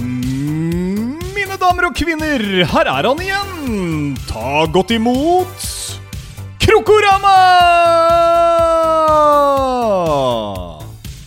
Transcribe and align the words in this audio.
Mine 0.00 1.56
damer 1.60 1.88
og 1.90 1.96
kvinner, 1.98 2.44
her 2.72 2.90
er 2.92 3.08
han 3.08 3.20
igjen. 3.24 4.16
Ta 4.28 4.64
godt 4.72 4.94
imot 4.96 5.66
Krokorama! 6.60 7.36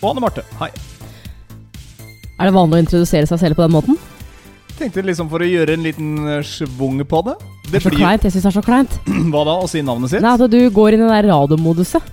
Og 0.03 0.09
Anne 0.11 0.23
Marte, 0.23 0.43
hei. 0.59 0.69
Er 2.39 2.49
det 2.49 2.55
vanlig 2.55 2.79
å 2.79 2.83
introdusere 2.83 3.29
seg 3.29 3.39
selv 3.39 3.57
på 3.59 3.63
den 3.65 3.73
måten? 3.75 3.99
Tenkte 4.77 5.03
liksom 5.05 5.29
for 5.31 5.43
å 5.43 5.47
gjøre 5.47 5.75
en 5.77 5.85
liten 5.85 6.15
eh, 6.27 6.41
schwung 6.47 6.97
på 7.07 7.21
det. 7.27 7.35
Det 7.69 7.77
er 7.79 7.83
så 7.85 7.91
kleint. 7.93 8.25
Jeg 8.25 8.33
syns 8.33 8.43
det 8.47 8.51
er 8.51 8.57
så 8.57 8.63
kleint. 8.65 8.97
Hva 9.33 9.43
da? 9.47 9.55
Å 9.63 9.69
si 9.69 9.83
navnet 9.85 10.11
sitt? 10.11 10.23
Nei, 10.25 10.33
At 10.33 10.51
du 10.51 10.59
går 10.73 10.95
inn 10.97 11.03
i 11.03 11.05
den 11.05 11.13
der 11.13 11.29
radiomoduset. 11.29 12.09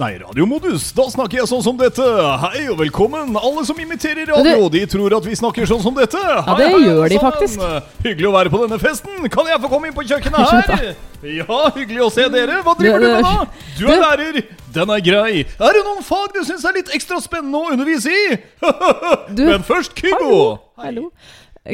Nei, 0.00 0.14
radiomodus. 0.16 0.86
Da 0.96 1.04
snakker 1.12 1.42
jeg 1.42 1.48
sånn 1.50 1.60
som 1.60 1.76
dette. 1.76 2.04
Hei 2.40 2.62
og 2.72 2.78
velkommen, 2.80 3.34
alle 3.36 3.64
som 3.68 3.76
imiterer 3.82 4.30
radio. 4.30 4.70
De 4.72 4.80
tror 4.88 5.12
at 5.18 5.26
vi 5.28 5.34
snakker 5.36 5.68
sånn 5.68 5.82
som 5.84 5.92
dette. 5.96 6.16
Hei, 6.16 6.38
ja, 6.46 6.54
det 6.56 6.68
hei, 6.72 6.78
gjør 6.86 7.12
de 7.12 7.18
faktisk. 7.20 7.66
Hyggelig 8.06 8.30
å 8.30 8.32
være 8.32 8.52
på 8.54 8.62
denne 8.62 8.78
festen. 8.80 9.26
Kan 9.34 9.50
jeg 9.50 9.60
få 9.60 9.68
komme 9.68 9.90
inn 9.90 9.96
på 9.98 10.06
kjøkkenet 10.08 10.40
her? 10.70 10.86
Ja, 11.20 11.58
hyggelig 11.76 12.06
å 12.06 12.08
se 12.14 12.24
dere. 12.32 12.62
Hva 12.64 12.72
driver 12.78 13.04
du 13.04 13.10
med 13.10 13.28
da? 13.28 13.44
Du 13.76 13.84
er 13.92 14.00
lærer. 14.00 14.40
Den 14.72 14.94
er 14.96 15.04
grei. 15.04 15.44
Er 15.44 15.76
det 15.76 15.84
noen 15.84 16.00
fag 16.06 16.32
du 16.32 16.40
syns 16.48 16.64
er 16.64 16.78
litt 16.78 16.94
ekstra 16.96 17.20
spennende 17.20 17.60
å 17.60 17.74
undervise 17.74 18.08
i? 18.08 18.40
Men 19.36 19.68
først 19.68 19.92
Kygo. 20.00 20.16
Hallo. 20.16 20.40
Hallo. 20.80 21.10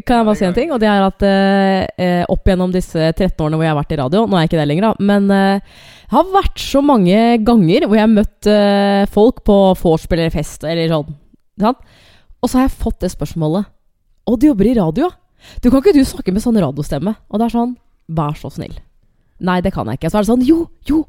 Kan 0.04 0.20
jeg 0.20 0.26
bare 0.28 0.38
si 0.38 0.46
en 0.48 0.56
ting? 0.56 0.72
Og 0.74 0.80
det 0.82 0.88
er 0.90 1.04
at 1.06 1.24
eh, 1.26 2.22
opp 2.32 2.48
gjennom 2.48 2.72
disse 2.74 2.98
13 3.12 3.38
årene 3.40 3.58
hvor 3.58 3.66
jeg 3.66 3.72
har 3.72 3.78
vært 3.78 3.94
i 3.94 3.98
radio 4.00 4.24
Nå 4.26 4.36
er 4.36 4.44
jeg 4.44 4.50
ikke 4.50 4.60
det 4.60 4.66
lenger, 4.70 4.88
da. 4.88 5.06
Men 5.12 5.30
eh, 5.32 5.76
det 6.06 6.14
har 6.14 6.32
vært 6.34 6.62
så 6.62 6.82
mange 6.84 7.20
ganger 7.46 7.86
hvor 7.86 7.98
jeg 7.98 8.04
har 8.04 8.12
møtt 8.12 8.50
eh, 8.50 9.04
folk 9.14 9.40
på 9.46 9.56
vorspiel 9.80 10.24
eller 10.24 10.34
fest 10.34 10.66
eller 10.66 10.90
sånn. 10.92 11.14
Sant? 11.62 11.80
Og 12.42 12.50
så 12.50 12.60
har 12.60 12.68
jeg 12.68 12.76
fått 12.82 13.00
det 13.02 13.12
spørsmålet 13.14 13.70
Å, 14.26 14.34
du 14.36 14.48
jobber 14.50 14.68
i 14.68 14.76
radio, 14.76 15.08
ja? 15.08 15.56
Du 15.62 15.68
kan 15.70 15.80
ikke 15.80 15.94
du 15.94 16.02
snakke 16.04 16.32
med 16.34 16.42
sånn 16.42 16.58
radiostemme? 16.58 17.14
Og 17.30 17.38
det 17.40 17.46
er 17.48 17.54
sånn 17.54 17.76
Vær 18.16 18.36
så 18.38 18.50
snill. 18.54 18.74
Nei, 19.42 19.58
det 19.64 19.72
kan 19.74 19.88
jeg 19.90 19.98
ikke. 19.98 20.10
Så 20.12 20.20
er 20.20 20.26
det 20.26 20.30
sånn 20.30 20.44
Jo, 20.46 20.60
jo! 20.88 21.00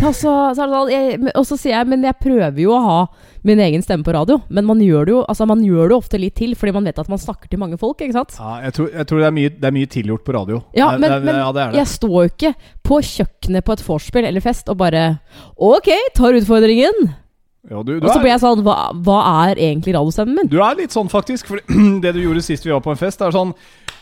Så, 0.00 0.12
så 0.16 0.54
sånn, 0.56 0.88
jeg, 0.88 1.18
og 1.36 1.44
så 1.44 1.58
sier 1.60 1.74
jeg 1.74 1.88
men 1.90 2.04
jeg 2.06 2.16
prøver 2.22 2.62
jo 2.62 2.72
å 2.72 2.80
ha 2.80 3.00
min 3.44 3.60
egen 3.60 3.82
stemme 3.84 4.04
på 4.04 4.14
radio. 4.16 4.38
Men 4.48 4.66
man 4.68 4.80
gjør 4.84 5.06
det 5.06 5.14
jo 5.14 5.20
altså 5.22 5.46
man 5.48 5.62
gjør 5.64 5.92
det 5.92 5.96
ofte 5.96 6.20
litt 6.20 6.36
til, 6.40 6.54
fordi 6.58 6.74
man 6.76 6.88
vet 6.88 7.00
at 7.02 7.10
man 7.12 7.20
snakker 7.20 7.50
til 7.52 7.60
mange 7.60 7.76
folk. 7.80 8.00
ikke 8.00 8.16
sant? 8.16 8.36
Ja, 8.40 8.56
jeg 8.66 8.76
tror, 8.76 8.90
jeg 8.96 9.08
tror 9.10 9.22
det, 9.22 9.28
er 9.28 9.36
mye, 9.36 9.54
det, 9.54 9.68
er 9.68 9.76
mye, 9.76 9.90
tilgjort 9.92 10.24
på 10.26 10.36
radio. 10.36 10.60
Ja, 10.76 10.92
men, 10.96 11.08
det, 11.12 11.20
men 11.28 11.40
ja, 11.40 11.70
jeg 11.76 11.88
står 11.92 12.16
jo 12.16 12.32
ikke 12.32 12.52
på 12.86 13.00
kjøkkenet 13.10 13.66
på 13.66 13.76
et 13.76 13.84
vorspiel 13.86 14.28
eller 14.30 14.44
fest 14.44 14.72
og 14.72 14.80
bare 14.80 15.04
Ok, 15.56 15.92
tar 16.16 16.38
utfordringen. 16.38 17.10
Ja, 17.68 17.82
du, 17.84 17.98
du 18.00 18.06
og 18.06 18.08
så 18.08 18.22
blir 18.22 18.32
jeg 18.32 18.40
sånn 18.40 18.62
hva, 18.64 18.76
hva, 19.04 19.18
er 19.44 19.60
egentlig 19.60 19.92
radiostemmen 19.92 20.38
min? 20.38 20.48
Du 20.48 20.62
er 20.64 20.78
litt 20.78 20.96
sånn, 20.96 21.10
faktisk. 21.12 21.50
For 21.50 21.60
det 22.04 22.14
du 22.16 22.22
gjorde 22.22 22.44
sist 22.44 22.64
vi 22.64 22.72
var 22.72 22.80
på 22.84 22.94
en 22.94 23.00
fest, 23.00 23.20
er 23.20 23.36
sånn 23.36 23.52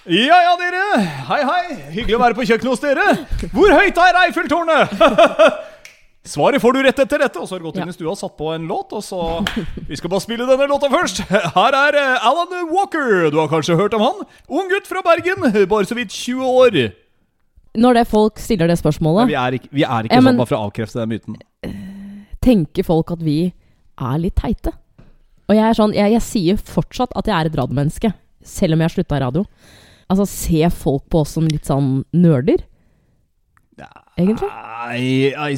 Ja 0.07 0.39
ja, 0.47 0.55
dere. 0.61 0.85
Hei, 1.33 1.41
hei. 1.43 1.65
Hyggelig 1.97 2.21
å 2.21 2.23
være 2.23 2.39
på 2.39 2.47
kjøkkenet 2.47 2.71
hos 2.71 2.85
dere. 2.87 3.09
Hvor 3.51 3.75
høyt 3.75 3.99
er 4.05 4.23
Eiffeltårnet? 4.23 4.95
Svaret 6.27 6.61
får 6.61 6.75
du 6.75 6.83
rett 6.85 6.99
etter 6.99 7.23
dette. 7.23 7.41
Og 7.41 7.49
så 7.49 7.55
har 7.55 7.63
du 7.63 7.69
gått 7.69 7.79
inn 7.81 7.91
i 7.91 7.95
stua 7.97 8.13
og 8.13 8.19
satt 8.21 8.37
på 8.39 8.51
en 8.55 8.67
låt. 8.69 8.93
Og 8.97 9.05
så 9.05 9.21
Vi 9.89 9.97
skal 9.97 10.13
bare 10.13 10.25
spille 10.25 10.49
denne 10.49 10.69
låta 10.71 10.91
først. 10.93 11.23
Her 11.31 11.77
er 11.79 11.99
eh, 12.01 12.27
Alan 12.29 12.55
Walker. 12.73 13.31
Du 13.33 13.39
har 13.41 13.51
kanskje 13.53 13.79
hørt 13.79 13.97
om 13.97 14.05
han? 14.05 14.25
Ung 14.49 14.69
gutt 14.73 14.89
fra 14.91 15.05
Bergen, 15.07 15.47
bare 15.71 15.89
så 15.89 15.97
vidt 15.99 16.13
20 16.13 16.45
år. 16.45 16.81
Når 17.79 18.01
det 18.01 18.05
folk 18.11 18.41
stiller 18.43 18.67
det 18.67 18.79
spørsmålet 18.81 19.27
Men 19.27 19.31
Vi 19.31 19.37
er 19.39 19.57
ikke, 19.59 19.69
vi 19.71 19.85
er 19.85 20.07
ikke 20.07 20.17
ja, 20.17 20.23
men, 20.25 20.33
sånn 20.33 20.41
bare 20.41 20.51
for 20.51 20.59
å 20.59 20.69
avkrefte 20.69 21.03
den 21.03 21.13
myten. 21.13 21.37
Tenker 22.43 22.87
folk 22.87 23.13
at 23.15 23.23
vi 23.23 23.41
er 23.49 24.23
litt 24.23 24.39
teite? 24.41 24.73
Og 25.49 25.57
jeg 25.57 25.65
er 25.65 25.77
sånn 25.77 25.95
Jeg, 25.97 26.15
jeg 26.17 26.25
sier 26.25 26.59
fortsatt 26.61 27.15
at 27.17 27.29
jeg 27.29 27.37
er 27.37 27.51
et 27.51 27.59
radiomenneske, 27.61 28.11
selv 28.45 28.75
om 28.75 28.83
jeg 28.83 28.91
har 28.91 28.97
slutta 28.97 29.21
i 29.21 29.23
radio. 29.25 29.45
Altså, 30.09 30.25
se 30.29 30.71
folk 30.73 31.05
på 31.13 31.23
oss 31.23 31.37
som 31.37 31.47
litt 31.49 31.69
sånn 31.69 32.03
nerder? 32.17 32.65
Egentlig? 34.19 34.49
Nei, 34.51 35.55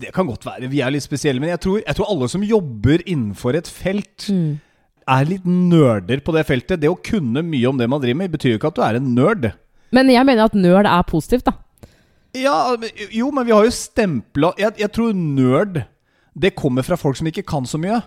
det 0.00 0.12
kan 0.14 0.28
godt 0.28 0.46
være. 0.46 0.70
Vi 0.72 0.82
er 0.84 0.94
litt 0.94 1.04
spesielle. 1.04 1.42
Men 1.42 1.54
jeg 1.54 1.62
tror, 1.66 1.82
jeg 1.82 1.98
tror 1.98 2.12
alle 2.12 2.30
som 2.32 2.46
jobber 2.46 3.04
innenfor 3.04 3.58
et 3.58 3.70
felt, 3.70 4.28
mm. 4.30 4.54
er 5.16 5.28
litt 5.28 5.44
nerder 5.48 6.22
på 6.24 6.34
det 6.36 6.46
feltet. 6.48 6.82
Det 6.82 6.90
å 6.90 6.98
kunne 6.98 7.44
mye 7.46 7.70
om 7.70 7.80
det 7.80 7.90
man 7.90 8.02
driver 8.02 8.22
med, 8.22 8.34
betyr 8.34 8.54
jo 8.54 8.62
ikke 8.62 8.72
at 8.72 8.80
du 8.80 8.84
er 8.86 9.00
en 9.00 9.12
nerd. 9.16 9.50
Men 9.94 10.10
jeg 10.10 10.26
mener 10.26 10.48
at 10.48 10.58
nerd 10.58 10.90
er 10.90 11.06
positivt, 11.06 11.46
da. 11.50 11.58
Ja, 12.34 12.74
jo, 13.14 13.28
men 13.30 13.46
vi 13.46 13.54
har 13.54 13.62
jo 13.62 13.70
stempla 13.70 14.48
jeg, 14.58 14.74
jeg 14.80 14.90
tror 14.90 15.12
nerd 15.14 15.76
Det 16.34 16.56
kommer 16.58 16.82
fra 16.82 16.96
folk 16.98 17.14
som 17.14 17.28
ikke 17.30 17.44
kan 17.46 17.68
så 17.70 17.78
mye. 17.78 18.00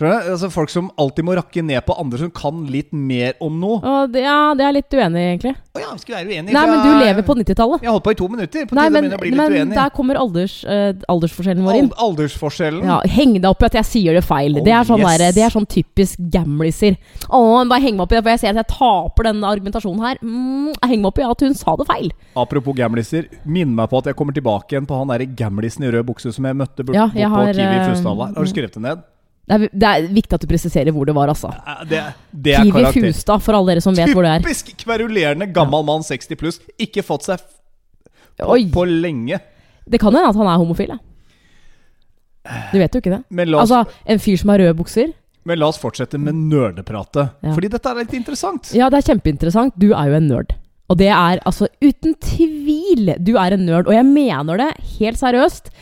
Altså 0.00 0.48
Folk 0.50 0.70
som 0.72 0.88
alltid 1.00 1.26
må 1.26 1.34
rakke 1.36 1.62
ned 1.62 1.82
på 1.84 1.94
andre 2.00 2.22
som 2.22 2.30
kan 2.32 2.64
litt 2.72 2.94
mer 2.96 3.36
om 3.44 3.58
noe. 3.60 4.06
Det, 4.08 4.22
ja, 4.24 4.54
det 4.56 4.64
er 4.64 4.74
litt 4.74 4.94
uenig, 4.96 5.24
egentlig. 5.34 5.52
Å 5.76 5.82
ja, 5.82 5.90
skal 6.00 6.16
være 6.18 6.32
uenig 6.32 6.54
Nei, 6.56 6.62
men 6.68 6.80
du 6.80 6.90
lever 7.02 7.26
på 7.26 7.36
90-tallet. 7.36 7.84
Jeg 7.84 7.90
har 7.90 7.96
holdt 7.96 8.06
på 8.06 8.14
i 8.14 8.18
to 8.18 8.28
minutter. 8.32 8.66
På 8.70 8.78
Nei, 8.78 8.86
men, 8.92 9.10
men 9.36 9.74
der 9.74 9.92
kommer 9.94 10.18
alders, 10.20 10.58
uh, 10.64 10.90
aldersforskjellen 11.12 11.68
vår 11.68 11.78
inn. 11.78 11.90
aldersforskjellen? 12.06 12.88
Ja, 12.88 12.98
Heng 13.12 13.36
deg 13.36 13.48
opp 13.50 13.62
i 13.64 13.68
at 13.68 13.78
jeg 13.82 13.90
sier 13.90 14.18
det 14.18 14.24
feil. 14.26 14.56
Oh, 14.56 14.64
det, 14.64 14.74
er 14.74 14.88
sånn 14.88 15.04
yes. 15.04 15.20
der, 15.20 15.36
det 15.36 15.46
er 15.46 15.54
sånn 15.54 15.68
typisk 15.68 16.24
gamliser. 16.32 16.98
Å, 17.28 17.42
bare 17.68 17.84
heng 17.84 18.00
meg 18.00 18.06
opp 18.06 18.16
i 18.16 18.18
det, 18.18 18.24
for 18.24 18.32
jeg 18.34 18.42
ser 18.42 18.56
at 18.56 18.62
jeg 18.62 18.70
taper 18.72 19.28
denne 19.28 19.54
argumentasjonen 19.54 20.04
her. 20.08 20.20
Mm, 20.24 20.72
henger 20.80 21.04
meg 21.04 21.12
opp 21.12 21.22
i 21.22 21.28
at 21.28 21.46
hun 21.46 21.56
sa 21.58 21.76
det 21.78 21.88
feil. 21.92 22.12
Apropos 22.40 22.76
gamliser, 22.80 23.28
minn 23.44 23.76
meg 23.76 23.92
på 23.92 24.00
at 24.00 24.10
jeg 24.10 24.18
kommer 24.18 24.36
tilbake 24.36 24.72
igjen 24.76 24.88
på 24.88 24.98
han 24.98 25.12
derre 25.12 25.28
gamlisen 25.28 25.84
i 25.84 25.92
rød 25.92 26.08
bukse 26.08 26.32
som 26.32 26.48
jeg 26.48 26.58
møtte 26.58 26.84
bort, 26.84 26.96
ja, 26.96 27.10
jeg 27.16 27.28
bort 27.28 27.52
på 27.52 27.58
Kiwi 27.60 27.76
i 27.76 27.88
Fusdal 27.92 28.24
Har 28.24 28.38
du 28.40 28.52
skrevet 28.52 28.80
det 28.80 28.86
ned? 28.88 29.08
Det 29.42 29.56
er, 29.56 29.62
det 29.74 29.88
er, 29.88 30.04
viktig 30.14 30.36
at 30.36 30.44
du 30.44 30.46
presiserer 30.50 30.94
hvor 30.94 31.08
det 31.08 31.14
var, 31.16 31.30
altså. 31.32 31.50
Det, 31.90 32.02
det 32.30 32.52
er 32.54 32.62
Kiwi 32.62 32.76
karakter. 32.78 33.08
Fustad, 33.08 33.42
for 33.42 33.58
alle 33.58 33.74
dere 33.74 33.82
som 33.84 33.96
vet 33.96 34.12
hvor 34.14 34.26
det 34.26 34.36
er. 34.36 34.44
Typisk 34.44 34.70
kverulerende 34.84 35.48
gammel 35.54 35.82
mann 35.88 36.06
60 36.06 36.38
pluss. 36.38 36.60
Ikke 36.80 37.02
fått 37.06 37.26
seg 37.26 37.42
på, 38.38 38.54
på, 38.74 38.84
lenge. 38.86 39.40
Det 39.82 39.98
kan 40.00 40.14
hende 40.14 40.30
at 40.30 40.38
han 40.38 40.50
er 40.50 40.62
homofil, 40.62 40.94
ja. 40.94 41.00
Du 42.72 42.78
vet 42.78 42.94
jo 42.94 43.02
ikke 43.02 43.16
det. 43.16 43.22
Oss, 43.54 43.70
altså, 43.70 43.82
En 44.06 44.22
fyr 44.22 44.38
som 44.40 44.50
har 44.54 44.62
røde 44.62 44.78
bukser. 44.78 45.10
Men 45.46 45.58
la 45.58 45.68
oss 45.72 45.78
fortsette 45.82 46.18
med 46.22 46.38
nerdepratet. 46.38 47.34
Ja. 47.42 47.54
Fordi 47.54 47.70
dette 47.70 47.90
er 47.90 47.98
litt 47.98 48.14
interessant. 48.14 48.70
Ja, 48.78 48.88
det 48.90 49.00
er 49.00 49.08
kjempeinteressant. 49.10 49.74
Du 49.78 49.90
er 49.90 50.10
jo 50.10 50.18
en 50.18 50.28
nerd. 50.30 50.54
Og 50.90 50.98
det 51.00 51.08
er 51.14 51.40
altså 51.48 51.68
uten 51.80 52.14
tvil 52.20 53.14
Du 53.22 53.34
er 53.40 53.56
en 53.56 53.66
nerd. 53.66 53.88
Og 53.88 53.94
jeg 53.96 54.06
mener 54.06 54.60
det 54.60 54.70
helt 55.00 55.18
seriøst 55.18 55.72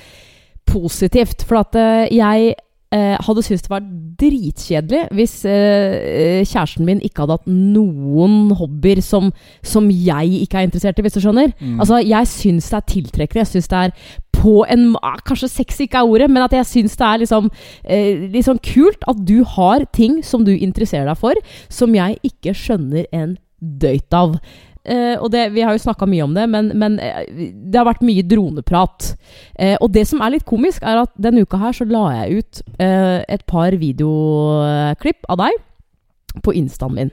positivt. 0.71 1.45
For 1.49 1.61
at 1.61 1.77
eh, 1.77 2.09
jeg 2.17 2.55
eh, 2.95 3.17
hadde 3.23 3.45
syntes 3.47 3.65
det 3.65 3.73
var 3.73 3.85
dritkjedelig 4.21 5.03
hvis 5.17 5.35
eh, 5.49 6.43
kjæresten 6.45 6.87
min 6.87 7.03
ikke 7.05 7.25
hadde 7.25 7.37
hatt 7.39 7.51
noen 7.51 8.53
hobbyer 8.59 9.03
som, 9.05 9.31
som, 9.63 9.89
jeg 9.91 10.43
ikke 10.45 10.61
er 10.61 10.69
interessert 10.69 10.99
i, 10.99 11.05
hvis 11.07 11.17
du 11.17 11.23
skjønner. 11.25 11.53
Mm. 11.61 11.79
Altså, 11.81 12.01
jeg 12.05 12.31
syns 12.31 12.71
det 12.71 12.81
er 12.81 12.89
tiltrekkende. 12.95 13.45
Jeg 13.45 13.53
syns 13.55 13.71
det 13.71 13.83
er 13.85 13.95
på 14.41 14.55
en 14.73 14.95
ah, 15.05 15.19
Kanskje 15.27 15.51
sexy 15.53 15.85
ikke 15.87 16.01
er 16.01 16.15
ordet, 16.15 16.31
men 16.33 16.45
at 16.45 16.55
jeg 16.57 16.69
syns 16.69 16.97
det 16.97 17.07
er 17.07 17.23
liksom, 17.25 17.51
eh, 17.85 18.27
liksom 18.33 18.63
kult 18.65 19.05
at 19.11 19.21
du 19.29 19.41
har 19.57 19.87
ting 19.97 20.21
som 20.25 20.45
du 20.47 20.53
interesserer 20.57 21.11
deg 21.11 21.21
for, 21.21 21.39
som 21.69 21.95
jeg 21.95 22.19
ikke 22.27 22.57
skjønner 22.57 23.07
en 23.13 23.37
døyt 23.61 24.17
av. 24.17 24.39
Uh, 24.81 25.21
og 25.21 25.29
det, 25.35 25.51
Vi 25.53 25.61
har 25.61 25.77
jo 25.77 25.83
snakka 25.83 26.09
mye 26.09 26.25
om 26.25 26.33
det, 26.33 26.47
men, 26.49 26.71
men 26.81 26.97
uh, 27.05 27.21
det 27.53 27.77
har 27.77 27.89
vært 27.89 28.05
mye 28.07 28.25
droneprat. 28.25 29.13
Uh, 29.61 29.77
og 29.77 29.91
det 29.93 30.07
som 30.09 30.23
er 30.25 30.33
litt 30.37 30.47
komisk, 30.49 30.85
er 30.87 31.03
at 31.03 31.13
denne 31.21 31.45
uka 31.45 31.61
her 31.61 31.77
så 31.77 31.85
la 31.89 32.07
jeg 32.23 32.41
ut 32.41 32.63
et 32.81 33.43
par 33.51 33.77
videoklipp 33.77 35.27
av 35.29 35.43
deg 35.43 36.41
på 36.45 36.55
instaen 36.57 36.97
min. 36.97 37.11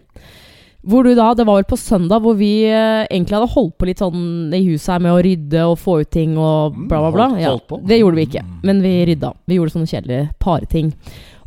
Hvor 0.87 1.03
du 1.03 1.11
da, 1.17 1.33
Det 1.35 1.43
var 1.43 1.57
vel 1.57 1.67
på 1.67 1.75
søndag 1.75 2.21
hvor 2.23 2.37
vi 2.39 2.69
egentlig 2.69 3.35
hadde 3.35 3.51
holdt 3.51 3.73
på 3.75 3.87
litt 3.89 3.99
sånn 3.99 4.53
i 4.55 4.61
huset 4.69 4.93
her 4.93 5.01
med 5.03 5.11
å 5.11 5.23
rydde 5.25 5.63
og 5.67 5.79
få 5.81 5.97
ut 6.05 6.11
ting 6.13 6.37
og 6.39 6.77
bla, 6.87 7.01
bla, 7.03 7.09
bla. 7.11 7.25
Ja, 7.41 7.51
det 7.83 7.97
gjorde 7.99 8.21
vi 8.21 8.27
ikke, 8.29 8.45
men 8.63 8.79
vi 8.85 8.93
rydda. 9.09 9.33
Vi 9.49 9.57
gjorde 9.57 9.75
sånne 9.75 9.89
kjedelige 9.91 10.29
pareting. 10.39 10.93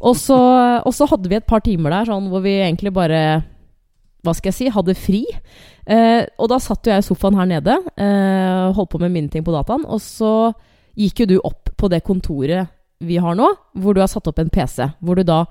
Og 0.05 0.19
så, 0.21 0.37
og 0.85 0.93
så 0.97 1.09
hadde 1.09 1.31
vi 1.33 1.39
et 1.39 1.49
par 1.49 1.65
timer 1.65 1.95
der 1.95 2.11
sånn 2.11 2.29
hvor 2.29 2.45
vi 2.45 2.59
egentlig 2.59 2.93
bare 2.93 3.41
hva 4.25 4.35
skal 4.37 4.51
jeg 4.51 4.59
si, 4.59 4.69
hadde 4.75 4.97
fri. 4.99 5.23
Eh, 5.91 6.23
og 6.39 6.51
da 6.53 6.61
satt 6.63 6.87
jo 6.87 6.93
jeg 6.95 7.03
i 7.03 7.07
sofaen 7.09 7.39
her 7.41 7.49
nede, 7.51 7.79
eh, 7.99 8.67
holdt 8.77 8.93
på 8.93 9.01
med 9.03 9.11
mine 9.15 9.33
ting 9.33 9.47
på 9.47 9.55
dataen. 9.55 9.87
Og 9.91 10.03
så 10.05 10.53
gikk 10.99 11.25
jo 11.25 11.33
du 11.33 11.41
opp 11.43 11.73
på 11.77 11.91
det 11.91 12.05
kontoret 12.07 12.71
vi 13.01 13.17
har 13.17 13.35
nå, 13.35 13.49
hvor 13.81 13.97
du 13.97 14.03
har 14.03 14.11
satt 14.13 14.29
opp 14.29 14.39
en 14.43 14.53
PC. 14.53 14.85
Hvor 15.01 15.17
du 15.17 15.25
da 15.25 15.45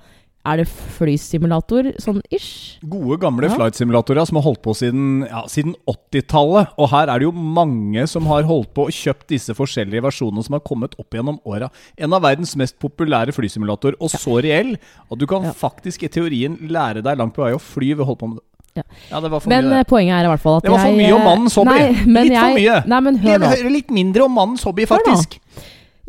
er 0.47 0.61
det 0.61 0.69
flysimulator, 0.69 1.89
sånn 1.99 2.21
ish? 2.31 2.79
Gode, 2.87 3.17
gamle 3.21 3.49
ja. 3.49 3.55
flightsimulatorer 3.57 4.23
som 4.29 4.39
har 4.39 4.45
holdt 4.45 4.61
på 4.63 4.73
siden, 4.77 5.25
ja, 5.27 5.43
siden 5.51 5.73
80-tallet. 5.89 6.71
Og 6.79 6.89
her 6.93 7.11
er 7.11 7.19
det 7.19 7.27
jo 7.27 7.33
mange 7.35 8.05
som 8.09 8.29
har 8.31 8.47
holdt 8.47 8.71
på 8.77 8.87
og 8.87 8.95
kjøpt 8.95 9.27
disse 9.33 9.55
forskjellige 9.57 10.05
versjonene 10.05 10.45
som 10.45 10.55
har 10.55 10.63
kommet 10.65 10.95
opp 11.01 11.17
gjennom 11.17 11.41
åra. 11.43 11.67
En 11.99 12.15
av 12.15 12.23
verdens 12.23 12.55
mest 12.59 12.79
populære 12.81 13.35
flysimulatorer, 13.35 13.99
og 13.99 14.13
så 14.13 14.39
reell 14.45 14.77
at 14.79 15.19
du 15.19 15.27
kan 15.29 15.49
ja. 15.49 15.55
faktisk 15.57 16.07
i 16.07 16.13
teorien 16.13 16.55
lære 16.71 17.03
deg 17.05 17.19
langt 17.19 17.35
på 17.35 17.43
vei 17.43 17.51
å 17.57 17.61
fly 17.61 17.91
ved 17.97 18.05
å 18.05 18.11
holde 18.13 18.23
på 18.23 18.31
med 18.31 18.39
det. 18.39 18.48
Ja. 18.77 18.85
Ja, 19.09 19.19
det 19.23 19.31
men 19.49 19.71
mye, 19.71 19.83
poenget 19.89 20.19
er 20.19 20.27
i 20.27 20.31
hvert 20.33 20.43
fall 20.43 20.59
at 20.59 20.67
Det 20.67 20.71
var 20.73 20.85
for 20.85 20.99
mye 20.99 21.15
om 21.15 21.25
mannens 21.25 21.57
hobby. 21.59 21.73
Nei, 21.73 22.23
litt 22.29 22.35
jeg, 22.35 22.45
for 22.45 22.61
mye. 22.61 22.77
Nei, 22.93 23.01
men 23.07 23.19
hør 23.23 23.43
nå. 23.43 23.51
Litt 23.79 23.91
mindre 23.95 24.27
om 24.27 24.35
mannens 24.37 24.65
hobby, 24.67 24.87
faktisk. 24.89 25.39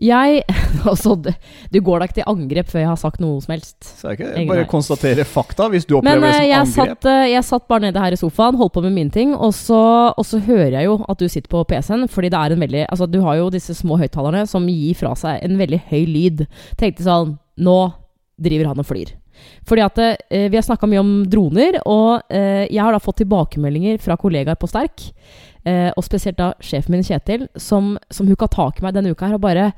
Jeg 0.01 0.45
Altså, 0.91 1.15
du, 1.15 1.79
går 1.85 2.01
da 2.01 2.09
ikke 2.09 2.19
til 2.21 2.29
angrep 2.31 2.71
før 2.73 2.83
jeg 2.83 2.89
har 2.89 3.01
sagt 3.01 3.21
noe 3.21 3.41
som 3.45 3.53
helst. 3.53 3.77
Så 3.85 4.09
er 4.09 4.15
det 4.15 4.19
ikke, 4.19 4.31
jeg 4.39 4.49
bare 4.49 4.67
konstaterer 4.71 5.29
fakta, 5.29 5.69
hvis 5.73 5.85
du 5.85 5.99
opplever 5.99 6.23
Men 6.23 6.25
det 6.25 6.31
eh, 6.31 6.39
som 6.39 6.49
jeg 6.49 6.61
angrep. 6.61 6.97
satt, 6.97 7.09
eh, 7.13 7.27
jeg 7.35 7.47
satt 7.51 7.67
bare 7.69 7.85
nede 7.85 8.05
her 8.05 8.17
i 8.17 8.21
sofaen, 8.21 8.59
holdt 8.61 8.75
på 8.79 8.85
med 8.87 8.97
mine 8.97 9.13
ting, 9.15 9.35
og 9.37 9.53
så, 9.57 9.83
og 10.17 10.27
så 10.27 10.41
hører 10.47 10.79
jeg 10.79 10.89
jo 10.89 10.97
at 11.05 11.21
du 11.21 11.29
sitter 11.29 11.53
på 11.53 11.65
PC-en, 11.69 12.09
fordi 12.09 12.33
det 12.33 12.41
er 12.41 12.57
en 12.57 12.65
veldig 12.65 12.87
Altså, 12.89 13.11
du 13.11 13.21
har 13.27 13.37
jo 13.43 13.51
disse 13.53 13.77
små 13.77 14.01
høyttalerne 14.01 14.47
som 14.49 14.69
gir 14.73 14.97
fra 14.99 15.13
seg 15.19 15.45
en 15.45 15.61
veldig 15.61 15.83
høy 15.93 16.05
lyd. 16.09 16.47
Tenkte 16.81 17.05
sånn 17.07 17.37
Nå 17.61 17.79
driver 18.41 18.71
han 18.71 18.81
og 18.81 18.89
flyr. 18.89 19.13
Fordi 19.69 19.85
at 19.85 20.01
eh, 20.05 20.49
vi 20.51 20.57
har 20.59 20.67
snakka 20.67 20.89
mye 20.91 21.03
om 21.03 21.13
droner, 21.31 21.81
og 21.85 22.27
eh, 22.33 22.67
jeg 22.71 22.83
har 22.83 22.93
da 22.97 23.01
fått 23.03 23.21
tilbakemeldinger 23.23 24.01
fra 24.03 24.17
kollegaer 24.21 24.59
på 24.61 24.69
Sterk, 24.71 25.07
eh, 25.65 25.89
og 25.95 26.05
spesielt 26.07 26.39
da 26.41 26.53
sjefen 26.65 26.97
min 26.97 27.07
Kjetil, 27.07 27.47
som, 27.57 27.95
som 28.11 28.29
hooka 28.31 28.49
tak 28.51 28.81
i 28.81 28.87
meg 28.87 28.97
denne 28.97 29.13
uka 29.15 29.29
her 29.31 29.39
og 29.39 29.45
bare 29.47 29.71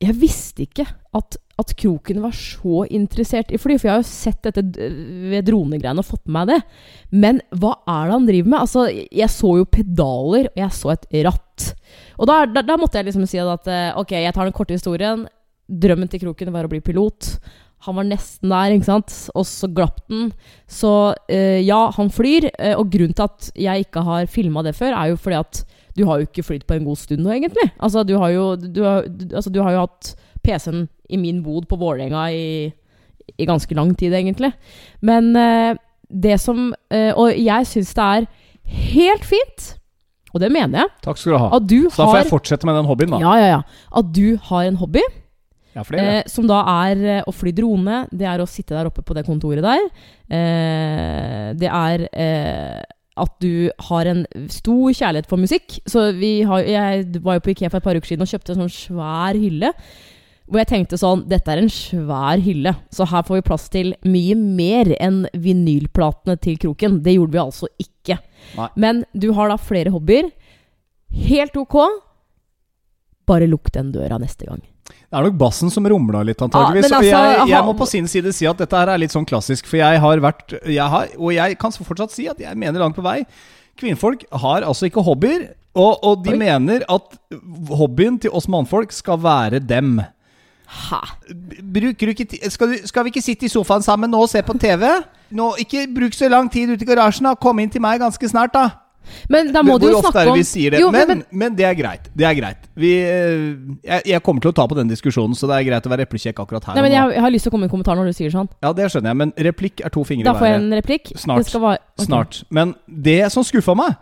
Jeg 0.00 0.14
visste 0.14 0.62
ikke 0.62 0.84
at, 1.18 1.36
at 1.58 1.72
Kroken 1.80 2.20
var 2.22 2.34
så 2.38 2.84
interessert 2.94 3.50
i 3.50 3.58
fly, 3.58 3.74
for 3.80 3.88
jeg 3.88 3.94
har 3.96 4.02
jo 4.04 4.06
sett 4.06 4.44
dette 4.46 4.62
d- 4.62 4.90
ved 5.32 5.48
dronegreiene 5.48 5.98
og 6.04 6.06
fått 6.06 6.28
med 6.28 6.36
meg 6.36 6.52
det. 6.52 6.58
Men 7.10 7.40
hva 7.50 7.72
er 7.82 8.04
det 8.06 8.14
han 8.14 8.28
driver 8.28 8.52
med? 8.52 8.60
Altså, 8.60 8.84
jeg 8.94 9.32
så 9.34 9.50
jo 9.58 9.66
pedaler, 9.66 10.46
og 10.52 10.60
jeg 10.62 10.76
så 10.76 10.92
et 10.94 11.08
ratt. 11.26 11.66
Og 12.14 12.30
da, 12.30 12.36
da, 12.46 12.62
da 12.62 12.76
måtte 12.78 13.00
jeg 13.00 13.08
liksom 13.08 13.26
si 13.26 13.40
at 13.42 13.66
eh, 13.74 13.90
ok, 13.98 14.14
jeg 14.22 14.36
tar 14.36 14.46
den 14.46 14.54
korte 14.54 14.78
historien. 14.78 15.26
Drømmen 15.66 16.08
til 16.12 16.22
Kroken 16.22 16.54
var 16.54 16.68
å 16.68 16.70
bli 16.70 16.78
pilot. 16.84 17.32
Han 17.86 17.94
var 17.94 18.06
nesten 18.08 18.50
der, 18.50 18.72
ikke 18.74 18.88
sant? 18.88 19.12
Og 19.38 19.44
så 19.46 19.68
glapp 19.70 20.00
den. 20.10 20.32
Så 20.66 21.14
eh, 21.30 21.60
ja, 21.62 21.90
han 21.94 22.10
flyr. 22.10 22.48
eh, 22.58 22.74
og 22.76 22.90
grunnen 22.90 23.14
til 23.14 23.24
at 23.28 23.50
jeg 23.54 23.86
ikke 23.86 24.02
har 24.02 24.26
filma 24.26 24.64
det 24.66 24.74
før, 24.74 24.96
er 24.98 25.12
jo 25.12 25.16
fordi 25.20 25.38
at 25.38 25.60
du 25.98 26.04
har 26.06 26.18
jo 26.20 26.26
ikke 26.28 26.42
flydd 26.46 26.66
på 26.66 26.74
en 26.76 26.84
god 26.86 26.96
stund 27.00 27.22
nå, 27.24 27.30
egentlig. 27.34 27.70
Altså, 27.82 28.02
du 28.06 28.16
har 28.18 28.30
jo, 28.34 28.56
du 28.56 28.82
har, 28.84 29.06
du, 29.06 29.24
altså, 29.34 29.50
du 29.50 29.60
har 29.62 29.72
jo 29.74 29.84
hatt 29.86 30.12
PC-en 30.46 30.88
i 31.10 31.16
min 31.18 31.40
bod 31.42 31.66
på 31.70 31.78
Vålerenga 31.80 32.26
i, 32.34 32.68
i 33.38 33.46
ganske 33.48 33.74
lang 33.74 33.94
tid, 33.98 34.14
egentlig. 34.14 34.52
Men 35.00 35.34
eh, 35.36 35.74
det 36.08 36.38
som 36.40 36.70
eh, 36.90 37.10
Og 37.18 37.34
jeg 37.36 37.66
syns 37.68 37.90
det 37.94 38.04
er 38.04 38.28
helt 38.92 39.24
fint, 39.26 39.74
og 40.34 40.40
det 40.42 40.50
mener 40.52 40.82
jeg, 40.82 40.88
Takk 41.04 41.18
skal 41.18 41.32
du 41.34 41.38
ha. 41.40 41.48
at 41.56 41.66
du 41.68 41.78
Så 41.90 42.02
da 42.02 42.06
får 42.10 42.16
jeg 42.22 42.30
fortsette 42.30 42.66
med 42.68 42.76
den 42.78 42.86
hobbyen, 42.90 43.14
da. 43.16 43.18
ja, 43.22 43.34
ja, 43.40 43.48
ja. 43.56 43.60
At 43.96 44.10
du 44.16 44.36
har 44.50 44.66
en 44.68 44.76
hobby 44.80 45.02
Ja, 45.74 45.84
det 45.84 45.96
det. 45.96 46.04
Eh, 46.04 46.28
som 46.32 46.46
da 46.48 46.60
er 46.86 47.02
eh, 47.18 47.24
å 47.28 47.34
fly 47.34 47.52
drone. 47.56 48.04
Det 48.10 48.28
er 48.28 48.42
å 48.42 48.48
sitte 48.48 48.76
der 48.76 48.88
oppe 48.90 49.04
på 49.06 49.16
det 49.16 49.26
kontoret 49.28 49.64
der. 49.64 49.88
Eh, 50.32 51.48
det 51.58 51.68
er 51.70 52.06
eh, 52.12 52.82
at 53.18 53.34
du 53.42 53.70
har 53.88 54.08
en 54.08 54.24
stor 54.52 54.92
kjærlighet 54.94 55.28
for 55.30 55.40
musikk. 55.40 55.80
Så 55.88 56.10
vi 56.18 56.42
har, 56.48 56.62
jeg 56.66 57.22
var 57.24 57.38
jo 57.38 57.44
på 57.46 57.54
Ikea 57.54 57.72
for 57.72 57.80
et 57.80 57.88
par 57.88 57.98
uker 57.98 58.12
siden 58.12 58.24
og 58.26 58.32
kjøpte 58.32 58.54
en 58.54 58.64
sånn 58.64 58.74
svær 58.74 59.38
hylle. 59.38 59.72
Hvor 60.48 60.62
jeg 60.62 60.70
tenkte 60.70 60.96
sånn 60.96 61.26
Dette 61.28 61.52
er 61.52 61.60
en 61.60 61.70
svær 61.72 62.40
hylle, 62.40 62.72
så 62.94 63.04
her 63.10 63.24
får 63.26 63.36
vi 63.36 63.46
plass 63.50 63.66
til 63.72 63.92
mye 64.08 64.36
mer 64.38 64.94
enn 64.96 65.26
vinylplatene 65.36 66.38
til 66.40 66.56
Kroken. 66.62 67.02
Det 67.04 67.18
gjorde 67.18 67.36
vi 67.36 67.42
altså 67.42 67.68
ikke. 67.84 68.16
Nei. 68.56 68.68
Men 68.80 69.02
du 69.12 69.30
har 69.36 69.52
da 69.52 69.58
flere 69.60 69.92
hobbyer. 69.92 70.30
Helt 71.28 71.56
ok. 71.60 71.76
Bare 73.28 73.48
lukk 73.50 73.68
den 73.74 73.92
døra 73.92 74.16
neste 74.22 74.48
gang. 74.48 74.64
Det 74.88 75.16
er 75.16 75.24
nok 75.24 75.36
bassen 75.40 75.72
som 75.72 75.86
rumla 75.88 76.20
litt, 76.26 76.40
antageligvis. 76.44 76.90
Ja, 76.90 76.98
altså, 76.98 77.12
jeg, 77.12 77.46
jeg 77.52 77.64
må 77.64 77.74
på 77.78 77.86
sin 77.88 78.08
side 78.10 78.32
si 78.36 78.48
at 78.48 78.58
dette 78.60 78.76
her 78.76 78.92
er 78.92 79.00
litt 79.00 79.14
sånn 79.14 79.28
klassisk, 79.28 79.68
for 79.68 79.80
jeg 79.80 80.00
har 80.04 80.20
vært 80.24 80.58
jeg 80.64 80.84
har, 80.94 81.14
Og 81.16 81.32
jeg 81.32 81.56
kan 81.60 81.72
fortsatt 81.72 82.12
si 82.12 82.28
at 82.28 82.40
jeg 82.42 82.58
mener 82.60 82.82
langt 82.82 82.96
på 82.98 83.04
vei 83.04 83.22
Kvinnfolk 83.78 84.24
har 84.42 84.66
altså 84.66 84.88
ikke 84.88 85.04
hobbyer, 85.06 85.52
og, 85.78 86.00
og 86.02 86.24
de 86.24 86.32
Oi. 86.34 86.38
mener 86.40 86.82
at 86.90 87.18
hobbyen 87.78 88.16
til 88.18 88.34
oss 88.34 88.48
mannfolk 88.50 88.90
skal 88.90 89.20
være 89.22 89.60
dem. 89.62 90.00
Hæ? 90.68 90.98
Bruker 91.62 92.10
du 92.10 92.12
ikke 92.12 92.50
skal, 92.50 92.74
du, 92.74 92.88
skal 92.90 93.06
vi 93.06 93.12
ikke 93.14 93.22
sitte 93.22 93.46
i 93.46 93.52
sofaen 93.52 93.84
sammen 93.86 94.10
nå 94.10 94.20
og 94.24 94.32
se 94.32 94.42
på 94.42 94.56
TV? 94.58 94.84
Nå, 95.30 95.52
ikke 95.62 95.86
bruk 95.94 96.16
så 96.16 96.28
lang 96.28 96.50
tid 96.52 96.74
ute 96.74 96.84
i 96.84 96.88
garasjen, 96.88 97.28
da. 97.30 97.36
Kom 97.38 97.62
inn 97.62 97.70
til 97.70 97.84
meg 97.84 98.02
ganske 98.02 98.28
snart, 98.28 98.56
da. 98.56 98.66
Men 99.28 99.52
da 99.52 99.62
må 99.62 99.78
du 99.78 99.86
Hvor 99.86 99.92
jo 99.92 99.98
ofte 100.00 100.10
snakke 100.12 100.20
er 100.22 100.28
det 100.28 100.32
om 100.32 100.38
vi 100.40 100.46
sier 100.48 100.70
det? 100.74 100.80
Jo, 100.82 100.90
men, 100.94 101.08
men, 101.08 101.22
men, 101.42 101.56
det 101.58 101.66
er 101.68 101.74
greit. 101.78 102.10
Det 102.16 102.26
er 102.28 102.34
greit. 102.38 102.68
Vi, 102.78 102.92
eh, 103.04 103.38
jeg, 103.84 104.02
jeg 104.14 104.22
kommer 104.26 104.40
til 104.44 104.52
å 104.52 104.56
ta 104.60 104.66
på 104.70 104.76
den 104.78 104.88
diskusjonen, 104.92 105.34
så 105.38 105.48
det 105.50 105.58
er 105.60 105.68
greit 105.70 105.88
å 105.88 105.92
være 105.92 106.06
eplekjekk 106.08 106.42
akkurat 106.44 106.64
her. 106.70 106.74
Nei, 106.78 106.82
men 106.88 106.92
jeg, 106.96 107.00
har- 107.02 107.12
jeg 107.16 107.24
har 107.26 107.34
lyst 107.34 107.48
til 107.48 107.50
å 107.50 107.56
komme 107.56 107.66
med 107.66 107.70
en 107.72 107.76
kommentar 107.76 107.96
når 108.00 108.12
du 108.12 108.18
sier 108.18 108.30
sånn. 108.34 108.48
Ja, 108.62 108.72
det 108.72 108.90
skjønner 108.92 109.12
jeg, 109.14 109.20
men 109.24 109.32
replikk 109.48 109.84
er 109.84 109.94
to 109.94 110.04
fingre 110.08 110.24
Da 110.28 110.36
i 110.36 110.40
får 110.42 110.46
jeg 110.50 110.56
været. 110.58 110.68
en 110.72 110.78
replikk. 110.82 111.12
Snart. 111.16 111.52
Være, 111.54 111.78
okay. 111.98 112.06
Snart. 112.06 112.42
Men 112.50 112.74
det 112.88 113.20
som 113.32 113.44
skuffa 113.46 113.74
meg 113.78 113.96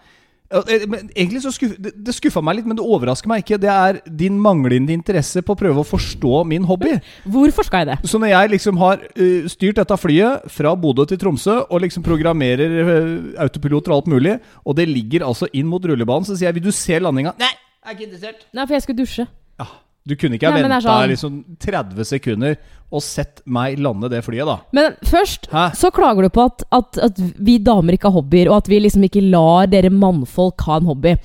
Egentlig 0.50 1.43
så 1.43 1.50
skuff, 1.54 1.75
det, 1.82 1.93
det 2.06 2.14
skuffa 2.14 2.43
meg 2.44 2.60
litt, 2.60 2.69
men 2.69 2.78
det 2.78 2.84
overrasker 2.87 3.31
meg 3.31 3.43
ikke. 3.43 3.58
Det 3.62 3.70
er 3.72 4.00
din 4.06 4.37
manglende 4.43 4.94
interesse 4.94 5.43
på 5.43 5.56
å 5.56 5.58
prøve 5.58 5.82
å 5.82 5.87
forstå 5.87 6.43
min 6.48 6.66
hobby. 6.69 6.96
Hvorfor 7.25 7.66
skal 7.66 7.82
jeg 7.84 7.90
det? 7.93 8.10
Så 8.10 8.20
når 8.22 8.32
jeg 8.32 8.52
liksom 8.54 8.78
har 8.82 9.02
eh, 9.14 9.48
styrt 9.50 9.81
dette 9.81 9.98
flyet 10.00 10.46
fra 10.52 10.75
Bodø 10.78 11.06
til 11.08 11.20
Tromsø, 11.20 11.58
og 11.66 11.82
liksom 11.82 12.06
programmerer 12.06 12.76
eh, 12.84 13.10
autopiloter 13.46 13.94
og 13.94 14.02
alt 14.02 14.12
mulig, 14.12 14.37
og 14.64 14.78
det 14.78 14.88
ligger 14.90 15.26
altså 15.26 15.50
inn 15.52 15.69
mot 15.70 15.82
rullebanen, 15.82 16.28
så 16.28 16.37
sier 16.37 16.50
jeg 16.50 16.60
'vil 16.60 16.69
du 16.69 16.75
se 16.75 17.00
landinga'? 17.00 17.34
Nei, 17.40 17.52
jeg 17.52 17.90
er 17.90 17.98
ikke 17.98 18.08
interessert. 18.10 18.46
Nei, 18.52 18.66
for 18.66 18.75
jeg 18.75 18.87
skulle 18.87 19.02
dusje. 19.02 19.26
Ja, 19.58 19.66
du 20.06 20.14
kunne 20.14 20.38
ikke 20.38 20.50
ha 20.50 20.55
venta 20.55 20.81
sånn. 20.85 21.11
liksom 21.11 21.37
30 21.62 22.06
sekunder 22.06 22.56
og 22.94 23.03
sett 23.03 23.41
meg 23.50 23.81
lande 23.82 24.08
det 24.12 24.23
flyet, 24.23 24.47
da. 24.47 24.61
Men 24.76 24.94
først 25.11 25.49
Hæ? 25.50 25.69
så 25.75 25.91
klager 25.94 26.26
du 26.26 26.31
på 26.31 26.44
at, 26.47 26.62
at, 26.70 26.99
at 27.08 27.19
vi 27.19 27.58
damer 27.58 27.97
ikke 27.97 28.12
har 28.12 28.20
hobbyer, 28.20 28.50
og 28.53 28.61
at 28.61 28.70
vi 28.70 28.79
liksom 28.85 29.06
ikke 29.08 29.25
lar 29.26 29.67
dere 29.73 29.91
mannfolk 29.91 30.62
ha 30.69 30.79
en 30.79 30.91
hobby. 30.93 31.17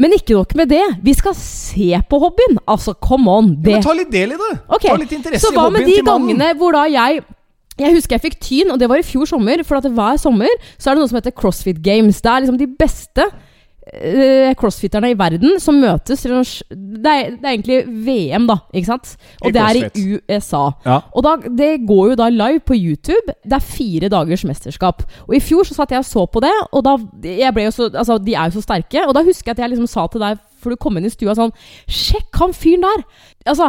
Men 0.00 0.12
ikke 0.16 0.34
nok 0.34 0.52
med 0.58 0.68
det. 0.74 0.82
Vi 1.06 1.14
skal 1.14 1.36
se 1.38 1.94
på 2.10 2.18
hobbyen! 2.20 2.58
Altså, 2.66 2.96
come 2.98 3.30
on. 3.30 3.52
Ja, 3.62 3.78
men 3.78 3.86
ta 3.86 3.94
litt 3.96 4.10
del 4.12 4.34
i 4.34 4.38
det. 4.40 4.50
Okay. 4.66 4.90
Ta 4.90 4.98
litt 4.98 5.14
interesse 5.14 5.46
Så 5.46 5.54
i 5.54 5.56
hva 5.56 5.68
med 5.72 5.86
de 5.86 6.00
gangene 6.04 6.50
hvor 6.58 6.74
da 6.74 6.84
jeg 6.90 7.22
Jeg 7.78 7.94
husker 7.94 8.14
jeg 8.14 8.22
fikk 8.22 8.36
tyn, 8.42 8.70
og 8.74 8.78
det 8.78 8.88
var 8.90 9.00
i 9.00 9.06
fjor 9.06 9.26
sommer. 9.30 9.62
For 9.66 9.78
at 9.78 9.86
hver 9.86 10.18
sommer 10.20 10.50
så 10.76 10.90
er 10.90 10.94
det 10.94 11.02
noe 11.04 11.10
som 11.10 11.18
heter 11.18 11.34
CrossFit 11.34 11.80
Games. 11.82 12.20
Det 12.22 12.30
er 12.30 12.44
liksom 12.44 12.58
de 12.58 12.68
beste 12.70 13.28
crossfitterne 14.58 15.10
i 15.12 15.16
verden 15.18 15.58
som 15.60 15.76
møtes 15.76 16.22
det, 16.24 17.10
er, 17.10 17.34
det 17.36 17.44
er 17.44 17.50
egentlig 17.50 17.78
VM, 18.06 18.46
da. 18.48 18.56
Ikke 18.72 18.88
sant? 18.88 19.14
Og 19.42 19.50
I 19.50 19.54
det 19.54 19.62
er 19.62 19.78
i 19.84 20.04
USA. 20.16 20.62
Ja. 20.86 20.98
Og 21.12 21.26
da, 21.26 21.34
det 21.44 21.70
går 21.86 22.12
jo 22.12 22.18
da 22.18 22.30
live 22.32 22.62
på 22.64 22.78
YouTube. 22.78 23.36
Det 23.44 23.58
er 23.58 23.64
fire 23.64 24.10
dagers 24.12 24.44
mesterskap. 24.48 25.04
Og 25.28 25.36
i 25.36 25.42
fjor 25.44 25.68
så 25.68 25.76
satt 25.76 25.92
jeg 25.92 26.00
og 26.00 26.08
så 26.08 26.24
på 26.26 26.42
det, 26.44 26.54
og 26.72 26.84
da 26.86 26.96
jeg 27.28 27.54
ble 27.56 27.68
jo 27.68 27.74
så, 27.76 27.90
Altså, 27.94 28.18
de 28.18 28.34
er 28.34 28.48
jo 28.48 28.58
så 28.58 28.64
sterke. 28.64 29.04
Og 29.06 29.14
da 29.16 29.24
husker 29.26 29.52
jeg 29.52 29.58
at 29.58 29.64
jeg 29.64 29.74
liksom 29.74 29.90
sa 29.90 30.06
til 30.10 30.24
deg, 30.24 30.40
for 30.60 30.72
du 30.72 30.80
kom 30.80 30.96
inn 30.96 31.06
i 31.06 31.12
stua 31.12 31.34
sånn 31.36 31.52
Sjekk 31.84 32.40
han 32.40 32.54
fyren 32.56 32.86
der! 32.86 33.04
Altså, 33.52 33.68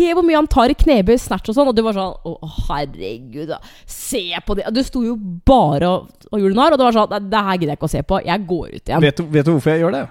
se 0.00 0.12
hvor 0.16 0.24
mye 0.26 0.38
han 0.40 0.48
tar 0.50 0.72
i 0.72 0.78
knebøy, 0.80 1.14
snatch 1.20 1.52
og 1.52 1.58
sånn. 1.58 1.70
Og 1.70 1.76
du 1.76 1.82
var 1.86 1.96
sånn 1.96 2.14
Å, 2.26 2.36
herregud, 2.68 3.50
da. 3.52 3.60
Se 3.86 4.24
på 4.46 4.56
det. 4.58 4.68
Du 4.74 4.80
sto 4.86 5.04
jo 5.04 5.16
bare 5.46 5.88
og, 5.90 6.08
og 6.30 6.40
gjorde 6.40 6.56
narr, 6.58 6.74
og 6.74 6.80
det 6.80 6.88
var 6.88 6.96
sånn 6.96 7.12
"Nei, 7.14 7.20
Det 7.30 7.44
her 7.50 7.58
gidder 7.60 7.74
jeg 7.74 7.80
ikke 7.82 7.90
å 7.90 7.96
se 7.96 8.02
på. 8.02 8.24
Jeg 8.26 8.46
går 8.48 8.66
ut 8.74 8.80
igjen. 8.88 9.04
Vet 9.04 9.20
du, 9.20 9.28
vet 9.28 9.46
du 9.46 9.52
hvorfor 9.54 9.74
jeg 9.76 9.84
gjør 9.84 9.92
det? 10.00 10.06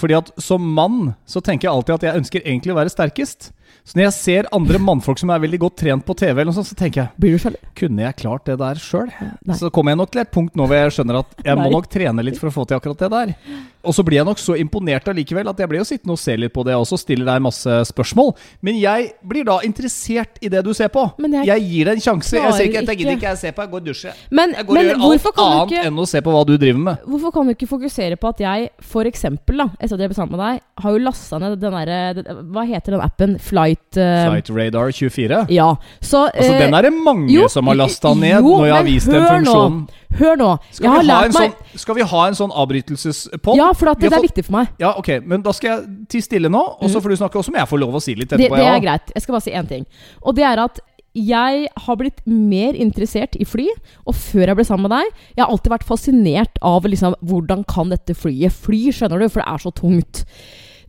Fordi 0.00 0.14
at 0.16 0.28
som 0.40 0.62
mann 0.74 1.14
så 1.28 1.40
tenker 1.42 1.66
jeg 1.66 1.74
alltid 1.74 1.94
at 1.96 2.04
jeg 2.06 2.20
ønsker 2.22 2.44
egentlig 2.46 2.72
å 2.72 2.78
være 2.78 2.92
sterkest. 2.92 3.50
Så 3.84 3.96
når 3.96 4.04
jeg 4.06 4.14
ser 4.14 4.48
andre 4.54 4.78
mannfolk 4.78 5.18
som 5.18 5.32
er 5.34 5.40
veldig 5.42 5.58
godt 5.64 5.76
trent 5.82 6.04
på 6.06 6.14
TV, 6.14 6.30
eller 6.36 6.50
noe 6.52 6.56
sånt, 6.60 6.68
så 6.68 6.76
tenker 6.78 7.00
jeg 7.02 7.10
Blir 7.20 7.32
du 7.34 7.38
sjalu? 7.42 7.56
kunne 7.74 8.04
jeg 8.04 8.16
klart 8.20 8.44
det 8.46 8.58
der 8.60 8.78
sjøl? 8.78 9.10
Så 9.56 9.70
kommer 9.74 9.92
jeg 9.94 9.98
nok 9.98 10.12
til 10.12 10.20
et 10.22 10.30
punkt 10.30 10.54
nå 10.58 10.66
hvor 10.68 10.76
jeg 10.78 10.94
skjønner 10.94 11.20
at 11.22 11.42
jeg 11.44 11.58
må 11.58 11.70
nok 11.72 11.88
trene 11.90 12.22
litt 12.22 12.38
for 12.38 12.52
å 12.52 12.54
få 12.54 12.66
til 12.68 12.76
akkurat 12.78 13.02
det 13.02 13.10
der. 13.10 13.34
Og 13.84 13.94
så 13.96 14.04
blir 14.04 14.20
jeg 14.20 14.28
nok 14.28 14.40
så 14.40 14.56
imponert 14.60 15.08
allikevel 15.08 15.48
at 15.48 15.60
jeg 15.62 15.70
blir 15.70 15.80
jo 15.80 15.86
sittende 15.88 16.16
og 16.16 16.20
se 16.20 16.36
litt 16.36 16.52
på 16.52 16.64
det 16.66 16.74
og 16.76 16.84
også 16.84 16.98
stiller 17.00 17.28
deg 17.28 17.42
masse 17.44 17.76
spørsmål. 17.90 18.34
Men 18.66 18.78
jeg 18.80 19.12
blir 19.26 19.46
da 19.48 19.58
interessert 19.66 20.40
i 20.44 20.50
det 20.52 20.62
du 20.66 20.72
ser 20.76 20.90
på. 20.92 21.06
Jeg 21.20 21.46
jeg 21.50 21.66
gir 21.70 21.90
deg 21.90 21.98
en 21.98 22.04
sjanse. 22.04 22.36
Jeg 22.36 22.52
ser 22.56 22.68
ikke 22.68 22.80
jeg 22.80 22.98
gidder 23.00 23.16
ikke. 23.16 23.28
jeg 23.30 23.40
ser 23.40 23.54
på, 23.56 23.64
jeg 23.64 23.70
går 23.70 23.80
og 23.82 23.86
dusjer. 23.90 24.20
Men, 24.30 24.54
Jeg 24.56 24.66
går 24.66 24.76
og 24.76 24.84
gjør 24.84 25.04
alt 25.08 25.30
annet 25.30 25.72
ikke 25.72 25.86
enn 25.90 26.02
å 26.02 26.06
se 26.10 26.22
på 26.26 26.34
hva 26.34 26.42
du 26.46 26.54
driver 26.56 26.82
med. 26.88 27.06
Hvorfor 27.06 27.34
kan 27.36 27.46
du 27.50 27.54
ikke 27.54 27.70
fokusere 27.70 28.16
på 28.20 28.32
at 28.34 28.42
jeg 28.44 28.68
for 28.80 29.08
eksempel, 29.08 29.62
da, 29.64 29.68
etter 29.78 29.96
at 29.96 30.04
jeg 30.04 30.12
ble 30.12 30.18
sammen 30.18 30.36
med 30.36 30.44
deg, 30.44 30.62
har 30.84 30.96
jo 30.96 31.02
lasta 31.04 31.40
ned 31.40 31.56
den 31.60 31.76
derre 31.76 32.42
Hva 32.50 32.66
heter 32.68 32.96
den 32.96 33.04
appen? 33.04 33.38
Flight, 33.40 33.86
uh, 33.96 34.28
Flight 34.30 34.50
Radar 34.50 34.92
24. 34.92 35.46
Ja. 35.54 35.70
Så 36.00 36.26
Altså, 36.30 36.52
eh, 36.52 36.60
den 36.60 36.74
er 36.74 36.82
det 36.82 36.92
mange 36.92 37.32
jo, 37.32 37.48
som 37.48 37.66
har 37.70 37.78
lasta 37.80 38.12
ned 38.14 38.38
jo, 38.38 38.56
når 38.60 38.66
jeg 38.66 38.76
har 38.76 38.86
vist 38.86 39.10
den 39.10 39.24
funksjonen. 39.24 39.80
nå. 39.86 39.99
Hør 40.18 40.36
nå. 40.36 40.48
Skal 40.74 40.84
jeg 40.84 40.90
vi, 40.90 40.90
har 40.90 40.96
ha 40.96 41.00
en 41.00 41.06
lært 41.30 41.34
meg 41.36 41.52
sånn, 41.54 41.78
skal 41.84 41.94
vi 41.94 42.02
ha 42.10 42.22
en 42.26 42.34
sånn 42.34 42.50
avbrytelsespod? 42.52 43.56
Ja, 43.56 43.68
for 43.72 43.86
Vi 43.94 44.00
det, 44.00 44.10
har 44.10 44.18
er 44.18 44.22
fått- 44.22 44.28
viktig 44.30 44.44
for 44.48 44.52
meg. 44.58 44.68
Ja, 44.82 44.90
ok, 44.98 45.10
men 45.24 45.42
da 45.42 45.52
skal 45.52 45.70
jeg 45.70 46.08
tie 46.08 46.20
stille 46.26 46.50
nå, 46.50 46.62
og 46.80 46.90
så 46.90 47.00
får 47.00 47.10
du 47.14 47.16
snakke. 47.22 47.36
Og 47.38 47.44
så 47.46 47.52
må 47.54 47.60
jeg 47.62 47.68
få 47.70 47.78
lov 47.78 47.94
å 47.94 48.02
si 48.02 48.14
litt 48.14 48.28
Det, 48.28 48.38
etterpå. 48.40 48.56
det 48.56 48.64
det 48.64 48.72
er 48.74 48.80
greit. 48.80 49.12
Jeg 49.14 49.22
skal 49.22 49.32
bare 49.38 49.46
si 49.46 49.50
én 49.52 49.68
ting. 49.68 49.86
Og 50.22 50.34
det 50.34 50.44
er 50.44 50.58
at 50.64 50.80
jeg 51.14 51.68
har 51.86 51.96
blitt 51.98 52.20
mer 52.26 52.72
interessert 52.78 53.34
i 53.40 53.44
fly, 53.44 53.66
og 54.06 54.14
før 54.14 54.46
jeg 54.46 54.56
ble 54.56 54.64
sammen 54.64 54.86
med 54.86 54.92
deg 54.94 55.08
Jeg 55.36 55.42
har 55.44 55.50
alltid 55.50 55.72
vært 55.72 55.82
fascinert 55.88 56.58
av 56.62 56.84
liksom, 56.86 57.16
hvordan 57.26 57.64
kan 57.66 57.90
dette 57.90 58.14
flyet 58.14 58.52
fly, 58.52 58.92
skjønner 58.94 59.18
du, 59.18 59.28
for 59.28 59.42
det 59.42 59.48
er 59.50 59.58
så 59.58 59.72
tungt. 59.74 60.24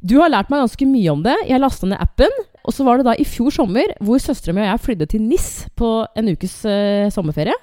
Du 0.04 0.20
har 0.20 0.30
lært 0.30 0.50
meg 0.50 0.62
ganske 0.62 0.86
mye 0.90 1.10
om 1.12 1.22
det. 1.24 1.36
Jeg 1.48 1.60
lasta 1.62 1.86
ned 1.88 1.98
appen. 2.02 2.30
Og 2.66 2.74
så 2.74 2.84
var 2.86 2.98
det 2.98 3.06
da 3.06 3.14
i 3.18 3.26
fjor 3.26 3.50
sommer 3.54 3.94
hvor 4.02 4.18
søstera 4.22 4.54
mi 4.54 4.62
og 4.62 4.70
jeg 4.70 4.82
flydde 4.86 5.08
til 5.10 5.22
NIS 5.22 5.66
på 5.78 6.06
en 6.18 6.30
ukes 6.30 6.66
uh, 6.66 7.10
sommerferie. 7.10 7.54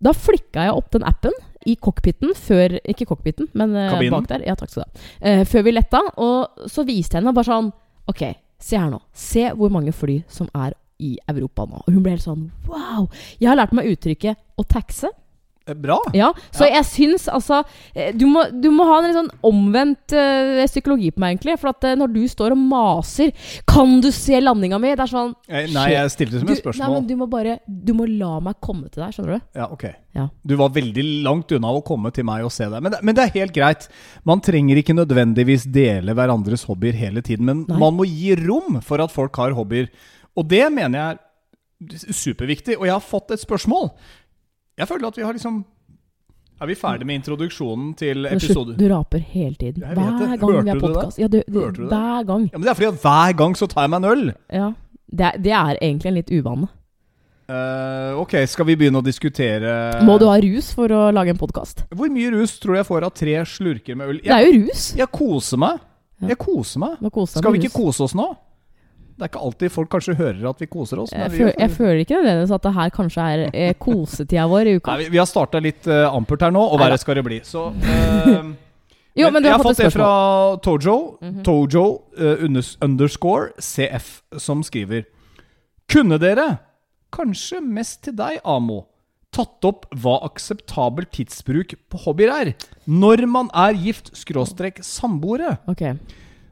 Da 0.00 0.12
flikka 0.16 0.64
jeg 0.68 0.76
opp 0.76 0.90
den 0.94 1.04
appen 1.04 1.34
i 1.68 1.74
cockpiten 1.76 2.32
før 2.38 2.78
Ikke 2.88 3.04
cockpiten, 3.10 3.50
men 3.52 3.74
eh, 3.76 3.90
Kabinen. 3.92 4.14
bak 4.16 4.28
der. 4.30 4.46
Ja, 4.48 4.54
takk 4.56 4.70
skal 4.72 4.86
du 4.86 4.88
ha. 4.88 5.08
Eh, 5.20 5.42
før 5.44 5.66
vi 5.66 5.74
letta. 5.76 6.00
Og 6.16 6.68
så 6.72 6.84
viste 6.88 7.18
jeg 7.18 7.22
henne 7.22 7.34
bare 7.36 7.50
sånn 7.50 7.72
Ok, 8.10 8.22
Se 8.60 8.76
her 8.76 8.90
nå. 8.92 8.98
Se 9.16 9.46
hvor 9.56 9.70
mange 9.72 9.92
fly 9.96 10.18
som 10.28 10.48
er 10.54 10.74
i 11.00 11.14
Europa 11.32 11.64
nå. 11.64 11.78
Og 11.86 11.94
hun 11.94 12.02
ble 12.04 12.12
helt 12.12 12.24
sånn 12.26 12.50
wow! 12.68 13.06
Jeg 13.40 13.48
har 13.48 13.56
lært 13.56 13.72
meg 13.76 13.88
uttrykket 13.88 14.36
å 14.60 14.64
taxe. 14.68 15.08
Eh, 15.68 15.74
Bra. 15.74 15.98
Ja, 16.16 16.32
så 16.50 16.64
Ja. 16.66 16.80
jeg 16.80 16.84
syns 16.88 17.28
altså 17.28 17.64
eh, 17.94 18.12
Du 18.16 18.24
må, 18.26 18.46
du 18.50 18.70
må 18.72 18.86
ha 18.88 18.98
en 18.98 19.04
litt 19.04 19.14
sånn 19.14 19.28
omvendt 19.44 20.14
uh, 20.16 20.64
psykologi 20.66 21.10
på 21.12 21.20
meg, 21.20 21.36
egentlig. 21.36 21.58
For 21.60 21.68
at 21.68 21.84
uh, 21.84 21.94
når 22.00 22.12
du 22.14 22.22
står 22.28 22.52
og 22.56 22.58
maser 22.58 23.32
'Kan 23.68 24.00
du 24.00 24.10
se 24.10 24.40
landinga 24.40 24.78
mi?' 24.80 24.94
Det 24.96 25.04
er 25.04 25.12
sånn 25.12 25.34
Nei, 25.48 25.66
Nei, 25.72 25.90
jeg 25.92 26.10
stilte 26.10 26.40
som 26.40 26.48
et 26.48 26.58
et 26.58 26.64
nei, 26.64 26.72
spørsmål. 26.72 26.94
men 26.94 27.06
du 27.06 27.14
må 27.16 27.28
bare 27.30 27.58
Du 27.68 27.92
må 27.92 28.06
la 28.08 28.40
meg 28.40 28.56
komme 28.60 28.90
til 28.90 29.02
deg, 29.04 29.12
skjønner 29.12 29.38
du? 29.38 29.40
Ja, 29.54 29.68
ok. 29.70 29.84
Ja. 30.14 30.28
Du 30.44 30.56
var 30.56 30.70
veldig 30.70 31.22
langt 31.22 31.52
unna 31.52 31.68
å 31.68 31.84
komme 31.84 32.10
til 32.12 32.24
meg 32.24 32.42
og 32.42 32.50
se 32.52 32.64
deg. 32.64 32.82
Men, 32.82 32.92
det- 32.92 33.02
men 33.02 33.14
det 33.14 33.24
er 33.28 33.38
helt 33.40 33.52
greit. 33.54 33.88
Man 34.24 34.40
trenger 34.40 34.76
ikke 34.80 34.96
nødvendigvis 34.96 35.70
dele 35.70 36.14
hverandres 36.14 36.64
hobbyer 36.66 36.92
hele 36.94 37.20
tiden, 37.22 37.44
men 37.44 37.64
Nei. 37.68 37.78
man 37.78 37.94
må 37.94 38.04
gi 38.08 38.34
rom 38.34 38.80
for 38.80 39.00
at 39.00 39.10
folk 39.12 39.36
har 39.36 39.52
hobbyer. 39.52 39.88
Og 40.36 40.48
det 40.48 40.72
mener 40.72 40.98
jeg 40.98 41.18
er 41.18 42.12
superviktig. 42.12 42.76
Og 42.78 42.84
jeg 42.86 42.92
har 42.92 43.00
fått 43.00 43.30
et 43.32 43.40
spørsmål. 43.40 43.90
Jeg 44.80 44.88
føler 44.88 45.10
at 45.12 45.18
vi 45.20 45.26
har 45.26 45.36
liksom 45.36 45.60
Er 46.60 46.68
vi 46.68 46.74
ferdig 46.76 47.06
med 47.08 47.20
introduksjonen 47.20 47.94
til 47.96 48.26
episode... 48.28 48.74
du 48.76 48.84
raper 48.90 49.22
hele 49.32 49.54
tiden. 49.56 49.80
Hver 49.84 50.36
gang 50.40 50.64
vi 50.64 50.70
har 50.74 50.80
podkast. 50.82 51.20
Ja, 51.20 51.28
du, 51.32 51.38
du, 51.48 51.60
Hørte 51.60 51.80
du 51.80 51.88
hver 51.88 52.26
gang. 52.28 52.48
Ja, 52.52 52.58
men 52.58 52.66
Det 52.66 52.72
er 52.74 52.78
fordi 52.80 52.90
at 52.90 53.00
hver 53.04 53.36
gang 53.38 53.56
så 53.56 53.68
tar 53.70 53.86
jeg 53.86 53.92
meg 53.94 54.02
en 54.04 54.10
øl. 54.10 54.26
Ja. 54.52 54.68
Det, 55.10 55.24
er- 55.30 55.38
det 55.46 55.52
er 55.56 55.78
egentlig 55.80 56.10
en 56.10 56.18
litt 56.20 56.30
uvane. 56.36 56.68
Uh, 57.50 58.14
ok, 58.22 58.36
skal 58.46 58.68
vi 58.68 58.76
begynne 58.78 59.00
å 59.00 59.02
diskutere 59.02 59.70
Må 60.06 60.20
du 60.22 60.28
ha 60.30 60.36
rus 60.38 60.68
for 60.76 60.92
å 60.94 61.08
lage 61.10 61.32
en 61.34 61.40
podkast? 61.40 61.80
Hvor 61.90 62.12
mye 62.12 62.28
rus 62.30 62.52
tror 62.62 62.76
du 62.76 62.78
jeg 62.78 62.86
får 62.86 63.06
av 63.08 63.16
tre 63.18 63.40
slurker 63.42 63.96
med 63.98 64.12
øl? 64.12 64.20
Det 64.22 64.30
er 64.36 64.44
jo 64.46 64.52
rus. 64.68 64.84
Jeg 65.00 65.10
koser 65.10 65.58
meg. 65.58 65.80
Jeg 66.28 66.38
koser 66.38 66.84
meg. 66.84 67.00
Skal 67.32 67.56
vi 67.56 67.62
ikke 67.64 67.72
kose 67.80 68.04
oss 68.06 68.14
nå? 68.14 68.28
Det 69.20 69.26
er 69.26 69.32
ikke 69.34 69.40
alltid 69.44 69.72
folk 69.74 69.90
kanskje 69.92 70.14
hører 70.16 70.46
at 70.48 70.62
vi 70.62 70.66
koser 70.70 71.00
oss. 71.02 71.10
men 71.12 71.26
Jeg, 71.26 71.32
føler, 71.34 71.54
jeg 71.60 71.70
føler 71.74 71.98
ikke 72.00 72.16
nødvendigvis 72.16 72.54
at 72.56 72.62
det 72.64 72.70
her 72.72 72.92
kanskje 72.94 73.24
er 73.34 73.42
eh, 73.52 73.74
kosetida 73.84 74.46
vår 74.48 74.70
i 74.70 74.72
uka. 74.78 74.94
Nei, 74.94 75.02
vi, 75.02 75.08
vi 75.12 75.20
har 75.20 75.28
starta 75.28 75.60
litt 75.60 75.88
eh, 75.90 76.06
ampert 76.08 76.46
her 76.46 76.54
nå, 76.56 76.62
og 76.64 76.80
verre 76.80 76.96
skal 77.02 77.20
det 77.20 77.24
bli. 77.26 77.40
Så 77.44 77.66
eh, 77.84 78.38
Jo, 79.20 79.28
men 79.34 79.42
du 79.42 79.50
jeg 79.50 79.58
har 79.58 79.64
fått 79.64 79.82
et 79.82 79.90
det 79.90 79.92
fra 79.92 80.12
Tojo. 80.64 80.96
Mhm. 81.20 81.42
Tojo 81.44 81.84
uh, 82.16 82.44
underscore 82.80 83.50
CF, 83.60 84.22
som 84.40 84.62
skriver 84.64 85.04
Kunne 85.90 86.16
dere, 86.22 86.46
kanskje 87.12 87.60
mest 87.60 88.04
til 88.06 88.16
deg, 88.16 88.38
Amo, 88.46 88.84
tatt 89.34 89.66
opp 89.66 89.84
hva 90.00 90.16
akseptabel 90.30 91.08
tidsbruk 91.12 91.74
på 91.90 92.02
hobbyer 92.06 92.32
er? 92.32 92.52
Når 92.88 93.26
man 93.28 93.52
er 93.52 93.76
gift 93.76 94.12
skråstrek 94.16 94.80
samboere? 94.86 95.58
Ok. 95.70 95.84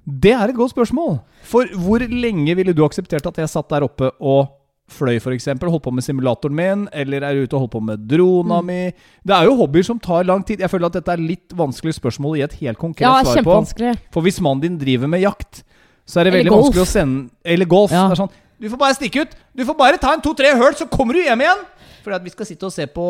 Det 0.09 0.33
er 0.33 0.49
et 0.49 0.57
godt 0.57 0.73
spørsmål. 0.73 1.19
For 1.45 1.69
hvor 1.85 2.00
lenge 2.09 2.55
ville 2.57 2.73
du 2.73 2.85
akseptert 2.87 3.27
at 3.29 3.37
jeg 3.43 3.50
satt 3.53 3.69
der 3.69 3.85
oppe 3.85 4.09
og 4.21 4.55
fløy, 4.88 5.19
f.eks.? 5.21 5.45
Holdt 5.61 5.83
på 5.85 5.93
med 5.93 6.03
simulatoren 6.07 6.55
min, 6.57 6.87
eller 6.97 7.27
er 7.29 7.43
ute 7.43 7.53
og 7.59 7.67
holdt 7.67 7.75
på 7.75 7.83
med 7.85 8.07
drona 8.09 8.61
Mm. 8.62 8.67
mi? 8.67 8.79
Det 9.27 9.35
er 9.37 9.45
jo 9.45 9.57
hobbyer 9.59 9.85
som 9.85 9.99
tar 10.00 10.25
lang 10.25 10.45
tid. 10.49 10.61
Jeg 10.65 10.71
føler 10.71 10.87
at 10.87 10.93
dette 10.97 11.12
er 11.12 11.21
litt 11.21 11.53
vanskelig 11.53 11.93
spørsmål 12.00 12.38
i 12.38 12.43
et 12.47 12.53
helt 12.62 12.79
konkret 12.79 13.05
Ja, 13.05 13.23
svar 13.23 13.45
på. 13.45 13.97
For 14.11 14.23
hvis 14.25 14.41
mannen 14.41 14.62
din 14.62 14.79
driver 14.79 15.07
med 15.07 15.21
jakt, 15.21 15.62
så 16.07 16.21
er 16.21 16.25
det 16.25 16.33
veldig 16.38 16.53
vanskelig 16.57 16.83
å 16.87 16.88
sende 16.88 17.29
Eller 17.45 17.67
golf. 17.67 17.93
Ja. 17.93 18.09
Det 18.09 18.17
er 18.17 18.23
sånn 18.25 18.31
Du 18.61 18.69
får 18.71 18.79
bare 18.79 18.95
stikke 18.97 19.21
ut. 19.23 19.35
Du 19.55 19.65
får 19.65 19.77
bare 19.79 19.99
ta 19.99 20.15
en 20.15 20.21
to-tre 20.25 20.57
høl, 20.57 20.73
så 20.75 20.88
kommer 20.91 21.15
du 21.15 21.21
hjem 21.23 21.41
igjen! 21.45 21.61
Fordi 22.09 22.23
at 22.23 22.25
vi 22.25 22.33
skal 22.33 22.49
sitte 22.49 22.65
og 22.65 22.73
se 22.73 22.87
på 22.88 23.05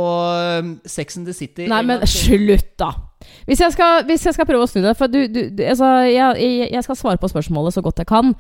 um, 0.59 0.73
Sex 0.83 1.19
and 1.21 1.29
the 1.29 1.35
City. 1.37 1.69
Nei, 1.71 1.85
men 1.87 2.03
slutt, 2.11 2.73
da! 2.81 2.91
Hvis 3.47 3.63
jeg 3.63 3.75
skal, 3.75 4.03
hvis 4.09 4.25
jeg 4.27 4.35
skal 4.35 4.47
prøve 4.49 4.67
å 4.67 4.71
snu 4.71 4.81
det 4.85 4.95
For 4.99 5.11
du, 5.11 5.25
du, 5.31 5.41
du 5.55 5.63
altså, 5.67 5.87
jeg, 6.07 6.39
jeg, 6.71 6.83
skal 6.87 6.97
svare 6.99 7.19
på 7.19 7.31
spørsmålet 7.31 7.75
så 7.75 7.83
godt 7.85 8.03
jeg 8.03 8.11
kan. 8.11 8.35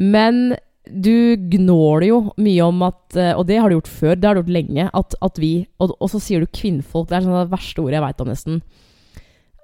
Men 0.00 0.56
du 0.88 1.36
gnåler 1.52 2.06
jo 2.08 2.18
mye 2.40 2.64
om 2.64 2.80
at 2.86 3.16
eh, 3.20 3.34
Og 3.36 3.44
det 3.50 3.58
har 3.60 3.68
du 3.68 3.76
gjort 3.76 3.90
før, 3.92 4.14
det 4.16 4.28
har 4.28 4.36
du 4.36 4.40
gjort 4.40 4.56
lenge. 4.56 4.88
At, 4.96 5.16
at 5.28 5.40
vi 5.42 5.52
og, 5.76 5.92
og 5.98 6.12
så 6.14 6.22
sier 6.24 6.44
du 6.44 6.48
kvinnfolk. 6.48 7.10
Det 7.10 7.18
er 7.18 7.28
sånn 7.28 7.36
det 7.36 7.52
verste 7.52 7.84
ordet 7.84 7.98
jeg 7.98 8.06
veit 8.06 8.24
om, 8.24 8.32
nesten. 8.32 8.60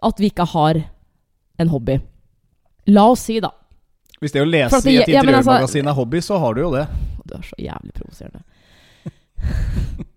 At 0.04 0.20
vi 0.20 0.32
ikke 0.32 0.48
har 0.52 0.84
en 1.64 1.72
hobby. 1.72 2.00
La 2.92 3.06
oss 3.14 3.24
si, 3.30 3.38
da 3.40 3.54
Hvis 4.20 4.34
det 4.34 4.44
å 4.44 4.48
lese 4.48 4.80
det- 4.84 4.92
i 4.92 4.98
et 5.06 5.14
ja, 5.16 5.24
altså- 5.24 5.80
er 5.80 5.96
hobby, 5.96 6.20
så 6.20 6.36
har 6.40 6.52
du 6.52 6.66
jo 6.66 6.74
det. 6.76 6.84
Du 7.24 7.38
er 7.38 7.46
så 7.48 7.56
jævlig 7.56 7.94
provoserende. 7.96 8.44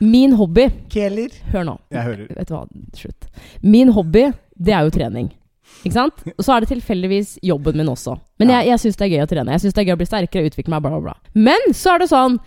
Min 0.00 0.32
hobby 0.32 0.70
Kjeler. 0.88 1.34
Hør 1.52 1.66
nå. 1.68 1.76
Jeg 1.92 2.06
hører. 2.06 2.30
Vet 2.38 2.48
du 2.48 2.54
hva, 2.54 2.62
slutt. 2.96 3.26
Min 3.60 3.92
hobby, 3.92 4.30
det 4.56 4.72
er 4.72 4.86
jo 4.86 4.94
trening. 4.94 5.28
Ikke 5.84 5.96
sant? 5.96 6.22
Og 6.38 6.44
så 6.44 6.54
er 6.54 6.64
det 6.64 6.70
tilfeldigvis 6.72 7.36
jobben 7.46 7.76
min 7.80 7.90
også. 7.92 8.16
Men 8.40 8.54
jeg, 8.54 8.70
jeg 8.70 8.82
syns 8.84 8.96
det 9.00 9.06
er 9.06 9.12
gøy 9.14 9.26
å 9.26 9.28
trene. 9.30 9.56
Jeg 9.56 9.64
syns 9.66 9.76
det 9.76 9.82
er 9.82 9.90
gøy 9.90 9.98
å 9.98 10.00
bli 10.00 10.08
sterkere, 10.08 10.48
utvikle 10.48 10.74
meg, 10.74 10.86
bla, 10.86 10.94
bla, 10.96 11.02
bla. 11.10 11.36
Men 11.36 11.76
så 11.76 11.94
er 11.94 12.02
det 12.04 12.10
sånn 12.12 12.40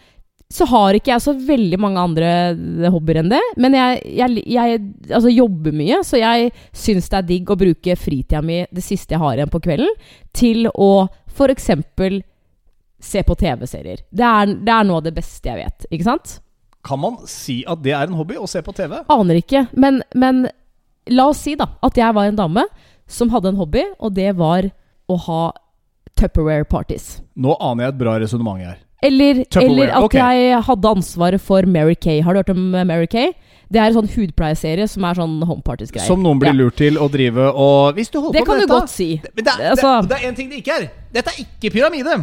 så 0.53 0.67
har 0.69 0.93
ikke 0.93 1.09
jeg 1.09 1.23
så 1.23 1.33
veldig 1.47 1.77
mange 1.81 2.01
andre 2.01 2.89
hobbyer 2.93 3.23
enn 3.23 3.31
det. 3.31 3.41
Men 3.61 3.73
jeg, 3.77 4.01
jeg, 4.19 4.43
jeg 4.53 4.81
altså 5.09 5.31
jobber 5.33 5.73
mye, 5.73 6.01
så 6.05 6.19
jeg 6.21 6.51
syns 6.77 7.09
det 7.09 7.19
er 7.19 7.29
digg 7.31 7.49
å 7.49 7.57
bruke 7.57 7.95
fritida 7.97 8.43
mi, 8.45 8.59
det 8.69 8.83
siste 8.85 9.15
jeg 9.15 9.23
har 9.23 9.39
igjen 9.39 9.53
på 9.53 9.63
kvelden, 9.63 9.89
til 10.35 10.69
å 10.69 10.91
f.eks. 11.33 11.71
se 13.03 13.23
på 13.23 13.35
TV-serier. 13.39 14.03
Det 14.09 14.31
det 14.63 14.73
er 14.73 14.87
noe 14.87 15.01
av 15.01 15.05
det 15.05 15.13
beste 15.15 15.49
jeg 15.51 15.59
vet. 15.59 15.87
Ikke 15.91 16.07
sant? 16.07 16.37
Kan 16.83 16.99
man 16.99 17.19
si 17.29 17.61
at 17.67 17.83
det 17.83 17.93
er 17.95 18.09
en 18.09 18.17
hobby 18.17 18.35
å 18.39 18.47
se 18.49 18.61
på 18.63 18.73
TV? 18.75 18.97
Aner 19.11 19.39
ikke. 19.39 19.67
Men, 19.71 20.01
men 20.15 20.45
la 21.11 21.29
oss 21.31 21.43
si 21.45 21.55
da 21.59 21.69
at 21.83 21.99
jeg 21.99 22.15
var 22.15 22.27
en 22.27 22.39
dame 22.39 22.65
som 23.07 23.31
hadde 23.31 23.51
en 23.53 23.59
hobby, 23.59 23.83
og 23.99 24.15
det 24.15 24.31
var 24.39 24.67
å 25.11 25.19
ha 25.27 25.43
Tupperware-parties. 26.19 27.21
Nå 27.41 27.55
aner 27.57 27.87
jeg 27.87 27.93
et 27.95 28.01
bra 28.03 28.17
resonnement 28.21 28.61
her. 28.61 28.81
Eller, 29.03 29.41
eller 29.59 29.89
at 29.91 30.05
okay. 30.05 30.37
jeg 30.37 30.59
hadde 30.67 30.91
ansvaret 30.95 31.41
for 31.43 31.65
Mary 31.67 31.95
Kay. 31.95 32.21
Har 32.23 32.35
du 32.35 32.39
hørt 32.39 32.51
om 32.53 32.69
eh, 32.75 32.85
Mary 32.87 33.09
Kay? 33.11 33.33
Det 33.73 33.81
er 33.81 33.89
en 33.89 33.97
sånn 33.97 34.11
hudpleieserie 34.13 34.85
som 34.87 35.03
er 35.07 35.17
sånn 35.17 35.33
homeparties-greier. 35.43 36.07
Som 36.07 36.21
noen 36.23 36.39
blir 36.39 36.53
Ja. 36.53 36.59
lurt 36.61 36.77
til 36.79 36.99
å 37.01 37.09
drive 37.11 37.49
og 37.51 37.97
Hvis 37.97 38.11
du 38.13 38.19
holder 38.21 38.39
Det 38.39 38.45
på 38.45 38.51
kan 38.51 38.61
du 38.61 38.67
godt 38.69 38.93
si. 38.93 39.09
Men 39.35 39.43
det, 39.43 39.53
er- 39.57 39.71
Altså- 39.71 40.01
det, 40.01 40.09
det 40.09 40.17
er 40.19 40.29
én 40.29 40.35
ting 40.35 40.49
det 40.49 40.61
ikke 40.61 40.77
er. 40.77 40.89
Dette 41.11 41.33
er 41.33 41.43
ikke 41.43 41.73
pyramide. 41.73 42.15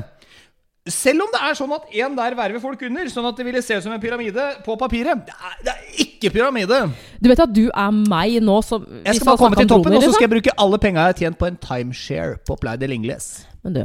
Selv 0.88 1.26
om 1.26 1.28
det 1.28 1.40
er 1.44 1.56
sånn 1.58 1.72
at 1.76 1.90
én 1.92 2.14
der 2.16 2.34
verver 2.38 2.60
folk 2.62 2.80
under, 2.86 3.08
sånn 3.12 3.26
at 3.28 3.36
det 3.36 3.44
ville 3.44 3.60
se 3.62 3.76
ut 3.76 3.84
som 3.84 3.92
en 3.92 4.00
pyramide 4.00 4.46
på 4.64 4.76
papiret. 4.80 5.26
Det 5.26 5.34
er, 5.36 5.56
det 5.66 5.74
er 5.74 5.98
ikke 6.06 6.30
pyramide. 6.32 6.78
Du 7.20 7.28
vet 7.28 7.42
at 7.44 7.52
du 7.52 7.66
er 7.68 7.90
meg 7.92 8.38
nå 8.42 8.56
som 8.64 8.86
Jeg 9.04 9.18
skal 9.18 9.28
bare 9.28 9.42
komme 9.42 9.60
til 9.60 9.68
toppen, 9.68 9.98
og 9.98 10.06
så 10.06 10.14
skal 10.14 10.24
jeg 10.24 10.32
bruke 10.38 10.54
alle 10.56 10.78
penga 10.80 11.04
jeg 11.04 11.12
har 11.12 11.18
tjent 11.20 11.38
på 11.42 11.50
en 11.50 11.58
timeshare 11.60 12.38
på 12.48 12.56
Play 12.62 12.80
del 12.80 12.96
Ingles. 12.96 13.28
Men 13.62 13.76
du, 13.76 13.82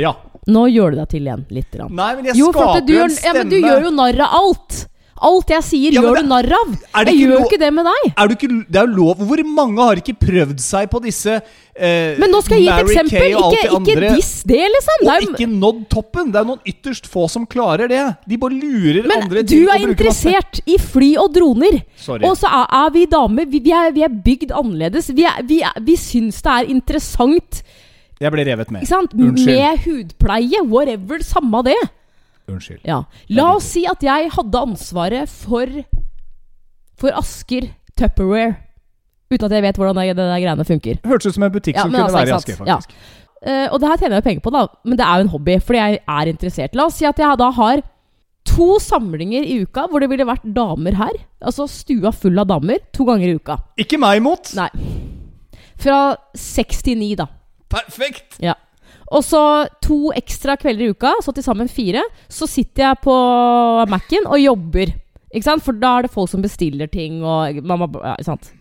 Ja. 0.00 0.14
nå 0.48 0.64
gjør 0.72 0.96
du 0.96 1.02
deg 1.02 1.08
til 1.12 1.28
igjen, 1.28 1.44
lite 1.50 1.76
grann. 1.76 1.92
Nei, 1.94 2.10
men 2.16 2.24
jeg 2.30 2.40
Jo, 2.40 2.50
skaper 2.56 2.86
du, 2.88 2.96
en 3.04 3.10
ja, 3.28 3.32
men 3.36 3.52
du 3.52 3.58
gjør 3.60 3.84
jo 3.84 3.94
narr 4.00 4.24
av 4.24 4.38
alt! 4.40 4.80
Alt 5.24 5.48
jeg 5.54 5.62
sier, 5.64 5.94
Ja, 5.96 6.02
gjør 6.04 6.16
det- 6.18 6.22
du 6.24 6.28
narr 6.28 6.52
av! 6.60 6.72
er 7.00 7.08
Jeg 7.08 7.16
gjør 7.22 7.32
jo 7.38 7.44
ikke 7.48 7.58
det 7.62 7.70
med 7.72 7.86
deg! 7.88 8.12
er 8.16 8.28
du 8.28 8.34
ikke, 8.34 8.48
det 8.68 8.76
er 8.80 8.86
jo 8.86 8.94
lov 8.98 9.22
Hvor 9.24 9.42
mange 9.48 9.78
har 9.88 9.96
ikke 10.02 10.14
prøvd 10.20 10.58
seg 10.60 10.90
på 10.92 11.00
disse 11.04 11.38
eh, 11.74 12.16
Men 12.20 12.30
nå 12.30 12.42
skal 12.44 12.58
jeg 12.60 12.64
gi 12.64 12.72
et 12.74 12.84
eksempel. 12.84 13.36
Ikke, 13.40 13.62
det 13.62 13.94
ikke 13.94 14.14
diss 14.18 14.32
det, 14.44 14.60
liksom. 14.74 14.98
Det 15.00 15.08
Og 15.08 15.14
er, 15.14 15.24
jo- 15.24 15.32
ikke 15.34 15.48
nådd 15.64 15.80
toppen. 15.88 16.30
Det 16.34 16.40
er 16.42 16.44
noen 16.50 16.60
ytterst 16.68 17.08
få 17.10 17.24
som 17.30 17.46
klarer 17.46 17.88
det. 17.88 18.02
De 18.28 18.36
bare 18.36 18.54
lurer 18.60 19.08
men 19.08 19.22
andre 19.24 19.42
du 19.42 19.48
til 19.54 19.66
å 19.66 19.74
er 19.74 19.86
interessert 19.88 20.60
masse- 20.60 20.66
i 20.66 20.76
fly 20.78 21.10
og 21.16 21.32
droner. 21.34 21.80
Sorry. 21.96 22.22
Og 22.28 22.36
så 22.36 22.46
er, 22.52 22.66
er 22.84 22.90
vi 22.94 23.06
damer 23.06 23.46
vi, 23.50 23.58
vi, 23.64 23.72
er, 23.72 23.90
vi 23.96 24.02
er 24.06 24.12
bygd 24.28 24.52
annerledes. 24.52 25.08
Vi, 25.14 25.24
er, 25.24 25.42
vi, 25.42 25.62
er, 25.62 25.72
vi 25.80 25.96
syns 25.96 26.42
det 26.44 26.52
er 26.52 26.70
interessant 26.70 27.62
Jeg 28.20 28.30
ble 28.30 28.44
revet 28.46 28.70
med. 28.70 28.82
Unnskyld. 28.86 29.46
med 29.46 29.78
hudpleie. 29.88 30.60
Whatever. 30.68 31.18
Samme 31.26 31.64
det. 31.66 31.80
Unnskyld. 32.50 32.82
Ja. 32.84 33.02
La 33.32 33.48
oss 33.56 33.70
si 33.72 33.84
at 33.88 34.02
jeg 34.04 34.30
hadde 34.34 34.62
ansvaret 34.68 35.30
for 35.30 35.70
For 37.00 37.16
Asker 37.16 37.70
Tupperware. 37.98 38.56
Uten 39.32 39.46
at 39.48 39.54
jeg 39.56 39.64
vet 39.64 39.78
hvordan 39.80 39.98
det, 39.98 40.10
det 40.14 40.26
der 40.28 40.42
greiene 40.42 40.66
funker. 40.68 41.00
Hørtes 41.06 41.32
ut 41.32 41.38
som 41.38 41.46
en 41.46 41.54
butikk 41.54 41.78
Ja, 41.78 41.86
som 41.86 41.94
kunne 41.94 42.04
altså, 42.06 42.20
være 42.20 42.28
i 42.28 42.36
Asker, 42.36 42.58
faktisk. 42.60 42.92
Ja. 42.94 43.22
Eh, 43.44 43.66
og 43.72 43.80
det 43.80 43.88
her 43.90 44.00
tjener 44.00 44.20
jeg 44.20 44.26
penger 44.28 44.44
på, 44.44 44.52
da. 44.54 44.66
Men 44.84 45.00
det 45.00 45.06
er 45.06 45.18
jo 45.18 45.26
en 45.26 45.32
hobby, 45.34 45.56
fordi 45.60 45.80
jeg 45.80 45.98
er 46.18 46.30
interessert. 46.30 46.76
La 46.78 46.86
oss 46.88 47.00
si 47.00 47.08
at 47.08 47.20
jeg 47.20 47.40
da 47.40 47.50
har 47.56 47.82
to 48.44 48.76
samlinger 48.82 49.46
i 49.48 49.62
uka 49.64 49.86
hvor 49.88 50.04
det 50.04 50.10
ville 50.12 50.26
vært 50.28 50.44
damer 50.56 50.96
her. 51.00 51.16
Altså 51.44 51.66
stua 51.70 52.12
full 52.14 52.38
av 52.40 52.48
damer 52.52 52.82
to 52.94 53.06
ganger 53.08 53.32
i 53.32 53.38
uka. 53.40 53.58
Ikke 53.80 54.00
meg 54.00 54.20
imot! 54.20 54.52
Nei. 54.58 54.68
Fra 55.80 55.98
seks 56.38 56.84
til 56.86 57.00
ni, 57.00 57.14
da. 57.18 57.26
Perfekt! 57.72 58.38
Ja. 58.44 58.54
Og 59.12 59.24
så 59.24 59.40
to 59.84 60.10
ekstra 60.16 60.56
kvelder 60.60 60.86
i 60.86 60.92
uka, 60.94 61.12
så 61.22 61.34
til 61.34 61.44
sammen 61.44 61.68
fire. 61.68 62.02
Så 62.32 62.48
sitter 62.50 62.88
jeg 62.88 63.02
på 63.04 63.14
Mac-en 63.92 64.28
og 64.30 64.40
jobber. 64.40 64.94
Ikke 65.34 65.48
sant? 65.48 65.64
For 65.66 65.76
da 65.76 65.98
er 65.98 66.06
det 66.06 66.14
folk 66.14 66.30
som 66.30 66.44
bestiller 66.44 66.88
ting 66.90 67.20
og 67.22 67.60
mamma, 67.66 67.90
ja, 68.00 68.14
ikke 68.16 68.30
sant? 68.32 68.52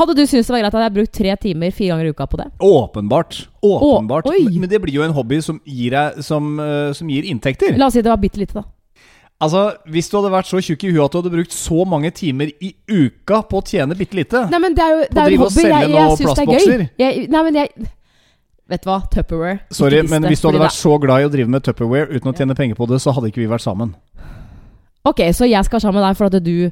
Hadde 0.00 0.14
du 0.16 0.22
syntes 0.22 0.46
det 0.46 0.54
var 0.54 0.62
greit 0.62 0.76
at 0.78 0.84
jeg 0.86 0.94
brukte 0.96 1.18
tre 1.18 1.32
timer 1.42 1.72
fire 1.74 1.92
ganger 1.92 2.08
i 2.08 2.12
uka 2.14 2.26
på 2.30 2.38
det? 2.40 2.46
Åpenbart. 2.62 3.40
Åpenbart. 3.60 4.28
Å, 4.30 4.34
men, 4.36 4.60
men 4.62 4.70
det 4.70 4.78
blir 4.82 5.00
jo 5.00 5.04
en 5.04 5.14
hobby 5.16 5.40
som 5.44 5.58
gir, 5.66 5.96
deg, 5.96 6.20
som, 6.24 6.52
uh, 6.62 6.92
som 6.96 7.10
gir 7.10 7.26
inntekter. 7.28 7.74
La 7.78 7.90
oss 7.90 7.98
si 7.98 8.04
det 8.04 8.12
var 8.12 8.20
bitte 8.22 8.40
lite, 8.40 8.62
da. 8.62 8.64
Altså, 9.40 9.70
Hvis 9.88 10.10
du 10.12 10.18
hadde 10.18 10.32
vært 10.34 10.50
så 10.50 10.60
tjukk 10.60 10.84
i 10.84 10.90
huet 10.92 11.04
at 11.06 11.14
du 11.14 11.22
hadde 11.22 11.32
brukt 11.32 11.54
så 11.56 11.84
mange 11.88 12.10
timer 12.12 12.50
i 12.60 12.74
uka 12.92 13.40
på 13.48 13.60
å 13.60 13.64
tjene 13.64 13.96
bitte 13.96 14.18
lite 14.18 14.42
Nei, 14.52 14.60
men 14.60 14.76
det 14.76 14.84
er 14.84 14.92
jo, 14.92 15.06
det 15.08 15.22
er 15.22 15.32
jo 15.32 15.38
en 15.38 15.44
hobby. 15.46 15.64
Jeg, 15.64 15.92
jeg 15.94 16.18
syns 16.18 16.36
det 16.36 16.44
er 16.44 16.50
gøy. 16.52 16.84
Jeg, 17.00 17.24
nei, 17.32 17.42
men 17.46 17.58
jeg 17.62 17.88
Vet 18.70 18.84
du 18.84 18.90
hva? 18.90 19.00
Tupperware. 19.10 19.58
Sorry, 19.74 20.02
men 20.06 20.28
hvis 20.30 20.42
du 20.42 20.46
hadde 20.48 20.62
vært 20.62 20.78
så 20.78 20.94
glad 21.02 21.24
i 21.24 21.26
å 21.26 21.32
drive 21.32 21.50
med 21.50 21.64
Tupperware 21.66 22.10
uten 22.12 22.30
å 22.30 22.36
tjene 22.36 22.54
penger 22.54 22.78
på 22.78 22.86
det, 22.90 23.00
så 23.02 23.14
hadde 23.16 23.32
ikke 23.32 23.42
vi 23.42 23.50
vært 23.50 23.66
sammen. 23.66 23.96
Ok, 25.08 25.24
så 25.34 25.48
jeg 25.48 25.66
skal 25.66 25.82
sammen 25.82 25.98
med 25.98 26.06
deg 26.10 26.20
for 26.20 26.30
at 26.30 26.44
du 26.44 26.70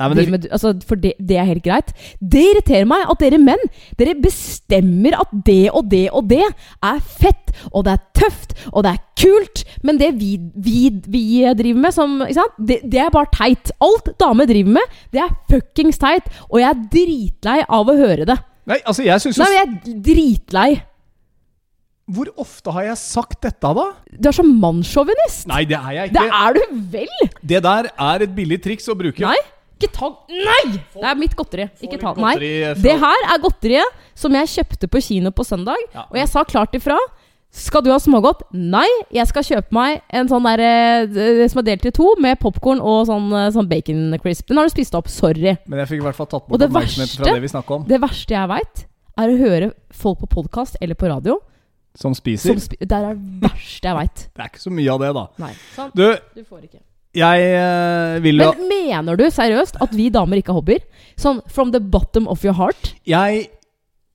Nei, 0.00 0.08
det, 0.16 0.22
med, 0.32 0.46
altså, 0.50 0.72
For 0.88 0.98
det, 0.98 1.12
det 1.20 1.36
er 1.38 1.46
helt 1.46 1.62
greit. 1.62 1.92
Det 2.18 2.40
irriterer 2.42 2.86
meg 2.88 3.04
at 3.12 3.20
dere 3.22 3.38
menn 3.38 3.60
Dere 4.00 4.16
bestemmer 4.18 5.14
at 5.20 5.30
det 5.46 5.68
og 5.70 5.90
det 5.92 6.06
og 6.10 6.30
det 6.30 6.42
er 6.42 7.02
fett, 7.04 7.52
og 7.70 7.84
det 7.86 7.92
er 7.92 8.02
tøft, 8.18 8.54
og 8.72 8.86
det 8.86 8.94
er 8.94 9.02
kult. 9.20 9.62
Men 9.84 10.00
det 10.00 10.14
vi, 10.18 10.32
vi, 10.56 10.78
vi 11.12 11.24
driver 11.58 11.82
med, 11.84 11.94
som? 11.94 12.16
Det, 12.58 12.80
det 12.88 13.02
er 13.04 13.12
bare 13.14 13.30
teit. 13.36 13.74
Alt 13.84 14.14
damer 14.20 14.48
driver 14.48 14.78
med, 14.78 14.96
det 15.14 15.22
er 15.22 15.36
fuckings 15.50 16.00
teit. 16.02 16.26
Og 16.48 16.62
jeg 16.62 16.70
er 16.72 16.86
dritlei 16.96 17.58
av 17.68 17.92
å 17.92 17.98
høre 17.98 18.26
det. 18.32 18.38
nei, 18.70 18.80
altså, 18.86 19.04
jeg 19.06 19.22
syns 19.22 19.38
jo 19.38 19.44
Nei, 19.44 19.52
jeg 19.58 19.68
er 19.68 20.00
dritlei. 20.08 20.70
Hvor 22.12 22.28
ofte 22.42 22.74
har 22.74 22.86
jeg 22.90 22.98
sagt 23.00 23.40
dette, 23.46 23.72
da? 23.78 23.86
Du 24.12 24.28
er 24.28 24.36
så 24.36 24.44
mannssjåvinist. 24.44 25.46
Nei, 25.50 25.62
det 25.68 25.78
er 25.78 25.96
jeg 25.96 26.12
ikke. 26.12 26.20
Det 26.20 26.38
er 26.42 26.58
du 26.58 26.84
vel? 26.92 27.32
Det 27.54 27.62
der 27.64 27.88
er 27.90 28.26
et 28.26 28.36
billig 28.36 28.60
triks 28.64 28.90
å 28.92 28.96
bruke. 28.98 29.24
Nei? 29.24 29.38
Ikke 29.82 29.90
ta 29.96 30.12
Nei! 30.30 30.76
Det 30.94 31.08
er 31.08 31.18
mitt 31.18 31.34
godteri. 31.38 31.66
Ikke 31.82 31.98
ta 31.98 32.12
Nei. 32.20 32.36
Det 32.78 32.94
her 33.02 33.26
er 33.34 33.42
godteriet 33.42 34.06
som 34.18 34.34
jeg 34.36 34.50
kjøpte 34.52 34.90
på 34.92 35.02
kino 35.02 35.32
på 35.34 35.46
søndag. 35.46 35.80
Ja. 35.94 36.06
Og 36.10 36.20
jeg 36.20 36.30
sa 36.30 36.44
klart 36.46 36.76
ifra. 36.78 36.98
Skal 37.52 37.82
du 37.84 37.90
ha 37.92 37.98
smågodt? 38.00 38.46
Nei, 38.56 38.86
jeg 39.12 39.28
skal 39.28 39.44
kjøpe 39.44 39.76
meg 39.76 39.98
en 40.08 40.28
sånn 40.30 40.46
der 40.46 40.62
eh, 40.64 41.42
som 41.52 41.60
er 41.60 41.66
delt 41.66 41.84
i 41.84 41.92
to, 41.92 42.06
med 42.22 42.38
popkorn 42.40 42.80
og 42.80 43.02
sånn, 43.10 43.26
eh, 43.36 43.50
sånn 43.52 43.68
bacon 43.68 44.16
crisp. 44.22 44.46
Den 44.48 44.62
har 44.62 44.70
du 44.70 44.72
spist 44.72 44.96
opp. 44.96 45.10
Sorry. 45.12 45.58
Men 45.68 45.82
jeg 45.82 45.90
fikk 45.90 46.00
i 46.00 46.06
hvert 46.06 46.16
fall 46.16 46.30
tatt 46.30 46.46
bort 46.48 46.64
oppmerksomheten 46.64 47.20
fra 47.20 47.34
det 47.34 47.44
vi 47.44 47.52
snakka 47.52 47.76
om. 47.76 47.84
Det 47.90 48.00
verste 48.00 48.38
jeg 48.38 48.52
veit, 48.54 48.84
er 49.20 49.34
å 49.34 49.40
høre 49.42 49.72
folk 49.92 50.22
på 50.22 50.30
podkast 50.38 50.80
eller 50.80 50.96
på 50.96 51.10
radio 51.12 51.42
Som 51.94 52.14
som 52.14 52.16
spiser. 52.16 52.58
spi 52.60 52.76
Det 52.80 52.92
er 52.96 53.10
det 53.12 53.42
verste 53.42 53.88
jeg 53.90 53.96
veit. 53.98 54.22
Det 54.32 54.40
er 54.44 54.48
ikke 54.52 54.62
så 54.64 54.72
mye 54.72 54.92
av 54.94 55.00
det, 55.02 55.10
da. 55.18 55.24
Nei. 55.44 55.52
sant? 55.76 55.94
Du, 55.94 56.06
Du 56.34 56.44
får 56.44 56.62
ikke. 56.64 56.80
jeg 57.14 57.48
eh, 57.52 58.20
vil 58.24 58.40
jo 58.40 58.52
Men 58.56 58.68
mener 58.72 59.16
du 59.20 59.26
seriøst 59.30 59.76
at 59.84 59.90
vi 59.92 60.08
damer 60.08 60.36
ikke 60.40 60.52
har 60.54 60.60
hobbyer? 60.62 60.80
Sånn 61.20 61.42
from 61.52 61.72
the 61.74 61.80
bottom 61.80 62.28
of 62.28 62.44
your 62.44 62.54
heart? 62.56 62.94
jeg, 63.04 63.50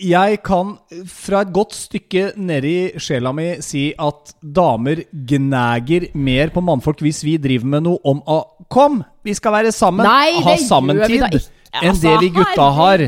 jeg 0.01 0.39
kan 0.46 0.75
fra 1.10 1.41
et 1.46 1.53
godt 1.53 1.74
stykke 1.74 2.31
nedi 2.38 2.93
sjela 3.01 3.31
mi 3.34 3.55
si 3.65 3.91
at 3.98 4.34
damer 4.41 5.03
gnager 5.12 6.10
mer 6.17 6.50
på 6.53 6.62
mannfolk 6.65 7.01
hvis 7.05 7.24
vi 7.25 7.38
driver 7.41 7.65
med 7.77 7.86
noe 7.89 8.01
om 8.05 8.22
å 8.25 8.43
Kom, 8.67 8.98
vi 9.24 9.31
skal 9.38 9.53
være 9.53 9.72
sammen! 9.72 10.03
Nei, 10.03 10.41
ha 10.43 10.57
det 10.57 10.60
gjør 10.60 10.60
vi 10.60 10.65
da 10.65 10.67
sammentid! 10.67 11.22
ikke. 11.24 11.53
Enn 11.81 11.93
Altså, 11.93 12.07
det 12.07 12.17
vi 12.25 12.31
gutta 12.38 12.67
har. 12.77 13.05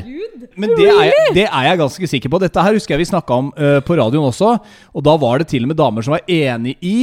Men 0.60 0.76
det 0.76 0.88
er, 0.92 1.02
jeg, 1.08 1.34
det 1.38 1.48
er 1.48 1.68
jeg 1.70 1.80
ganske 1.80 2.10
sikker 2.14 2.32
på. 2.32 2.40
Dette 2.44 2.64
her 2.64 2.76
husker 2.76 2.96
jeg 2.96 3.04
vi 3.04 3.10
snakka 3.12 3.42
om 3.42 3.52
uh, 3.56 3.80
på 3.86 3.98
radioen 4.00 4.30
også. 4.30 4.56
Og 4.94 5.06
da 5.06 5.16
var 5.22 5.42
det 5.42 5.50
til 5.54 5.66
og 5.66 5.72
med 5.72 5.80
damer 5.80 6.06
som 6.06 6.18
var 6.18 6.26
enig 6.28 6.76
i 6.86 7.00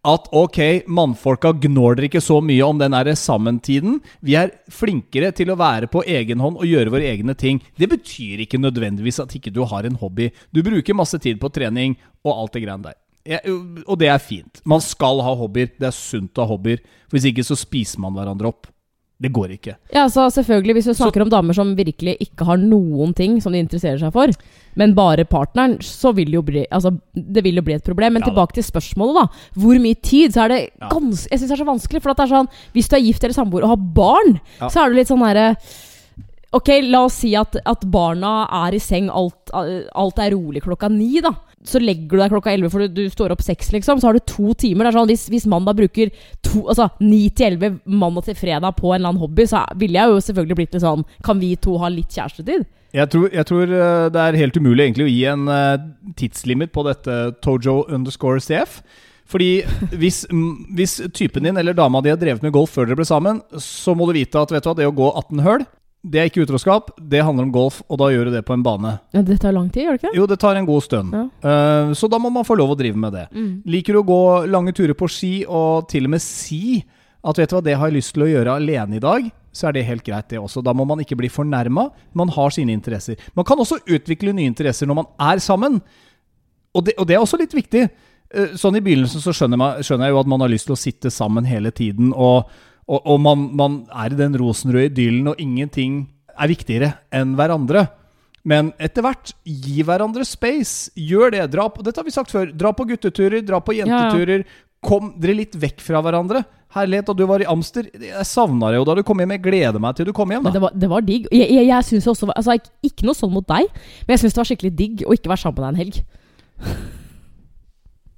at 0.00 0.30
ok, 0.32 0.86
mannfolka 0.88 1.52
dere 1.60 2.06
ikke 2.06 2.22
så 2.24 2.38
mye 2.40 2.64
om 2.64 2.78
den 2.80 2.94
derre 2.94 3.12
sammentiden. 3.16 3.98
Vi 4.24 4.36
er 4.38 4.54
flinkere 4.72 5.28
til 5.36 5.52
å 5.52 5.58
være 5.60 5.90
på 5.92 6.02
egen 6.08 6.40
hånd 6.40 6.56
og 6.56 6.64
gjøre 6.64 6.94
våre 6.94 7.10
egne 7.10 7.34
ting. 7.34 7.60
Det 7.76 7.90
betyr 7.90 8.46
ikke 8.46 8.62
nødvendigvis 8.62 9.20
at 9.20 9.34
ikke 9.36 9.52
du 9.52 9.64
har 9.68 9.84
en 9.84 10.00
hobby. 10.00 10.30
Du 10.52 10.62
bruker 10.64 10.96
masse 10.96 11.20
tid 11.20 11.40
på 11.40 11.52
trening 11.52 11.98
og 12.24 12.32
alt 12.32 12.56
det 12.56 12.64
greiene 12.64 12.88
der. 12.88 12.96
Jeg, 13.28 13.44
og 13.84 13.98
det 14.00 14.08
er 14.08 14.22
fint. 14.24 14.62
Man 14.64 14.80
skal 14.80 15.20
ha 15.20 15.34
hobbyer. 15.36 15.74
Det 15.76 15.90
er 15.90 15.96
sunt 15.96 16.38
å 16.38 16.46
ha 16.46 16.54
hobbyer. 16.54 16.80
For 17.04 17.18
Hvis 17.18 17.28
ikke 17.28 17.44
så 17.44 17.58
spiser 17.58 18.00
man 18.00 18.16
hverandre 18.16 18.48
opp. 18.48 18.70
Det 19.20 19.28
går 19.36 19.50
ikke. 19.52 19.74
Ja, 19.92 20.06
så 20.08 20.24
selvfølgelig 20.32 20.74
Hvis 20.78 20.86
du 20.88 20.94
snakker 20.96 21.20
om 21.20 21.28
damer 21.28 21.52
som 21.52 21.74
virkelig 21.76 22.14
ikke 22.24 22.46
har 22.48 22.56
noen 22.56 23.12
ting 23.14 23.34
som 23.44 23.52
de 23.52 23.58
interesserer 23.60 23.98
seg 24.00 24.12
for, 24.14 24.32
men 24.80 24.94
bare 24.96 25.26
partneren, 25.28 25.74
så 25.84 26.14
vil 26.16 26.30
det 26.30 26.38
jo 26.38 26.42
bli 26.46 26.62
Altså, 26.72 26.94
det 27.14 27.42
vil 27.44 27.56
jo 27.60 27.62
bli 27.66 27.74
et 27.76 27.84
problem. 27.84 28.14
Men 28.16 28.22
Ja 28.24 28.30
tilbake 28.30 28.54
til 28.56 28.64
spørsmålet, 28.64 29.20
da. 29.20 29.26
Hvor 29.60 29.76
mye 29.82 30.00
tid? 30.00 30.32
Så 30.32 30.44
er 30.44 30.48
det 30.48 30.60
Ja. 30.80 30.88
gans 30.88 31.26
Jeg 31.30 31.38
syns 31.38 31.48
det 31.50 31.58
er 31.60 31.64
så 31.64 31.68
vanskelig. 31.68 32.02
For 32.02 32.10
at 32.10 32.16
det 32.16 32.30
er 32.30 32.34
sånn 32.36 32.48
Hvis 32.72 32.88
du 32.88 32.96
er 32.96 33.04
gift 33.04 33.24
eller 33.24 33.34
samboer 33.34 33.62
og 33.64 33.68
har 33.68 33.76
barn, 33.76 34.40
Ja. 34.60 34.68
så 34.68 34.84
er 34.84 34.88
det 34.88 34.96
litt 34.96 35.08
sånn 35.08 35.26
herre 35.26 35.56
Ok, 36.52 36.66
la 36.82 37.04
oss 37.04 37.14
si 37.14 37.36
at, 37.36 37.54
at 37.64 37.84
barna 37.86 38.48
er 38.66 38.74
i 38.74 38.78
seng, 38.82 39.08
alt, 39.08 39.52
alt 39.54 40.18
er 40.18 40.32
rolig 40.34 40.60
klokka 40.64 40.88
ni, 40.90 41.20
da. 41.20 41.30
Så 41.66 41.80
legger 41.82 42.16
du 42.16 42.22
deg 42.22 42.32
klokka 42.32 42.52
elleve 42.54 42.70
for 42.72 42.86
du, 42.86 43.02
du 43.02 43.12
står 43.12 43.34
opp 43.34 43.42
seks, 43.44 43.68
liksom. 43.74 44.00
Så 44.00 44.08
har 44.08 44.16
du 44.16 44.24
to 44.24 44.54
timer. 44.56 44.86
Det 44.86 44.92
er 44.92 44.96
sånn, 44.96 45.10
hvis, 45.10 45.26
hvis 45.32 45.48
mandag 45.50 45.76
bruker 45.76 46.12
to, 46.46 46.62
altså 46.64 46.88
ni 47.04 47.26
til 47.36 47.50
elleve 47.50 47.74
mandag 47.84 48.30
til 48.30 48.38
fredag 48.38 48.78
på 48.78 48.88
en 48.88 48.96
eller 49.00 49.12
annen 49.12 49.20
hobby, 49.20 49.44
så 49.50 49.66
ville 49.80 50.00
jeg 50.00 50.14
jo 50.14 50.22
selvfølgelig 50.24 50.60
blitt 50.62 50.76
litt 50.76 50.84
sånn 50.86 51.04
Kan 51.26 51.42
vi 51.42 51.52
to 51.60 51.76
ha 51.82 51.90
litt 51.92 52.16
kjærestetid? 52.16 52.64
Jeg 52.96 53.06
tror, 53.12 53.28
jeg 53.30 53.46
tror 53.46 53.70
eh, 53.70 54.08
det 54.10 54.22
er 54.22 54.40
helt 54.40 54.56
umulig 54.58 54.88
egentlig 54.88 55.06
å 55.06 55.12
gi 55.12 55.20
en 55.30 55.52
eh, 55.52 55.84
tidslimit 56.18 56.72
på 56.74 56.82
dette 56.88 57.20
Tojo 57.44 57.84
underscore 57.86 58.42
CF. 58.42 58.80
Fordi 59.30 59.50
hvis, 60.00 60.24
hvis 60.76 60.96
typen 61.14 61.46
din 61.46 61.60
eller 61.60 61.76
dama 61.76 62.02
di 62.02 62.10
har 62.10 62.18
drevet 62.20 62.42
med 62.42 62.54
golf 62.56 62.74
før 62.74 62.88
dere 62.88 62.98
ble 62.98 63.06
sammen, 63.06 63.44
så 63.62 63.94
må 63.94 64.08
du 64.08 64.16
vite 64.18 64.40
at 64.40 64.54
vet 64.54 64.66
du 64.66 64.80
det 64.80 64.88
å 64.90 64.96
gå 64.96 65.12
18 65.12 65.44
høl, 65.46 65.68
det 66.00 66.20
er 66.20 66.30
ikke 66.30 66.46
utroskap. 66.46 66.94
Det 66.96 67.20
handler 67.20 67.44
om 67.44 67.52
golf, 67.52 67.80
og 67.88 67.98
da 68.00 68.08
gjør 68.12 68.30
du 68.30 68.36
det 68.38 68.44
på 68.48 68.54
en 68.56 68.62
bane. 68.64 68.94
Ja, 69.12 69.20
det 69.26 69.40
tar 69.42 69.52
lang 69.52 69.68
tid, 69.72 69.84
gjør 69.84 69.98
det 69.98 70.00
ikke? 70.00 70.14
Jo, 70.16 70.28
det 70.30 70.38
tar 70.40 70.56
en 70.56 70.68
god 70.68 70.86
stund. 70.86 71.12
Ja. 71.12 71.26
Uh, 71.44 71.92
så 71.96 72.08
da 72.08 72.20
må 72.22 72.30
man 72.32 72.46
få 72.48 72.56
lov 72.56 72.72
å 72.72 72.78
drive 72.78 72.96
med 73.00 73.12
det. 73.18 73.26
Mm. 73.34 73.50
Liker 73.68 73.96
du 73.96 74.00
å 74.00 74.08
gå 74.08 74.22
lange 74.48 74.72
turer 74.76 74.96
på 74.96 75.10
ski 75.12 75.34
og 75.44 75.90
til 75.92 76.08
og 76.08 76.14
med 76.16 76.24
si 76.24 76.80
at 77.20 77.36
vet 77.36 77.52
du 77.52 77.56
hva, 77.58 77.64
det 77.64 77.76
har 77.76 77.90
jeg 77.90 77.98
lyst 77.98 78.14
til 78.16 78.24
å 78.24 78.30
gjøre 78.30 78.56
alene 78.56 78.96
i 78.96 79.02
dag, 79.02 79.26
så 79.52 79.68
er 79.68 79.76
det 79.76 79.88
helt 79.88 80.04
greit, 80.06 80.30
det 80.30 80.38
også. 80.40 80.62
Da 80.64 80.72
må 80.72 80.86
man 80.88 81.02
ikke 81.02 81.18
bli 81.20 81.28
fornærma. 81.28 81.90
Man 82.16 82.32
har 82.32 82.54
sine 82.54 82.72
interesser. 82.72 83.20
Man 83.36 83.44
kan 83.44 83.60
også 83.60 83.82
utvikle 83.84 84.32
nye 84.32 84.48
interesser 84.48 84.88
når 84.88 85.02
man 85.02 85.10
er 85.20 85.42
sammen. 85.44 85.80
Og 86.72 86.86
det, 86.86 86.94
og 86.96 87.08
det 87.10 87.18
er 87.18 87.20
også 87.20 87.40
litt 87.40 87.52
viktig. 87.56 87.88
Eh, 88.30 88.56
Sånn 88.56 88.78
I 88.78 88.82
begynnelsen 88.84 89.20
så 89.20 89.34
skjønner, 89.36 89.60
man, 89.60 89.84
skjønner 89.84 90.08
jeg 90.08 90.14
jo 90.14 90.22
at 90.22 90.30
man 90.32 90.44
har 90.46 90.52
lyst 90.52 90.70
til 90.70 90.76
å 90.76 90.80
sitte 90.80 91.12
sammen 91.12 91.48
hele 91.50 91.74
tiden, 91.74 92.14
og, 92.14 92.48
og, 92.90 93.00
og 93.06 93.20
man, 93.22 93.46
man 93.54 93.80
er 94.02 94.12
i 94.12 94.18
den 94.18 94.34
rosenrøde 94.40 94.90
idyllen, 94.90 95.30
og 95.30 95.40
ingenting 95.42 96.02
er 96.34 96.50
viktigere 96.50 96.92
enn 97.14 97.36
hverandre. 97.38 97.86
Men 98.50 98.72
etter 98.80 99.04
hvert, 99.04 99.34
gi 99.44 99.84
hverandre 99.86 100.24
space. 100.26 100.88
Gjør 100.96 101.34
det. 101.36 101.44
Dra 101.52 101.68
på, 101.70 101.84
dette 101.84 102.00
har 102.00 102.08
vi 102.08 102.14
sagt 102.14 102.32
før. 102.32 102.48
Dra 102.56 102.72
på 102.74 102.86
gutteturer, 102.88 103.44
dra 103.46 103.60
på 103.62 103.76
jenteturer. 103.76 104.46
Kom 104.80 105.12
dere 105.20 105.36
litt 105.42 105.58
vekk 105.60 105.84
fra 105.84 106.00
hverandre. 106.02 106.42
Herlighet, 106.72 107.08
da 107.10 107.14
du 107.18 107.24
var 107.28 107.42
i 107.42 107.48
Amster. 107.50 107.90
Jeg 107.92 108.26
savna 108.28 108.70
deg 108.70 108.78
jo 108.78 108.86
da 108.88 108.94
du 108.96 109.02
kom 109.06 109.20
hjem. 109.20 109.34
Jeg 109.36 109.44
gleder 109.44 109.82
meg 109.82 109.98
til 109.98 110.08
du 110.08 110.14
kom 110.16 110.32
hjem. 110.32 110.46
Da 110.46 110.54
det 110.54 110.62
var, 110.62 110.74
det 110.74 110.90
var 110.90 111.04
digg. 111.04 111.26
Jeg, 111.34 111.50
jeg, 111.50 111.66
jeg 111.68 111.88
synes 111.90 112.10
også, 112.14 112.30
altså, 112.32 112.56
ikke, 112.56 112.72
ikke 112.88 113.08
noe 113.08 113.18
sånn 113.18 113.34
mot 113.34 113.46
deg, 113.50 113.68
men 114.06 114.14
jeg 114.14 114.24
syns 114.24 114.36
det 114.36 114.42
var 114.42 114.50
skikkelig 114.52 114.74
digg 114.78 115.02
å 115.04 115.16
ikke 115.18 115.32
være 115.32 115.44
sammen 115.44 115.58
med 115.58 115.66
deg 115.66 115.70
en 115.70 115.82
helg. 115.82 116.00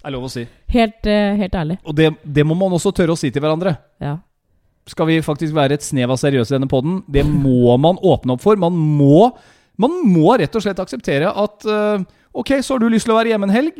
Det 0.02 0.10
er 0.10 0.14
lov 0.14 0.28
å 0.28 0.30
si. 0.34 0.44
Helt, 0.74 1.00
uh, 1.08 1.32
helt 1.40 1.56
ærlig. 1.58 1.78
Og 1.86 1.96
det, 1.96 2.12
det 2.22 2.44
må 2.46 2.58
man 2.58 2.76
også 2.76 2.92
tørre 2.94 3.16
å 3.16 3.18
si 3.18 3.32
til 3.32 3.42
hverandre. 3.42 3.74
Ja. 4.02 4.18
Skal 4.90 5.06
vi 5.06 5.20
faktisk 5.22 5.54
være 5.54 5.76
et 5.78 5.84
snev 5.86 6.10
av 6.10 6.18
seriøse 6.18 6.50
i 6.50 6.56
denne 6.58 6.68
poden? 6.70 7.02
Det 7.06 7.22
må 7.28 7.76
man 7.78 8.00
åpne 8.02 8.34
opp 8.34 8.42
for. 8.42 8.56
Man 8.58 8.72
må, 8.74 9.28
man 9.78 9.94
må 10.10 10.34
rett 10.40 10.54
og 10.58 10.64
slett 10.64 10.80
akseptere 10.82 11.30
at 11.30 11.66
uh, 11.70 12.02
Ok, 12.34 12.48
så 12.64 12.74
har 12.74 12.80
du 12.82 12.88
lyst 12.88 13.04
til 13.06 13.12
å 13.14 13.18
være 13.20 13.28
hjemme 13.34 13.44
en 13.50 13.54
helg. 13.54 13.76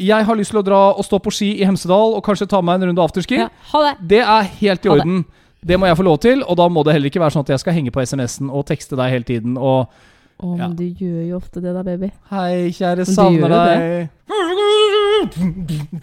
Jeg 0.00 0.24
har 0.24 0.36
lyst 0.38 0.50
til 0.54 0.60
å 0.60 0.64
dra 0.64 0.80
og 0.94 1.04
stå 1.04 1.18
på 1.20 1.30
ski 1.34 1.50
i 1.60 1.66
Hemsedal 1.68 2.14
og 2.16 2.22
kanskje 2.24 2.46
ta 2.48 2.60
meg 2.64 2.78
en 2.80 2.88
runde 2.90 3.02
afterski. 3.04 3.38
ja. 3.42 3.48
Det! 3.72 3.94
Det 4.14 4.20
er 4.24 4.42
helt 4.62 4.86
i 4.86 4.88
Ha 4.88 4.94
det. 4.94 5.02
orden. 5.02 5.24
Det 5.68 5.76
må 5.78 5.86
jeg 5.90 5.98
få 5.98 6.06
lov 6.06 6.18
til, 6.22 6.42
og 6.46 6.56
da 6.56 6.68
må 6.70 6.84
det 6.86 6.94
heller 6.94 7.10
ikke 7.10 7.20
være 7.20 7.34
sånn 7.34 7.42
at 7.44 7.50
jeg 7.50 7.60
skal 7.64 7.74
henge 7.74 7.90
på 7.92 8.00
SMS-en 8.06 8.48
og 8.54 8.62
tekste 8.70 8.96
deg 8.96 9.10
hele 9.10 9.26
tiden 9.26 9.58
og 9.58 9.90
men 10.38 10.58
Ja. 10.60 10.68
du 10.70 10.84
gjør 10.86 11.24
jo 11.28 11.36
ofte 11.40 11.58
det 11.60 11.72
da, 11.74 11.82
baby. 11.82 12.12
Hei, 12.30 12.70
kjære, 12.70 13.04
savner 13.10 13.50
deg. 13.50 13.80
deg. 13.82 14.08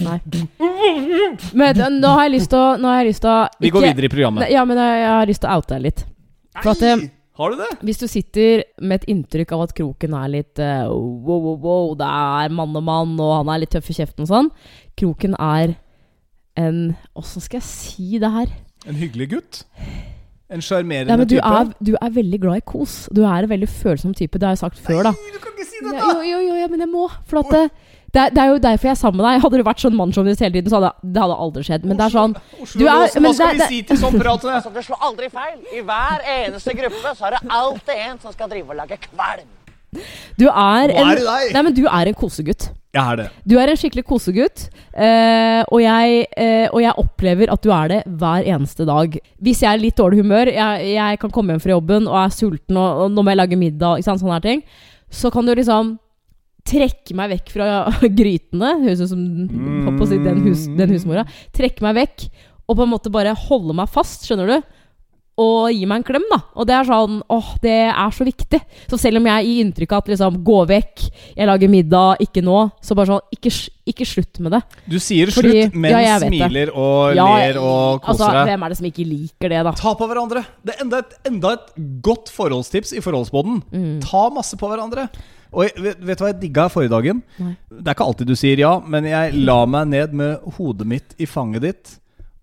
Nei. 0.05 0.19
Men 1.53 1.81
eh, 1.81 1.91
nå 1.93 2.13
har 2.15 2.25
jeg 2.27 2.33
lyst 2.37 2.51
til 2.53 2.59
å 2.61 2.75
nå 2.79 2.89
har 2.91 3.03
jeg 3.03 3.11
lyst 3.13 3.23
til 3.25 3.31
å 3.31 3.37
Vi 3.63 3.71
går 3.73 3.87
videre 3.89 4.09
i 4.09 4.13
programmet. 4.13 4.49
Ja, 4.53 4.65
men 4.67 4.79
jeg, 4.81 4.97
jeg 5.01 5.11
har 5.11 5.29
lyst 5.29 5.43
til 5.43 5.51
å 5.51 5.59
oute 5.59 5.75
deg 5.75 5.85
litt. 5.87 6.03
For 6.61 6.71
at 6.73 6.83
eh, 6.87 7.05
Har 7.39 7.51
du 7.51 7.59
det? 7.59 7.69
Hvis 7.87 8.01
du 8.01 8.07
sitter 8.11 8.65
med 8.79 9.01
et 9.01 9.07
inntrykk 9.11 9.55
av 9.57 9.65
at 9.67 9.75
kroken 9.77 10.15
er 10.19 10.33
litt 10.37 10.61
eh, 10.63 10.83
wow, 10.89 11.39
wow, 11.49 11.57
wow, 11.63 11.95
det 11.99 12.09
er 12.09 12.55
mann 12.55 12.75
og 12.75 12.85
mann, 12.87 13.15
og 13.19 13.33
han 13.41 13.53
er 13.55 13.63
litt 13.65 13.73
tøff 13.75 13.89
i 13.91 13.97
kjeften 13.97 14.23
og 14.27 14.31
sånn 14.31 14.51
Kroken 14.95 15.35
er 15.35 15.75
en 16.55 16.77
Åssen 17.19 17.43
skal 17.43 17.59
jeg 17.59 17.67
si 17.67 18.21
det 18.21 18.31
her? 18.31 18.53
En 18.87 18.95
hyggelig 18.95 19.31
gutt? 19.33 19.63
En 20.47 20.61
sjarmerende 20.61 21.17
men 21.17 21.27
du 21.27 21.35
type? 21.35 21.51
er, 21.57 21.71
du 21.81 21.95
er 21.97 22.11
veldig 22.13 22.39
glad 22.43 22.61
i 22.61 22.63
kos. 22.69 23.07
Du 23.09 23.23
er 23.25 23.47
en 23.47 23.49
veldig 23.49 23.67
følsom 23.71 24.13
type. 24.13 24.37
Det 24.37 24.45
har 24.45 24.53
jeg 24.53 24.61
sagt 24.61 24.77
før, 24.77 25.07
da. 25.07 25.13
Nei, 25.17 25.31
Du 25.33 25.39
kan 25.41 25.55
ikke 25.55 25.65
si 25.65 25.81
det, 25.81 25.93
Ja, 25.97 26.11
jo, 26.13 26.25
jo, 26.29 26.41
jo, 26.45 26.57
ja, 26.61 26.67
men 26.69 26.83
jeg 26.85 26.91
må. 26.91 27.07
For 27.25 27.41
at 27.41 27.49
det, 27.49 27.63
det, 28.15 28.25
det 28.35 28.41
er 28.43 28.49
jo 28.53 28.59
derfor 28.63 28.87
jeg 28.89 28.95
er 28.95 28.99
sammen 29.01 29.19
med 29.21 29.27
deg. 29.27 29.41
Hadde 29.43 29.59
du 29.59 29.65
vært 29.67 29.83
sånn 29.83 29.97
mannssjåvinist 29.99 30.43
hele 30.45 30.55
tiden, 30.57 30.71
så 30.71 30.79
hadde 30.79 30.91
det 31.15 31.21
hadde 31.25 31.35
aldri 31.45 31.65
skjedd. 31.67 31.85
Men 31.89 31.99
det 31.99 32.05
er 32.07 32.15
sånn 32.15 32.33
Oslo 32.63 32.79
Du 32.79 32.85
er- 32.87 32.95
hva 32.95 33.33
skal 33.35 33.57
det- 33.59 33.59
vi 33.59 33.67
si 33.73 33.81
til 33.91 34.01
sånn 34.01 34.17
prat? 34.21 34.47
Altså, 34.55 34.71
det 34.73 34.85
slår 34.87 35.03
aldri 35.09 35.29
feil. 35.33 35.59
I 35.75 35.83
hver 35.85 36.25
eneste 36.37 36.75
gruppe 36.79 37.13
så 37.19 37.27
er 37.27 37.37
det 37.37 37.43
alltid 37.59 38.01
en 38.09 38.19
som 38.23 38.33
skal 38.33 38.49
drive 38.49 38.69
og 38.71 38.79
lage 38.79 38.97
kvalm. 39.09 39.51
Du 40.35 40.47
er 40.49 40.91
en 40.91 41.07
er. 41.07 41.51
Nei, 41.53 41.61
men 41.63 41.73
du 41.73 41.85
er 41.87 42.09
en 42.11 42.17
kosegutt. 42.19 42.65
Jeg 42.95 43.03
er 43.11 43.15
det. 43.19 43.25
Du 43.47 43.53
er 43.59 43.67
en 43.71 43.77
skikkelig 43.79 44.03
kosegutt, 44.07 44.65
eh, 44.95 45.61
og, 45.67 45.79
jeg, 45.83 46.25
eh, 46.35 46.67
og 46.71 46.79
jeg 46.83 46.93
opplever 46.99 47.51
at 47.51 47.61
du 47.63 47.71
er 47.75 47.87
det 47.91 48.01
hver 48.07 48.43
eneste 48.55 48.85
dag. 48.87 49.17
Hvis 49.43 49.61
jeg 49.63 49.71
er 49.73 49.81
litt 49.81 49.95
dårlig 49.99 50.21
humør, 50.23 50.51
jeg, 50.51 50.93
jeg 50.95 51.19
kan 51.19 51.31
komme 51.35 51.51
hjem 51.55 51.63
fra 51.63 51.75
jobben 51.75 52.07
og 52.07 52.15
er 52.25 52.31
sulten 52.35 52.77
og, 52.79 53.03
og 53.05 53.11
nå 53.11 53.23
må 53.23 53.31
jeg 53.33 53.39
lage 53.41 53.59
middag, 53.59 53.99
ikke 53.99 54.09
sant, 54.09 54.23
sånne 54.23 54.37
her 54.39 54.45
ting, 54.47 54.63
så 55.11 55.31
kan 55.31 55.45
du 55.47 55.53
liksom 55.55 55.95
trekke 56.65 57.15
meg 57.17 57.35
vekk 57.35 57.53
fra 57.53 57.69
grytene. 58.19 58.73
Høres 58.85 59.05
ut 59.05 59.13
som 59.13 59.21
mm. 59.21 60.01
si, 60.09 60.19
den, 60.23 60.43
hus, 60.47 60.67
den 60.77 60.95
husmora. 60.95 61.27
Trekke 61.55 61.85
meg 61.85 61.99
vekk 62.01 62.27
og 62.65 62.79
på 62.79 62.85
en 62.85 62.95
måte 62.95 63.13
bare 63.13 63.35
holde 63.45 63.75
meg 63.77 63.91
fast, 63.93 64.25
skjønner 64.25 64.49
du? 64.49 64.73
Og 65.43 65.67
gi 65.67 65.83
meg 65.83 65.99
en 65.99 66.05
klem, 66.07 66.23
da. 66.31 66.37
Og 66.55 66.63
det 66.67 66.77
er 66.77 66.85
sånn 66.87 67.17
åh, 67.35 67.47
det 67.59 67.73
er 67.91 68.13
så 68.15 68.23
viktig. 68.23 68.59
Så 68.87 68.97
selv 69.01 69.19
om 69.19 69.25
jeg 69.27 69.47
gir 69.49 69.65
inntrykk 69.65 69.91
av 69.91 70.03
at 70.05 70.11
liksom, 70.13 70.37
gå 70.47 70.61
vekk, 70.69 71.03
jeg 71.35 71.49
lager 71.49 71.71
middag, 71.73 72.23
ikke 72.23 72.43
nå, 72.45 72.61
så 72.79 72.95
bare 72.95 73.11
sånn, 73.11 73.35
ikke, 73.35 73.51
ikke 73.91 74.07
slutt 74.07 74.39
med 74.45 74.55
det. 74.55 74.61
Du 74.87 74.95
sier 75.03 75.33
Fordi- 75.35 75.65
slutt, 75.65 75.75
men 75.75 75.97
ja, 76.05 76.15
smiler 76.23 76.71
og 76.71 77.19
Ja, 77.19 77.27
ler 77.27 77.59
og 77.59 77.99
koser 77.99 78.13
altså, 78.15 78.31
deg. 78.31 78.51
Hvem 78.53 78.63
er 78.63 78.71
det 78.71 78.79
som 78.79 78.89
ikke 78.89 79.07
liker 79.11 79.51
det, 79.51 79.61
da? 79.67 79.75
Ta 79.75 79.95
på 79.99 80.07
hverandre. 80.09 80.45
Det 80.63 80.77
er 80.77 80.85
enda 80.87 81.03
et, 81.03 81.17
enda 81.27 81.53
et 81.59 81.69
godt 82.07 82.31
forholdstips 82.31 82.95
i 82.95 83.03
forholdsboden. 83.03 83.59
Mm. 83.75 83.95
Ta 84.07 84.29
masse 84.33 84.55
på 84.55 84.71
hverandre. 84.71 85.09
Og 85.55 85.63
jeg, 85.65 85.75
vet, 85.81 86.01
vet 86.03 86.19
du 86.19 86.23
hva 86.25 86.31
jeg 86.33 86.39
digga 86.43 86.65
forrige 86.71 86.91
dagen? 86.93 87.21
Nei. 87.39 87.53
Det 87.71 87.87
er 87.87 87.95
ikke 87.95 88.07
alltid 88.09 88.29
du 88.31 88.35
sier 88.39 88.59
ja, 88.59 88.73
men 88.83 89.07
jeg 89.09 89.37
la 89.47 89.61
meg 89.69 89.87
ned 89.93 90.15
med 90.19 90.49
hodet 90.57 90.87
mitt 90.91 91.15
i 91.21 91.27
fanget 91.29 91.63
ditt. 91.65 91.93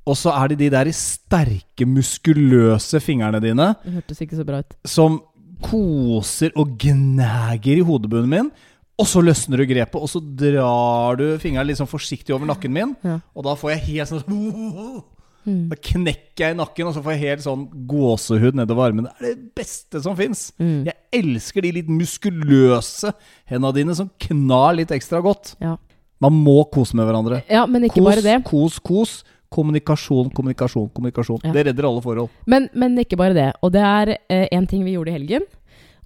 Og 0.09 0.16
så 0.18 0.33
er 0.35 0.51
det 0.51 0.59
de 0.64 0.70
der 0.75 0.90
sterke, 0.96 1.87
muskuløse 1.87 2.98
fingrene 3.05 3.38
dine 3.44 3.68
Det 3.85 3.92
hørtes 4.01 4.25
ikke 4.25 4.40
så 4.40 4.46
bra 4.48 4.62
ut. 4.64 4.75
som 4.88 5.20
koser 5.62 6.51
og 6.59 6.72
gnager 6.83 7.79
i 7.79 7.87
hodebunnen 7.87 8.33
min. 8.33 8.51
Og 8.98 9.07
så 9.09 9.22
løsner 9.25 9.62
du 9.62 9.66
grepet, 9.70 9.98
og 9.98 10.11
så 10.11 10.20
drar 10.20 11.16
du 11.18 11.38
fingeren 11.42 11.70
sånn 11.79 11.90
forsiktig 11.90 12.35
over 12.35 12.46
nakken 12.51 12.75
min. 12.75 12.96
Ja. 13.07 13.20
Og 13.35 13.46
da 13.46 13.55
får 13.59 13.77
jeg 13.77 13.85
helt 13.88 14.11
sånn 14.11 14.27
Da 15.44 15.76
knekker 15.76 16.44
jeg 16.46 16.55
i 16.55 16.59
nakken, 16.59 16.87
og 16.87 16.94
så 16.94 17.02
får 17.02 17.16
jeg 17.16 17.22
helt 17.26 17.44
sånn 17.44 17.64
gåsehud 17.90 18.55
nedover 18.59 18.90
armene. 18.92 19.11
Det 19.18 19.31
er 19.31 19.35
det 19.35 19.55
beste 19.59 20.02
som 20.05 20.14
fins. 20.18 20.52
Mm. 20.62 20.85
Jeg 20.87 20.96
elsker 21.22 21.64
de 21.66 21.72
litt 21.81 21.88
muskuløse 21.90 23.12
hendene 23.50 23.74
dine 23.76 23.96
som 23.98 24.11
knar 24.22 24.76
litt 24.78 24.92
ekstra 24.94 25.20
godt. 25.24 25.55
Ja. 25.62 25.76
Man 26.22 26.37
må 26.44 26.61
kose 26.70 26.94
med 26.94 27.09
hverandre. 27.09 27.42
ja, 27.50 27.64
men 27.66 27.88
ikke 27.88 27.98
Kos, 28.00 28.07
bare 28.07 28.22
det. 28.22 28.37
kos, 28.46 28.78
kos. 28.78 29.14
Kommunikasjon, 29.52 30.31
kommunikasjon, 30.33 30.87
kommunikasjon. 30.96 31.42
Ja. 31.44 31.50
Det 31.52 31.66
redder 31.66 31.85
alle 31.85 32.00
forhold. 32.00 32.31
Men, 32.48 32.70
men 32.72 32.94
ikke 33.02 33.18
bare 33.20 33.35
det. 33.37 33.50
Og 33.61 33.74
det 33.74 33.83
er 33.85 34.12
én 34.48 34.64
ting 34.70 34.81
vi 34.87 34.94
gjorde 34.94 35.12
i 35.12 35.16
helgen. 35.18 35.44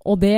Og 0.06 0.18
det, 0.22 0.32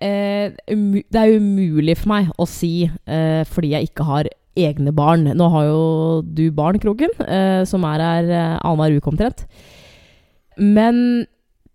eh, 0.00 0.54
det 0.72 1.20
er 1.20 1.34
umulig 1.36 1.98
for 1.98 2.08
meg 2.14 2.30
å 2.40 2.46
si 2.48 2.86
eh, 2.86 3.42
fordi 3.48 3.74
jeg 3.74 3.90
ikke 3.90 4.06
har 4.08 4.30
egne 4.56 4.92
barn. 4.96 5.28
Nå 5.36 5.48
har 5.52 5.68
jo 5.68 5.80
du 6.22 6.44
barn, 6.56 6.78
Kroken, 6.82 7.12
eh, 7.26 7.62
som 7.68 7.84
er 7.84 8.02
her 8.04 8.30
eh, 8.32 8.58
annenhver 8.62 8.98
uke 9.00 9.12
omtrent. 9.12 9.46
Men 10.58 11.26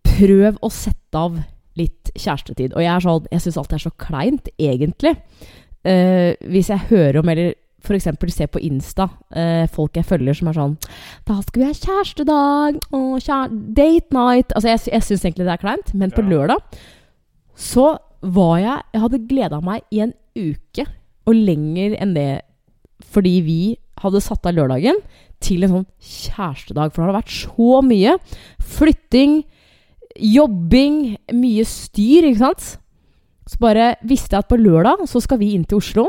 prøv 0.05 0.57
å 0.61 0.69
sette 0.73 1.17
av 1.17 1.39
litt 1.79 2.11
kjærestetid. 2.17 2.73
Og 2.75 2.83
jeg 2.83 2.91
er 2.91 3.03
sånn, 3.05 3.27
jeg 3.31 3.43
syns 3.45 3.57
alt 3.61 3.73
er 3.77 3.83
så 3.85 3.91
kleint, 4.01 4.49
egentlig. 4.59 5.15
Eh, 5.87 6.33
hvis 6.51 6.69
jeg 6.73 6.87
hører 6.91 7.21
om, 7.21 7.29
eller 7.31 7.53
f.eks. 7.81 8.05
se 8.35 8.45
på 8.51 8.61
Insta, 8.61 9.07
eh, 9.33 9.63
folk 9.73 9.95
jeg 9.97 10.05
følger 10.05 10.37
som 10.37 10.51
er 10.51 10.53
sånn 10.53 10.75
Da 11.25 11.39
skal 11.41 11.63
vi 11.63 11.65
ha 11.65 11.73
kjærestedag, 11.73 12.75
Å, 12.93 12.99
kjære, 13.17 13.57
date 13.73 14.13
night 14.13 14.53
Altså, 14.53 14.69
jeg, 14.69 14.83
jeg 14.93 15.07
syns 15.07 15.25
egentlig 15.25 15.47
det 15.47 15.55
er 15.55 15.63
kleint, 15.63 15.89
men 15.97 16.13
på 16.13 16.21
Ja. 16.21 16.29
lørdag 16.29 16.77
så 17.57 17.87
var 18.21 18.59
jeg 18.61 18.83
Jeg 18.93 19.01
hadde 19.01 19.21
gleda 19.31 19.61
meg 19.65 19.81
i 19.89 20.03
en 20.05 20.13
uke, 20.37 20.85
og 21.25 21.33
lenger 21.33 21.97
enn 21.97 22.13
det, 22.13 22.27
fordi 23.05 23.35
vi 23.45 23.61
hadde 24.01 24.23
satt 24.23 24.45
av 24.49 24.55
lørdagen 24.57 24.99
til 25.41 25.65
en 25.65 25.73
sånn 25.75 25.87
kjærestedag. 25.97 26.91
For 26.91 27.01
det 27.01 27.07
hadde 27.07 27.19
vært 27.19 27.35
så 27.35 27.81
mye 27.85 28.17
flytting, 28.77 29.41
jobbing, 30.21 30.99
mye 31.37 31.65
styr, 31.67 32.29
ikke 32.29 32.43
sant? 32.43 32.67
Så 33.49 33.59
bare 33.61 33.95
visste 34.07 34.35
jeg 34.35 34.45
at 34.45 34.51
på 34.51 34.59
lørdag 34.59 35.03
så 35.09 35.21
skal 35.23 35.41
vi 35.41 35.53
inn 35.55 35.65
til 35.67 35.81
Oslo. 35.81 36.05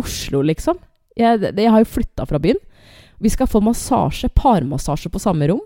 Oslo, 0.00 0.40
liksom. 0.46 0.80
Jeg, 1.18 1.42
jeg 1.50 1.70
har 1.70 1.82
jo 1.82 1.92
flytta 1.92 2.26
fra 2.28 2.40
byen. 2.42 2.58
Vi 3.20 3.30
skal 3.32 3.50
få 3.50 3.60
massasje, 3.62 4.30
parmassasje 4.32 5.12
på 5.12 5.20
samme 5.20 5.50
rom. 5.50 5.62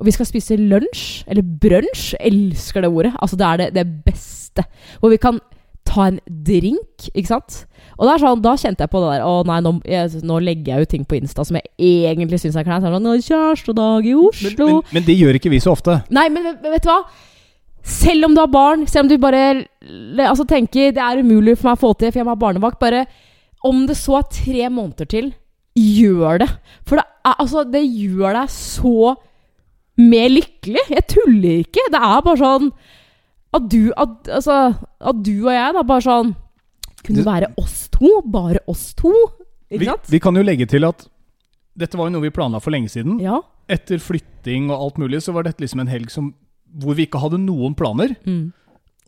Og 0.00 0.08
vi 0.08 0.14
skal 0.14 0.26
spise 0.26 0.58
lunsj, 0.58 1.22
eller 1.30 1.46
brunsj. 1.62 2.16
Elsker 2.18 2.82
det 2.82 2.90
ordet. 2.90 3.12
Altså, 3.22 3.38
det 3.38 3.46
er 3.48 3.60
det, 3.60 3.68
det 3.76 3.86
beste. 4.08 4.64
Hvor 4.98 5.12
vi 5.12 5.20
kan 5.22 5.38
ta 5.88 6.06
en 6.08 6.20
drink, 6.26 7.08
ikke 7.12 7.30
sant. 7.32 7.56
Og 7.98 8.08
sånn, 8.22 8.42
da 8.44 8.54
kjente 8.58 8.84
jeg 8.84 8.92
på 8.92 9.00
det 9.02 9.08
der 9.12 9.24
Å 9.26 9.32
nei, 9.46 9.58
nå, 9.64 9.74
jeg, 9.88 10.22
nå 10.26 10.38
legger 10.42 10.76
jeg 10.76 10.86
ut 10.86 10.92
ting 10.94 11.02
på 11.08 11.18
Insta 11.18 11.44
som 11.46 11.58
jeg 11.58 11.66
egentlig 11.76 12.38
syns 12.40 12.56
er 12.58 12.66
kleint. 12.66 12.86
Sånn, 12.86 13.10
Kjærestedag 13.26 14.06
i 14.08 14.14
Men, 14.14 14.30
Oslo. 14.30 14.68
men, 14.70 14.94
men 14.96 15.06
det 15.08 15.18
gjør 15.18 15.38
ikke 15.38 15.52
vi 15.52 15.60
så 15.62 15.74
ofte. 15.74 15.98
Nei, 16.14 16.28
men 16.32 16.46
vet, 16.46 16.64
vet 16.76 16.86
du 16.86 16.90
hva? 16.92 17.02
Selv 17.82 18.28
om 18.28 18.34
du 18.36 18.40
har 18.44 18.50
barn, 18.50 18.86
selv 18.86 19.08
om 19.08 19.10
du 19.10 19.18
bare 19.18 19.42
altså, 20.22 20.46
tenker 20.46 20.94
det 20.94 21.02
er 21.02 21.20
umulig 21.22 21.56
for 21.58 21.72
meg 21.72 21.80
å 21.80 21.82
få 21.82 21.92
til, 21.98 22.12
for 22.12 22.22
jeg 22.22 22.28
må 22.28 22.36
ha 22.36 22.38
barnevakt, 22.38 22.78
bare 22.82 23.04
om 23.66 23.84
det 23.88 23.96
så 23.98 24.20
er 24.20 24.30
tre 24.30 24.68
måneder 24.70 25.08
til, 25.10 25.32
gjør 25.78 26.44
det. 26.44 26.48
For 26.86 27.00
det, 27.00 27.06
er, 27.26 27.36
altså, 27.42 27.66
det 27.66 27.82
gjør 27.82 28.38
deg 28.38 28.54
så 28.54 29.14
mer 30.02 30.30
lykkelig. 30.32 30.86
Jeg 30.94 31.08
tuller 31.10 31.62
ikke. 31.66 31.90
Det 31.92 32.00
er 32.00 32.24
bare 32.26 32.40
sånn 32.40 32.70
at 33.52 33.68
du, 33.70 33.92
at, 33.96 34.28
altså, 34.32 34.58
at 35.00 35.22
du 35.24 35.34
og 35.46 35.52
jeg 35.52 35.74
da 35.76 35.82
bare 35.84 36.04
sånn 36.06 36.30
Kunne 37.02 37.24
være 37.26 37.48
oss 37.58 37.88
to. 37.90 38.10
Bare 38.30 38.60
oss 38.70 38.92
to. 38.94 39.10
Ikke 39.72 39.80
Vi, 39.82 39.86
sant? 39.88 40.06
vi 40.12 40.20
kan 40.22 40.36
jo 40.38 40.44
legge 40.46 40.68
til 40.70 40.86
at 40.86 41.02
dette 41.74 41.96
var 41.98 42.06
jo 42.06 42.12
noe 42.14 42.22
vi 42.26 42.30
planla 42.30 42.60
for 42.62 42.70
lenge 42.70 42.92
siden. 42.92 43.16
Ja. 43.22 43.40
Etter 43.72 43.98
flytting 44.02 44.68
og 44.70 44.76
alt 44.76 45.00
mulig, 45.02 45.22
så 45.24 45.32
var 45.34 45.46
dette 45.48 45.64
liksom 45.64 45.80
en 45.82 45.90
helg 45.90 46.12
som, 46.12 46.28
hvor 46.78 46.94
vi 46.94 47.06
ikke 47.08 47.18
hadde 47.22 47.40
noen 47.42 47.74
planer. 47.74 48.12
Mm. 48.28 48.52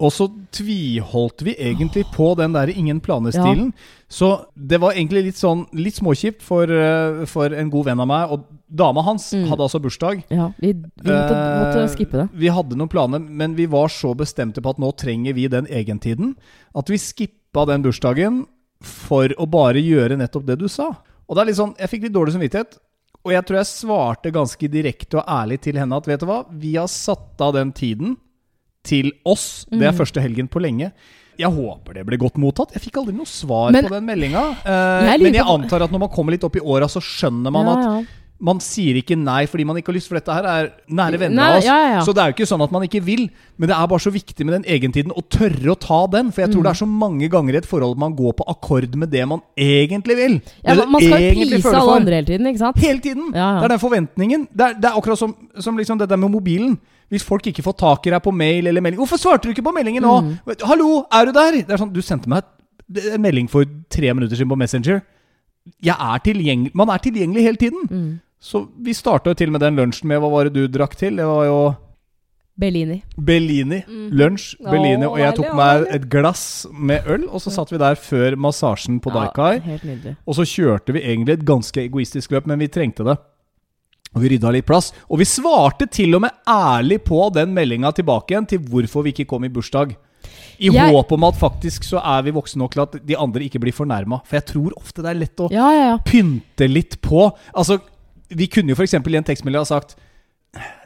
Og 0.02 0.10
så 0.10 0.26
tviholdt 0.50 1.42
vi 1.46 1.52
egentlig 1.54 2.02
på 2.14 2.32
den 2.38 2.52
der 2.56 2.66
ingen 2.72 2.98
planer-stilen. 3.00 3.68
Så 4.10 4.46
det 4.58 4.80
var 4.82 4.96
egentlig 4.96 5.22
litt 5.28 5.38
sånn 5.38 5.64
litt 5.72 5.94
småkjipt 6.00 6.42
for, 6.42 6.66
eh, 6.66 7.24
for 7.30 7.54
en 7.54 7.70
god 7.70 7.86
venn 7.86 8.00
av 8.02 8.08
meg. 8.10 8.32
Og 8.34 8.44
dama 8.74 9.02
hans 9.06 9.32
Mm. 9.32 9.46
hadde 9.48 9.60
altså 9.62 9.80
bursdag. 9.80 10.24
ja 10.30 10.48
vi, 10.58 10.72
vi 10.72 11.10
måtte, 11.10 11.34
måtte 11.60 11.82
Eh, 11.84 11.88
skippe 11.94 12.10
det. 12.12 12.28
Vi 12.34 12.48
hadde 12.48 12.74
noen 12.76 12.88
planer, 12.90 13.20
men 13.20 13.54
vi 13.54 13.66
var 13.66 13.86
så 13.88 14.14
bestemte 14.16 14.60
på 14.60 14.70
at 14.70 14.78
nå 14.78 14.90
trenger 14.96 15.32
vi 15.34 15.46
den 15.48 15.66
egentiden, 15.66 16.34
at 16.74 16.86
vi 16.88 16.96
skippa 16.98 17.64
den 17.66 17.82
bursdagen 17.82 18.46
for 18.82 19.28
å 19.38 19.46
bare 19.48 19.78
gjøre 19.78 20.18
nettopp 20.18 20.44
det 20.46 20.58
du 20.58 20.66
sa. 20.68 20.90
Og 21.28 21.36
det 21.36 21.42
er 21.42 21.46
litt 21.46 21.56
sånn, 21.56 21.76
Jeg 21.78 21.88
fikk 21.90 22.02
litt 22.02 22.12
dårlig 22.12 22.34
samvittighet, 22.34 22.78
og 23.24 23.32
jeg 23.32 23.46
tror 23.46 23.56
jeg 23.56 23.66
svarte 23.66 24.32
ganske 24.32 24.68
direkte 24.68 25.14
og 25.18 25.24
ærlig 25.26 25.60
til 25.62 25.74
henne 25.76 25.96
at 25.96 26.04
vet 26.04 26.20
du 26.20 26.26
hva, 26.26 26.44
vi 26.50 26.74
har 26.74 26.88
satt 26.88 27.40
av 27.40 27.54
den 27.54 27.72
tiden 27.72 28.16
til 28.84 29.12
oss. 29.24 29.64
Det 29.70 29.82
er 29.82 29.92
Mm. 29.92 29.98
første 29.98 30.20
helgen 30.22 30.48
på 30.48 30.60
lenge. 30.62 30.92
Jeg 31.36 31.50
håper 31.50 31.94
det 31.94 32.06
ble 32.06 32.16
godt 32.16 32.36
mottatt. 32.38 32.72
Jeg 32.74 32.82
fikk 32.82 33.00
aldri 33.00 33.12
noe 33.16 33.26
svar 33.26 33.72
Men- 33.72 33.84
på 33.88 33.90
den 33.90 34.06
meldinga. 34.06 34.44
Eh, 34.64 35.18
men 35.18 35.34
jeg 35.34 35.42
antar 35.44 35.82
at 35.82 35.90
når 35.90 35.98
man 36.00 36.08
kommer 36.08 36.30
litt 36.30 36.44
opp 36.44 36.54
i 36.56 36.60
åra, 36.60 36.86
så 36.86 37.00
skjønner 37.02 37.50
man 37.50 37.66
at 37.66 37.82
ja, 37.84 37.94
ja. 37.98 38.04
man 38.40 38.58
sier 38.60 38.94
ikke 39.02 39.16
nei 39.18 39.46
fordi 39.46 39.64
man 39.66 39.74
ikke 39.76 39.88
har 39.90 39.94
lyst, 39.96 40.06
for 40.08 40.14
dette 40.14 40.30
her 40.32 40.44
er 40.44 40.70
nære 40.88 41.18
venner 41.18 41.42
av 41.42 41.56
oss. 41.58 41.64
ja. 41.64 42.00
Så 42.04 42.14
det 42.14 42.22
er 42.22 42.30
jo 42.30 42.34
ikke 42.36 42.46
sånn 42.46 42.62
at 42.62 42.70
man 42.70 42.82
ikke 42.86 43.02
vil, 43.02 43.30
men 43.58 43.68
det 43.68 43.74
er 43.76 43.86
bare 43.88 43.98
så 43.98 44.12
viktig 44.12 44.46
med 44.46 44.62
den 44.62 44.64
egentiden, 44.78 45.10
å 45.10 45.22
tørre 45.28 45.74
å 45.74 45.78
ta 45.80 46.06
den. 46.06 46.30
For 46.30 46.42
jeg 46.42 46.50
tror 46.52 46.60
Mm. 46.60 46.62
det 46.62 46.70
er 46.70 46.84
så 46.84 46.88
mange 46.88 47.28
ganger 47.30 47.54
i 47.54 47.56
et 47.56 47.66
forhold 47.66 47.96
man 47.98 48.14
går 48.14 48.32
på 48.36 48.44
akkord 48.46 48.94
med 48.94 49.10
det 49.10 49.26
man 49.26 49.40
egentlig 49.56 50.14
vil. 50.16 50.42
Ja, 50.64 50.74
man- 50.74 50.92
man 50.92 51.00
skal 51.00 51.18
jo 51.20 51.34
prise 51.50 51.74
alle 51.74 51.96
andre 51.96 52.14
hele 52.14 52.26
tiden, 52.26 52.46
ikke 52.46 52.58
sant? 52.58 52.76
Hele 52.78 53.00
tiden! 53.00 53.32
Det 53.32 53.64
er 53.64 53.68
den 53.68 53.78
forventningen. 53.80 54.48
Det 54.54 54.60
er, 54.66 54.74
det 54.74 54.84
er 54.84 55.00
akkurat 55.00 55.18
som, 55.18 55.34
som 55.58 55.76
liksom 55.76 55.98
det 55.98 56.08
der 56.08 56.16
med 56.16 56.30
mobilen. 56.30 56.78
Hvis 57.12 57.24
folk 57.24 57.46
ikke 57.46 57.62
får 57.62 57.76
tak 57.78 58.06
i 58.06 58.10
deg 58.10 58.22
på 58.22 58.32
mail 58.34 58.66
eller 58.66 58.80
melding 58.80 59.00
'Hvorfor 59.00 59.20
svarte 59.20 59.42
du 59.44 59.50
ikke 59.50 59.62
på 59.66 59.74
meldingen 59.74 60.02
nå?' 60.02 60.20
Mm. 60.22 60.38
'Hallo, 60.62 61.04
er 61.12 61.24
du 61.26 61.32
der?' 61.32 61.62
Det 61.66 61.70
er 61.70 61.76
sånn, 61.76 61.92
Du 61.92 62.00
sendte 62.02 62.28
meg 62.28 62.42
en 63.12 63.22
melding 63.22 63.48
for 63.48 63.64
tre 63.90 64.12
minutter 64.14 64.36
siden 64.36 64.48
på 64.48 64.58
Messenger. 64.58 65.02
Jeg 65.82 65.96
er 65.98 66.18
tilgjengelig, 66.18 66.74
Man 66.74 66.88
er 66.88 66.98
tilgjengelig 66.98 67.42
hele 67.42 67.56
tiden. 67.56 67.88
Mm. 67.90 68.20
Så 68.40 68.66
vi 68.78 68.92
starta 68.92 69.30
jo 69.30 69.34
til 69.34 69.50
med 69.50 69.60
den 69.60 69.76
lunsjen 69.76 70.06
med 70.08 70.20
Hva 70.20 70.30
var 70.30 70.44
det 70.44 70.54
du 70.54 70.68
drakk 70.68 70.96
til? 70.96 71.16
Det 71.16 71.24
var 71.24 71.44
jo 71.46 71.74
Bellini. 72.60 73.02
Bellini. 73.18 73.82
Mm. 73.88 74.10
Lunsj, 74.14 74.54
Bellini. 74.62 75.06
Og 75.08 75.18
jeg 75.18 75.34
tok 75.34 75.54
meg 75.58 75.86
et 75.90 76.04
glass 76.10 76.66
med 76.70 77.02
øl, 77.10 77.24
og 77.28 77.42
så 77.42 77.50
satt 77.50 77.72
vi 77.72 77.80
der 77.82 77.96
før 77.98 78.36
massasjen 78.38 79.00
på 79.02 79.10
Daikai. 79.10 79.56
Ja. 79.66 80.12
Og 80.22 80.36
så 80.38 80.46
kjørte 80.46 80.94
vi 80.94 81.02
egentlig 81.02 81.40
et 81.40 81.44
ganske 81.48 81.82
egoistisk 81.82 82.30
løp, 82.30 82.46
men 82.46 82.62
vi 82.62 82.68
trengte 82.70 83.02
det. 83.08 83.16
Og 84.14 84.22
vi 84.22 84.28
rydda 84.34 84.52
litt 84.54 84.66
plass. 84.66 84.92
Og 85.10 85.18
vi 85.18 85.24
svarte 85.26 85.88
til 85.90 86.14
og 86.14 86.22
med 86.22 86.30
ærlig 86.46 87.00
på 87.04 87.32
den 87.34 87.52
meldinga 87.54 87.90
tilbake 87.96 88.30
igjen 88.34 88.46
til 88.48 88.58
hvorfor 88.60 89.02
vi 89.04 89.12
ikke 89.12 89.26
kom 89.26 89.44
i 89.44 89.48
bursdag. 89.48 89.96
I 90.58 90.68
Jeg- 90.70 90.92
håp 90.94 91.10
om 91.12 91.24
at 91.24 91.34
faktisk 91.34 91.82
så 91.82 91.98
er 91.98 92.22
vi 92.22 92.30
voksne 92.30 92.58
nok 92.62 92.72
til 92.72 92.80
at 92.82 93.06
de 93.06 93.16
andre 93.18 93.40
ikke 93.42 93.58
blir 93.60 93.72
fornærma. 93.74 94.20
For 94.24 94.36
jeg 94.36 94.46
tror 94.46 94.70
ofte 94.78 95.02
det 95.02 95.10
er 95.10 95.18
lett 95.18 95.36
å 95.42 95.50
Ja, 95.50 95.70
ja, 95.72 95.86
ja. 95.90 95.98
pynte 95.98 96.68
litt 96.70 97.00
på. 97.02 97.32
Altså, 97.54 97.80
vi 98.30 98.46
kunne 98.46 98.68
jo 98.68 98.74
f.eks. 98.76 98.94
i 98.94 99.16
en 99.16 99.24
tekstmelding 99.24 99.58
ha 99.58 99.64
sagt 99.64 99.96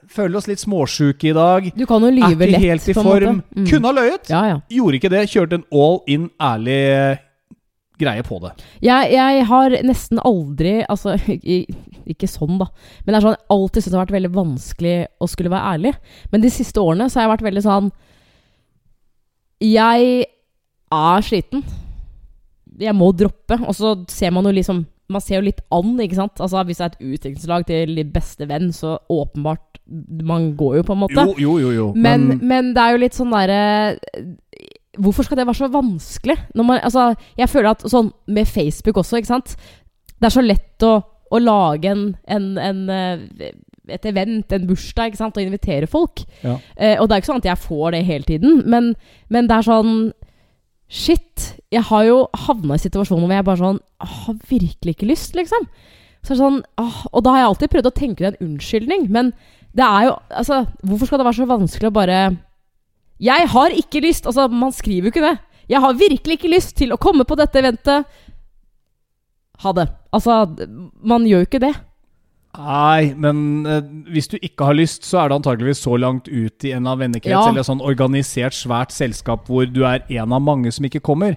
Føler 0.08 0.36
oss 0.38 0.46
litt 0.48 0.58
småsjuke 0.62 1.28
i 1.28 1.32
dag. 1.36 1.66
Du 1.76 1.84
kan 1.84 2.00
jo 2.00 2.08
Er 2.08 2.12
lyve 2.16 2.46
ikke 2.46 2.52
lett, 2.54 2.62
helt 2.62 2.88
i 2.88 2.92
på 2.94 3.00
en 3.00 3.04
form. 3.04 3.42
Mm. 3.54 3.66
Kunne 3.68 3.84
ha 3.84 3.92
løyet. 3.92 4.62
Gjorde 4.72 4.94
ikke 4.96 5.10
det. 5.12 5.28
Kjørte 5.28 5.52
en 5.58 5.64
all 5.70 5.98
in 6.08 6.30
ærlig 6.40 7.18
greie 7.98 8.24
på 8.26 8.38
det. 8.42 8.52
Jeg, 8.84 9.12
jeg 9.14 9.46
har 9.48 9.76
nesten 9.86 10.20
aldri 10.26 10.78
Altså, 10.88 11.16
i, 11.54 11.60
ikke 12.08 12.30
sånn, 12.30 12.58
da. 12.60 12.68
Men 13.04 13.12
det 13.12 13.18
er 13.18 13.26
sånn, 13.26 13.38
jeg 13.38 13.54
alltid 13.54 13.82
syntes 13.82 13.92
det 13.92 13.98
har 13.98 14.06
vært 14.06 14.18
veldig 14.18 14.34
vanskelig 14.36 14.96
å 15.18 15.30
skulle 15.30 15.52
være 15.52 15.74
ærlig. 15.76 15.94
Men 16.32 16.44
de 16.44 16.52
siste 16.52 16.82
årene 16.82 17.08
så 17.08 17.20
har 17.20 17.26
jeg 17.28 17.34
vært 17.36 17.48
veldig 17.48 17.64
sånn 17.66 17.90
Jeg 19.64 20.28
er 20.98 21.26
sliten. 21.26 21.64
Jeg 22.78 22.94
må 22.96 23.10
droppe. 23.16 23.58
Og 23.64 23.74
så 23.76 23.96
ser 24.12 24.32
man 24.34 24.48
jo 24.48 24.54
liksom 24.54 24.86
Man 25.08 25.24
ser 25.24 25.38
jo 25.38 25.46
litt 25.46 25.62
an, 25.72 25.94
ikke 26.04 26.18
sant. 26.18 26.40
Altså 26.44 26.64
Hvis 26.68 26.80
det 26.80 26.86
er 26.86 26.94
et 26.94 27.14
utviklingslag 27.14 27.68
til 27.68 28.02
beste 28.12 28.48
venn, 28.48 28.72
så 28.76 28.98
åpenbart 29.08 29.80
Man 30.28 30.52
går 30.56 30.80
jo, 30.80 30.82
på 30.84 30.96
en 30.96 31.02
måte. 31.06 31.24
Jo, 31.40 31.56
jo, 31.56 31.58
jo. 31.64 31.70
jo. 31.72 31.86
Men, 31.96 32.38
men 32.44 32.74
det 32.76 32.82
er 32.84 32.94
jo 32.94 33.02
litt 33.06 33.16
sånn 33.16 33.32
derre 33.32 33.62
Hvorfor 34.98 35.26
skal 35.26 35.38
det 35.40 35.46
være 35.46 35.60
så 35.60 35.70
vanskelig? 35.72 36.36
Man, 36.58 36.80
altså, 36.82 37.12
jeg 37.38 37.50
føler 37.52 37.70
at 37.70 37.86
sånn 37.90 38.10
med 38.26 38.50
Facebook 38.50 39.00
også, 39.00 39.20
ikke 39.20 39.32
sant. 39.32 39.54
Det 40.18 40.28
er 40.28 40.34
så 40.34 40.44
lett 40.44 40.86
å, 40.86 40.96
å 41.30 41.40
lage 41.42 41.90
en, 41.92 42.04
en, 42.26 42.48
en 42.58 42.84
eh, 42.92 43.50
et 43.88 44.06
event, 44.08 44.52
en 44.52 44.66
bursdag, 44.68 45.10
ikke 45.10 45.20
sant, 45.20 45.36
og 45.38 45.44
invitere 45.44 45.88
folk. 45.90 46.22
Ja. 46.42 46.58
Eh, 46.76 46.96
og 47.00 47.08
det 47.08 47.16
er 47.16 47.22
ikke 47.22 47.30
sånn 47.30 47.42
at 47.42 47.50
jeg 47.50 47.64
får 47.64 47.94
det 47.94 48.02
hele 48.08 48.28
tiden, 48.28 48.62
men, 48.68 48.92
men 49.32 49.50
det 49.50 49.58
er 49.58 49.68
sånn 49.68 49.92
Shit! 50.88 51.50
Jeg 51.68 51.84
har 51.90 52.06
jo 52.06 52.22
havna 52.46 52.78
i 52.78 52.80
situasjoner 52.80 53.26
hvor 53.26 53.34
jeg 53.36 53.44
bare 53.44 53.60
sånn 53.60 53.80
Har 54.00 54.36
virkelig 54.48 54.94
ikke 54.94 55.08
lyst, 55.10 55.34
liksom. 55.36 55.66
Så 56.24 56.38
sånn, 56.38 56.62
åh, 56.80 57.02
og 57.12 57.26
da 57.26 57.34
har 57.34 57.42
jeg 57.42 57.48
alltid 57.50 57.72
prøvd 57.74 57.88
å 57.90 57.96
tenke 57.98 58.24
ut 58.24 58.28
en 58.30 58.46
unnskyldning, 58.46 59.04
men 59.12 59.34
det 59.76 59.84
er 59.84 60.06
jo 60.08 60.14
Altså, 60.32 60.62
hvorfor 60.80 61.10
skal 61.10 61.20
det 61.20 61.26
være 61.28 61.40
så 61.42 61.48
vanskelig 61.50 61.90
å 61.90 61.96
bare 61.98 62.22
Jeg 63.20 63.48
har 63.50 63.74
ikke 63.74 64.02
lyst! 64.04 64.26
Altså, 64.26 64.46
man 64.48 64.72
skriver 64.72 65.08
jo 65.08 65.12
ikke 65.14 65.24
det. 65.26 65.36
Jeg 65.68 65.82
har 65.84 65.98
virkelig 65.98 66.38
ikke 66.38 66.52
lyst 66.54 66.76
til 66.78 66.94
å 66.94 67.00
komme 67.00 67.26
på 67.28 67.36
dette 67.36 67.60
eventet. 67.60 68.06
Ha 69.64 69.72
det. 69.74 69.88
Altså, 70.14 70.40
man 71.02 71.26
gjør 71.26 71.42
jo 71.44 71.48
ikke 71.50 71.60
det. 71.66 71.74
Nei, 72.58 73.12
men 73.14 73.66
eh, 73.68 73.82
hvis 74.14 74.30
du 74.32 74.38
ikke 74.40 74.66
har 74.70 74.76
lyst, 74.78 75.04
så 75.06 75.20
er 75.20 75.28
det 75.30 75.36
antageligvis 75.36 75.82
så 75.84 75.98
langt 76.00 76.30
ut 76.30 76.64
i 76.66 76.72
en 76.74 76.86
av 76.90 76.98
vennekrets 77.02 77.34
Ja. 77.34 77.42
eller 77.50 77.60
et 77.62 77.68
sånn 77.68 77.82
organisert, 77.84 78.56
svært 78.56 78.94
selskap 78.94 79.46
hvor 79.50 79.66
du 79.68 79.82
er 79.86 80.02
en 80.08 80.32
av 80.32 80.42
mange 80.42 80.72
som 80.74 80.86
ikke 80.88 81.02
kommer. 81.04 81.36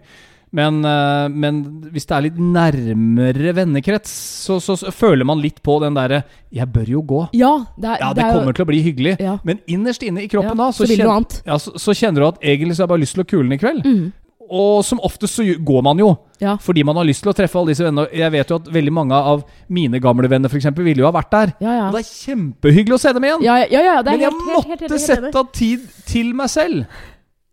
Men, 0.53 0.81
eh, 0.83 1.27
men 1.31 1.59
hvis 1.93 2.05
det 2.09 2.15
er 2.17 2.23
litt 2.25 2.39
nærmere 2.39 3.53
vennekrets, 3.55 4.11
så, 4.43 4.57
så, 4.59 4.75
så 4.75 4.91
føler 4.91 5.23
man 5.25 5.39
litt 5.39 5.61
på 5.63 5.77
den 5.79 5.95
derre 5.95 6.23
'Jeg 6.51 6.67
bør 6.73 6.89
jo 6.91 7.01
gå'. 7.01 7.29
Ja, 7.39 7.53
det 7.79 7.87
er, 7.87 7.97
Ja, 8.01 8.13
det 8.13 8.23
er 8.25 8.33
jo- 8.33 8.39
kommer 8.39 8.53
til 8.53 8.65
å 8.65 8.67
bli 8.67 8.81
hyggelig. 8.83 9.19
Ja. 9.19 9.37
Men 9.45 9.59
innerst 9.65 10.03
inne 10.03 10.23
i 10.23 10.27
kroppen 10.27 10.57
Ja, 10.57 10.65
da, 10.65 10.71
så 10.71 10.83
så, 10.83 10.87
du 10.87 10.95
kjen- 10.97 11.09
annet. 11.09 11.41
Ja, 11.45 11.55
så, 11.57 11.93
kjenner 11.95 12.19
du 12.19 12.27
at 12.27 12.41
egentlig 12.41 12.75
så 12.75 12.83
har 12.83 12.87
jeg 12.87 12.93
bare 12.95 12.99
lyst 13.05 13.13
til 13.15 13.23
å 13.23 13.27
kule 13.27 13.43
den 13.47 13.53
i 13.53 13.57
kveld. 13.63 13.85
Mm. 13.85 14.11
Og 14.51 14.83
som 14.83 14.99
oftest 14.99 15.39
så 15.39 15.43
går 15.63 15.81
man 15.83 15.97
jo. 15.97 16.17
Ja. 16.41 16.57
Fordi 16.57 16.83
man 16.83 16.97
har 16.97 17.05
lyst 17.05 17.23
til 17.23 17.31
å 17.31 17.33
treffe 17.33 17.55
alle 17.55 17.71
disse 17.71 17.85
vennene. 17.87 18.11
Jeg 18.11 18.31
vet 18.33 18.49
jo 18.49 18.55
at 18.55 18.65
veldig 18.67 18.91
mange 18.91 19.13
av 19.15 19.45
mine 19.69 20.01
gamle 20.01 20.27
venner 20.27 20.49
for 20.49 20.57
eksempel, 20.57 20.83
ville 20.83 20.99
jo 20.99 21.05
ha 21.09 21.13
vært 21.13 21.31
der. 21.31 21.53
Ja, 21.61 21.71
ja. 21.77 21.87
Og 21.87 21.93
det 21.95 22.01
er 22.03 22.35
kjempehyggelig 22.35 22.93
å 22.93 22.99
se 22.99 23.13
dem 23.13 23.23
igjen. 23.23 23.41
Ja, 23.43 23.55
ja, 23.63 23.67
ja, 23.71 23.81
ja, 23.81 24.01
det 24.01 24.11
er 24.11 24.17
Men 24.17 24.19
jeg 24.19 24.31
helt, 24.31 24.41
helt, 24.67 24.67
helt, 24.67 24.67
helt, 24.67 24.67
måtte 24.67 24.81
helt 24.81 24.91
enig. 24.91 25.31
sette 25.31 25.35
av 25.39 25.51
tid 25.53 25.79
til 26.05 26.33
meg 26.33 26.49
selv. 26.49 26.85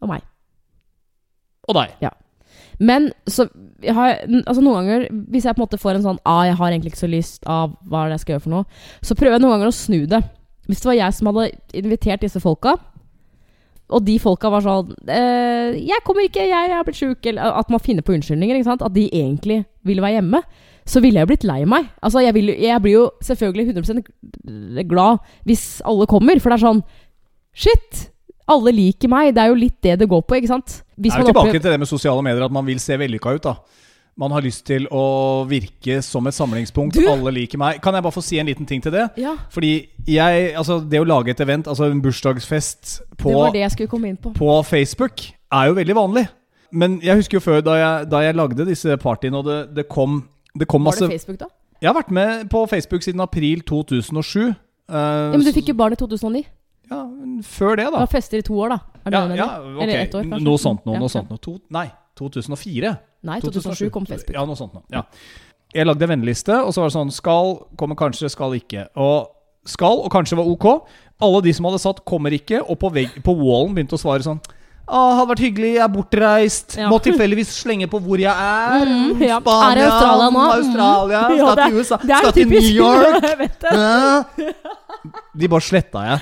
Og 0.03 0.09
meg. 0.09 0.23
Og 1.69 1.75
deg. 1.77 2.11
Men 2.79 3.11
så 3.27 3.49
jeg 3.83 3.95
har, 3.95 4.21
altså 4.47 4.63
noen 4.63 4.83
ganger, 4.83 5.07
hvis 5.31 5.47
jeg 5.47 5.55
på 5.55 5.63
en 5.63 5.67
måte 5.67 5.81
får 5.81 5.99
en 5.99 6.07
sånn 6.07 6.21
ah, 6.27 6.45
'Jeg 6.47 6.59
har 6.59 6.71
egentlig 6.71 6.93
ikke 6.93 7.07
så 7.07 7.11
lyst 7.11 7.47
av 7.47 7.75
hva 7.87 8.05
er 8.05 8.11
det 8.11 8.19
jeg 8.19 8.25
skal 8.25 8.33
gjøre 8.35 8.47
for 8.47 8.55
noe', 8.55 8.69
så 9.03 9.17
prøver 9.19 9.35
jeg 9.37 9.43
noen 9.43 9.55
ganger 9.57 9.71
å 9.71 9.79
snu 9.79 10.01
det. 10.07 10.23
Hvis 10.69 10.83
det 10.83 10.91
var 10.91 10.99
jeg 10.99 11.15
som 11.15 11.31
hadde 11.31 11.51
invitert 11.75 12.23
disse 12.23 12.43
folka, 12.43 12.77
og 13.89 14.05
de 14.05 14.19
folka 14.21 14.51
var 14.53 14.63
sånn 14.63 14.95
eh, 15.09 15.79
'Jeg 15.79 16.05
kommer 16.05 16.27
ikke, 16.27 16.47
jeg 16.47 16.71
er 16.71 16.85
blitt 16.85 17.01
sjuk', 17.01 17.27
eller 17.27 17.59
at 17.59 17.71
man 17.71 17.81
finner 17.81 18.03
på 18.03 18.15
unnskyldninger? 18.15 18.67
At 18.67 18.95
de 18.95 19.09
egentlig 19.09 19.65
ville 19.83 20.03
være 20.03 20.21
hjemme. 20.21 20.43
Så 20.89 21.01
ville 21.01 21.21
jeg 21.21 21.29
blitt 21.29 21.45
lei 21.45 21.65
meg. 21.69 21.89
Altså, 22.03 22.21
jeg, 22.25 22.35
vil, 22.35 22.47
jeg 22.47 22.83
blir 22.83 22.93
jo 22.93 23.11
selvfølgelig 23.21 23.75
100% 23.77 24.89
glad 24.89 25.19
hvis 25.45 25.83
alle 25.85 26.07
kommer, 26.07 26.41
for 26.41 26.51
det 26.51 26.57
er 26.57 26.67
sånn 26.67 26.83
Shit! 27.59 28.11
Alle 28.49 28.73
liker 28.73 29.11
meg. 29.13 29.35
Det 29.35 29.43
er 29.43 29.49
jo 29.53 29.59
litt 29.59 29.81
det 29.85 29.99
det 30.01 30.09
går 30.09 30.23
på, 30.25 30.39
ikke 30.41 30.49
sant? 30.49 30.83
Hvis 30.99 31.13
Det 31.13 31.21
er 31.21 31.25
jo 31.27 31.33
tilbake 31.33 31.49
opplever- 31.51 31.63
til 31.63 31.71
det 31.71 31.79
med 31.81 31.89
sosiale 31.89 32.23
medier, 32.23 32.45
at 32.45 32.53
man 32.53 32.67
vil 32.67 32.79
se 32.81 32.97
vellykka 32.97 33.35
ut. 33.35 33.43
da 33.43 33.55
Man 34.19 34.33
har 34.33 34.41
lyst 34.43 34.65
til 34.67 34.87
å 34.91 35.47
virke 35.47 36.03
som 36.03 36.27
et 36.27 36.35
samlingspunkt. 36.35 36.95
Du- 36.95 37.09
Alle 37.09 37.31
liker 37.31 37.59
meg. 37.59 37.81
Kan 37.81 37.95
jeg 37.95 38.03
bare 38.03 38.13
få 38.13 38.23
si 38.23 38.39
en 38.39 38.47
liten 38.47 38.67
ting 38.67 38.81
til 38.83 38.91
det? 38.91 39.11
Ja, 39.17 39.37
Fordi 39.51 39.87
jeg, 40.07 40.55
altså 40.57 40.81
det 40.89 40.99
å 41.01 41.07
lage 41.07 41.29
et 41.31 41.41
event, 41.41 41.67
altså 41.67 41.91
en 41.91 42.03
bursdagsfest 42.03 43.01
på 43.17 43.29
det 43.29 43.37
var 43.37 43.53
det 43.53 44.23
på. 44.23 44.33
på 44.35 44.65
Facebook 44.65 45.21
er 45.53 45.67
jo 45.69 45.75
veldig 45.75 45.95
vanlig. 45.95 46.29
Men 46.73 47.01
jeg 47.01 47.17
husker 47.17 47.39
jo 47.39 47.41
før, 47.41 47.61
da 47.63 47.75
jeg, 47.75 48.11
da 48.11 48.19
jeg 48.19 48.35
lagde 48.35 48.67
disse 48.67 48.97
partyene, 48.97 49.37
og 49.37 49.45
det, 49.45 49.75
det 49.75 49.89
kom 49.89 50.29
det 50.59 50.67
kom 50.67 50.85
Var 50.85 50.93
masse 50.93 51.01
det 51.07 51.11
Facebook, 51.21 51.39
da? 51.39 51.47
Jeg 51.81 51.93
har 51.93 52.03
vært 52.03 52.11
med 52.11 52.51
på 52.51 52.67
Facebook 52.69 53.03
siden 53.03 53.21
april 53.21 53.61
2007. 53.63 54.49
Uh, 54.89 54.95
Ja, 54.95 55.37
men 55.37 55.45
du 55.45 55.53
fikk 55.53 55.69
jo 55.69 55.75
barn 55.75 55.93
i 55.93 55.97
2009. 56.01 56.45
Ja, 56.89 57.01
før 57.45 57.77
det, 57.77 57.87
da. 57.89 57.99
var 57.99 58.11
fester 58.13 58.41
i 58.41 58.45
to 58.47 58.57
år, 58.59 58.75
da. 58.75 58.79
Er 59.05 59.11
det 59.11 59.19
Ja, 59.19 59.27
det 59.29 59.37
ja, 59.37 59.49
okay. 59.59 59.75
ok. 59.75 59.83
Eller 59.83 59.99
ett 59.99 60.15
år, 60.15 60.23
kanskje? 60.29 60.45
Noe 60.45 60.59
sånt 60.63 60.87
noe. 60.87 60.97
Noe 60.97 61.09
ja. 61.09 61.15
sånt 61.17 61.33
noe. 61.33 61.43
To, 61.45 61.57
nei, 61.75 61.87
2004. 62.19 62.95
Nei, 63.29 63.41
2007 63.45 63.91
kom 63.95 64.07
Facebook. 64.07 64.37
Ja, 64.37 64.45
noe 64.49 64.59
sånt 64.59 64.77
noe. 64.77 64.85
Ja. 64.93 65.05
Jeg 65.75 65.85
lagde 65.85 66.07
en 66.07 66.15
venneliste, 66.15 66.55
og 66.65 66.73
så 66.73 66.81
var 66.81 66.89
det 66.89 66.97
sånn 66.97 67.11
Skal, 67.13 67.59
kommer 67.77 67.99
kanskje, 67.99 68.31
skal 68.33 68.57
ikke. 68.57 68.87
Og 68.97 69.29
skal 69.69 70.01
og 70.01 70.09
kanskje 70.13 70.39
var 70.39 70.49
ok. 70.49 70.69
Alle 71.25 71.43
de 71.45 71.53
som 71.53 71.67
hadde 71.69 71.83
satt 71.83 72.05
'kommer 72.05 72.33
ikke', 72.33 72.63
og 72.63 72.79
på, 72.79 72.89
vegg, 72.95 73.21
på 73.23 73.35
wallen 73.37 73.75
begynte 73.75 73.99
å 73.99 74.01
svare 74.01 74.25
sånn 74.25 74.41
Ah, 74.89 75.15
hadde 75.19 75.29
vært 75.35 75.43
hyggelig, 75.45 75.71
jeg 75.77 75.83
er 75.85 75.89
bortreist. 75.93 76.77
Ja. 76.79 76.89
Må 76.89 76.97
tilfeldigvis 77.05 77.51
slenge 77.63 77.87
på 77.93 77.99
hvor 78.01 78.17
jeg 78.23 78.33
er. 78.33 78.87
Mm, 78.89 79.21
ja. 79.21 79.37
Spania, 79.41 79.85
Er 79.85 79.91
Australia 79.91 80.29
nå? 80.33 80.45
Australia, 80.55 81.21
Mm. 81.29 81.39
Skal 81.39 81.57
til 81.61 81.77
USA, 81.79 81.99
skal 81.99 82.33
til. 82.33 82.49
New 82.49 82.61
York. 82.81 83.23
De 85.39 85.49
bare 85.49 85.61
sletta 85.63 85.99
jeg. 86.07 86.19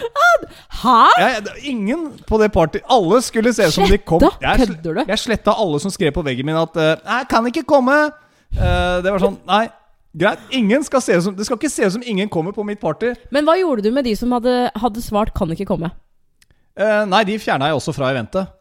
Hæ? 0.83 0.97
jeg. 1.19 1.43
Ingen 1.73 2.03
på 2.29 2.39
det 2.43 2.51
party 2.53 2.79
Alle 2.93 3.23
skulle 3.25 3.53
se 3.57 3.67
ut 3.67 3.73
som 3.73 3.89
de 3.89 3.99
kom. 3.99 4.21
Jeg, 4.43 4.59
Kødder 4.67 4.95
du? 4.99 5.05
jeg 5.09 5.19
sletta 5.19 5.55
alle 5.57 5.81
som 5.81 5.91
skrev 5.95 6.13
på 6.13 6.23
veggen 6.27 6.47
min 6.47 6.57
at 6.61 6.77
uh, 6.77 6.83
'Jeg 6.83 7.27
kan 7.31 7.47
ikke 7.47 7.63
komme'. 7.65 8.11
Uh, 8.57 9.03
det 9.03 9.11
var 9.13 9.19
sånn 9.19 9.39
Nei, 9.47 9.69
greit. 10.17 10.39
Ingen 10.51 10.85
skal 10.85 11.01
se 11.01 11.17
ut 11.17 11.23
som 11.25 11.35
Det 11.37 11.47
skal 11.47 11.57
ikke 11.57 11.71
se 11.71 11.87
ut 11.87 11.93
som 11.93 12.03
ingen 12.05 12.29
kommer 12.29 12.53
på 12.53 12.65
mitt 12.65 12.81
party. 12.81 13.15
Men 13.31 13.45
hva 13.45 13.57
gjorde 13.59 13.83
du 13.83 13.91
med 13.93 14.05
de 14.05 14.15
som 14.17 14.31
hadde, 14.33 14.71
hadde 14.75 15.03
svart 15.03 15.33
'kan 15.35 15.51
ikke 15.53 15.67
komme'? 15.67 15.91
Eh, 16.77 17.03
nei, 17.09 17.25
de 17.25 17.39
fjerna 17.41 17.71
jeg 17.71 17.79
også 17.79 17.95
fra 17.97 18.13
eventet. 18.13 18.53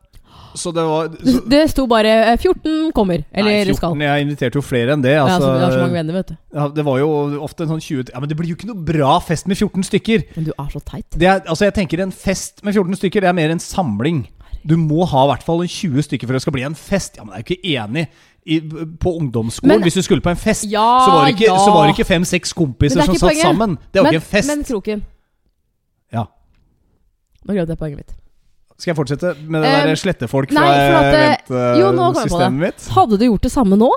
Så 0.55 0.71
det 0.71 0.83
var 0.87 1.09
så, 1.11 1.41
Det 1.51 1.57
sto 1.67 1.83
bare 1.91 2.11
eh, 2.31 2.37
14 2.39 2.93
kommer. 2.95 3.25
Eller 3.35 3.51
Nei, 3.51 3.63
14, 3.65 3.75
skal. 3.75 4.03
Jeg 4.05 4.23
inviterte 4.23 4.55
jo 4.55 4.61
flere 4.63 4.93
enn 4.95 5.01
det. 5.03 5.11
Ja, 5.17 5.25
Altså, 5.25 5.49
har 5.59 5.73
så 5.73 5.81
mange 5.81 5.97
venner, 5.97 6.13
vet 6.15 6.29
du. 6.31 6.35
ja, 6.55 6.67
det 6.71 6.85
var 6.87 6.99
jo 7.01 7.09
ofte 7.43 7.65
en 7.65 7.73
sånn 7.73 7.81
20 7.83 8.13
Ja, 8.13 8.21
Men 8.23 8.29
det 8.31 8.37
blir 8.39 8.53
jo 8.53 8.55
ikke 8.55 8.69
noe 8.69 8.85
bra 8.87 9.17
fest 9.19 9.49
med 9.51 9.57
14 9.59 9.83
stykker. 9.83 10.23
Men 10.37 10.47
du 10.47 10.53
er 10.55 10.69
så 10.71 10.79
teit. 10.79 11.09
Det 11.11 11.27
er, 11.27 11.41
altså 11.43 11.67
jeg 11.67 11.75
tenker 11.75 11.99
En 12.05 12.11
fest 12.15 12.63
med 12.63 12.73
14 12.73 12.95
stykker 13.01 13.25
Det 13.25 13.27
er 13.33 13.35
mer 13.35 13.51
en 13.51 13.59
samling. 13.59 14.23
Du 14.65 14.77
må 14.79 15.03
ha 15.05 15.25
i 15.25 15.29
hvert 15.33 15.43
fall 15.43 15.61
en 15.61 15.67
20 15.69 16.07
stykker 16.07 16.25
for 16.25 16.33
det 16.33 16.41
skal 16.41 16.55
bli 16.55 16.63
en 16.65 16.73
fest. 16.79 17.19
Ja, 17.19 17.25
men 17.27 17.35
jeg 17.35 17.43
er 17.43 17.43
jo 17.43 17.51
ikke 17.51 17.75
enig. 17.83 18.07
I, 18.45 18.59
på 19.01 19.11
ungdomsskolen, 19.19 19.73
Men- 19.75 19.81
hvis 19.83 19.95
du 19.97 20.01
skulle 20.05 20.21
på 20.21 20.29
en 20.29 20.37
fest, 20.37 20.65
Ja, 20.69 21.01
så 21.03 21.11
var 21.11 21.25
det 21.25 21.33
ikke, 21.35 21.49
ja. 21.51 21.57
så 21.57 21.71
var 21.73 21.87
det 21.87 21.97
ikke 21.97 22.05
fem-seks 22.05 22.53
kompiser 22.53 23.01
er 23.01 23.05
som 23.09 23.15
satt 23.15 23.27
poenget. 23.31 23.41
sammen. 23.41 23.77
Det 23.91 23.99
var 23.99 24.03
men, 24.03 24.13
ikke 24.13 24.21
en 24.23 24.29
fest. 24.31 24.47
Men 24.47 24.63
Kroken 24.63 25.01
Ja. 26.13 26.23
Nå 27.45 27.53
glemte 27.53 27.75
jeg 27.75 27.81
poenget 27.81 28.01
mitt. 28.03 28.15
Skal 28.75 28.91
jeg 28.91 28.97
fortsette 28.97 29.35
med 29.47 29.63
det 29.63 29.69
Um, 29.71 29.87
der 29.87 29.95
slettefolk 30.01 30.51
nei, 30.51 30.65
fra 30.65 30.99
at, 30.99 31.47
eh, 31.47 31.79
eventsystemet 31.79 32.59
mitt? 32.59 32.89
Hadde 32.91 33.17
du 33.21 33.25
gjort 33.29 33.45
det 33.47 33.51
samme 33.53 33.77
nå? 33.79 33.89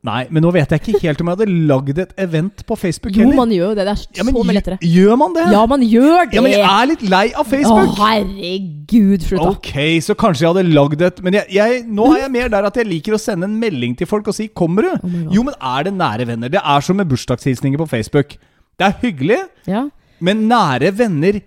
Nei, 0.00 0.22
men 0.32 0.40
nå 0.40 0.48
vet 0.54 0.70
jeg 0.72 0.80
ikke 0.80 1.00
helt 1.02 1.20
om 1.20 1.28
jeg 1.28 1.36
hadde 1.36 1.54
lagd 1.68 1.98
et 2.00 2.12
event 2.24 2.62
på 2.64 2.76
Facebook 2.80 3.12
heller. 3.12 3.34
Jo, 3.34 3.36
man 3.36 3.50
gjør 3.52 3.66
jo 3.68 3.74
det. 3.76 3.84
Det 3.84 3.92
er 3.92 4.16
ja, 4.16 4.24
men 4.24 4.32
så 4.34 4.44
mye 4.48 4.56
lettere. 4.56 4.78
Gjør 4.80 5.18
man 5.20 5.34
det? 5.36 5.44
Ja, 5.52 5.64
man 5.68 5.82
gjør 5.84 6.14
det! 6.24 6.38
Ja, 6.38 6.44
men 6.46 6.54
jeg 6.54 6.64
er 6.64 6.86
litt 6.88 7.04
lei 7.04 7.22
av 7.34 7.42
Å, 7.44 7.48
Facebook. 7.50 7.90
herregud, 8.00 9.26
slutt, 9.28 9.42
da. 9.44 9.50
Ok, 9.52 9.74
så 10.06 10.16
kanskje 10.16 10.46
jeg 10.46 10.54
hadde 10.54 10.72
lagd 10.72 11.04
et 11.04 11.20
Men 11.26 11.36
jeg, 11.36 11.52
jeg, 11.52 11.82
nå 11.84 12.08
er 12.14 12.22
jeg 12.22 12.32
mer 12.38 12.48
der 12.56 12.70
at 12.70 12.80
jeg 12.80 12.88
liker 12.88 13.18
å 13.18 13.20
sende 13.20 13.44
en 13.50 13.58
melding 13.60 13.92
til 14.00 14.08
folk 14.08 14.32
og 14.32 14.38
si 14.40 14.48
'Kommer 14.48 14.88
du?' 14.88 14.96
Oh 15.04 15.34
jo, 15.36 15.44
men 15.44 15.54
er 15.60 15.84
det 15.84 15.92
nære 16.00 16.26
venner? 16.32 16.48
Det 16.48 16.64
er 16.64 16.80
som 16.80 16.96
med 16.96 17.08
bursdagshilsninger 17.12 17.76
på 17.84 17.88
Facebook. 17.92 18.36
Det 18.80 18.88
er 18.88 18.96
hyggelig, 19.04 19.40
Ja. 19.68 19.84
men 20.18 20.48
nære 20.48 20.96
venner 20.96 21.42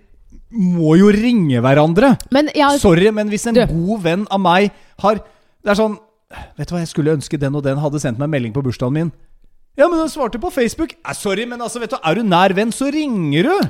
må 0.54 0.94
jo 0.98 1.10
ringe 1.12 1.60
hverandre. 1.64 2.14
Men 2.34 2.48
jeg 2.54 2.80
Sorry, 2.80 3.10
men 3.10 3.28
hvis 3.32 3.46
en 3.50 3.54
Du. 3.54 3.66
god 3.66 4.02
venn 4.02 4.26
av 4.30 4.40
meg 4.40 4.70
har 5.02 5.14
Det 5.64 5.70
er 5.72 5.74
sånn 5.74 5.98
Vet 6.58 6.68
du 6.68 6.74
hva, 6.74 6.80
jeg 6.82 6.88
skulle 6.90 7.12
ønske 7.14 7.38
den 7.38 7.54
og 7.54 7.62
den 7.62 7.78
hadde 7.78 8.00
sendt 8.02 8.18
meg 8.18 8.28
melding 8.32 8.52
på 8.52 8.62
bursdagen 8.64 8.92
min. 8.92 9.12
Ja, 9.78 9.86
men 9.88 9.98
den 10.00 10.08
svarte 10.08 10.40
på 10.42 10.50
Facebook. 10.50 10.94
Eh, 11.06 11.12
sorry, 11.14 11.44
men 11.46 11.60
altså, 11.62 11.78
vet 11.78 11.90
du, 11.90 11.96
er 12.02 12.14
du 12.18 12.22
nær 12.26 12.50
venn, 12.54 12.72
så 12.74 12.88
ringer 12.90 13.46
du. 13.46 13.68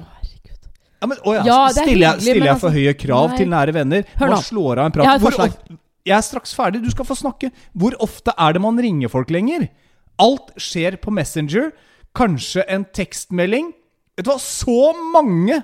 Ja, 1.03 1.07
men, 1.11 1.19
å 1.27 1.35
ja, 1.35 1.43
Ja, 1.45 1.59
det 1.69 1.83
er 1.83 1.87
jeg, 1.87 1.97
hyggelig, 1.99 2.23
stiller 2.23 2.47
jeg 2.47 2.61
for 2.61 2.69
altså- 2.71 2.73
høye 2.79 2.95
krav 2.97 3.29
Nei. 3.31 3.37
til 3.37 3.49
nære 3.49 3.73
venner? 3.75 4.05
Hør 4.17 4.29
nå. 4.33 4.39
slår 4.43 4.79
av 4.79 4.87
en 4.87 4.93
prat. 4.93 5.05
Jeg 5.05 5.21
Hvor 5.21 5.41
of- 5.45 5.59
jeg 6.07 6.17
er 6.17 6.23
straks 6.23 6.55
ferdig, 6.55 6.83
du 6.83 6.91
skal 6.91 7.05
få 7.05 7.17
snakke. 7.17 7.51
Hvor 7.77 7.93
ofte 8.01 8.33
er 8.39 8.53
det 8.55 8.63
man 8.63 8.77
ringer 8.79 9.09
folk 9.11 9.29
lenger? 9.29 9.69
Alt 10.19 10.55
skjer 10.57 10.97
på 11.01 11.13
Messenger. 11.13 11.73
Kanskje 12.15 12.65
en 12.69 12.85
tekstmelding. 12.87 13.73
Vet 14.17 14.25
du 14.25 14.31
hva, 14.31 14.39
så 14.39 14.95
mange 15.13 15.63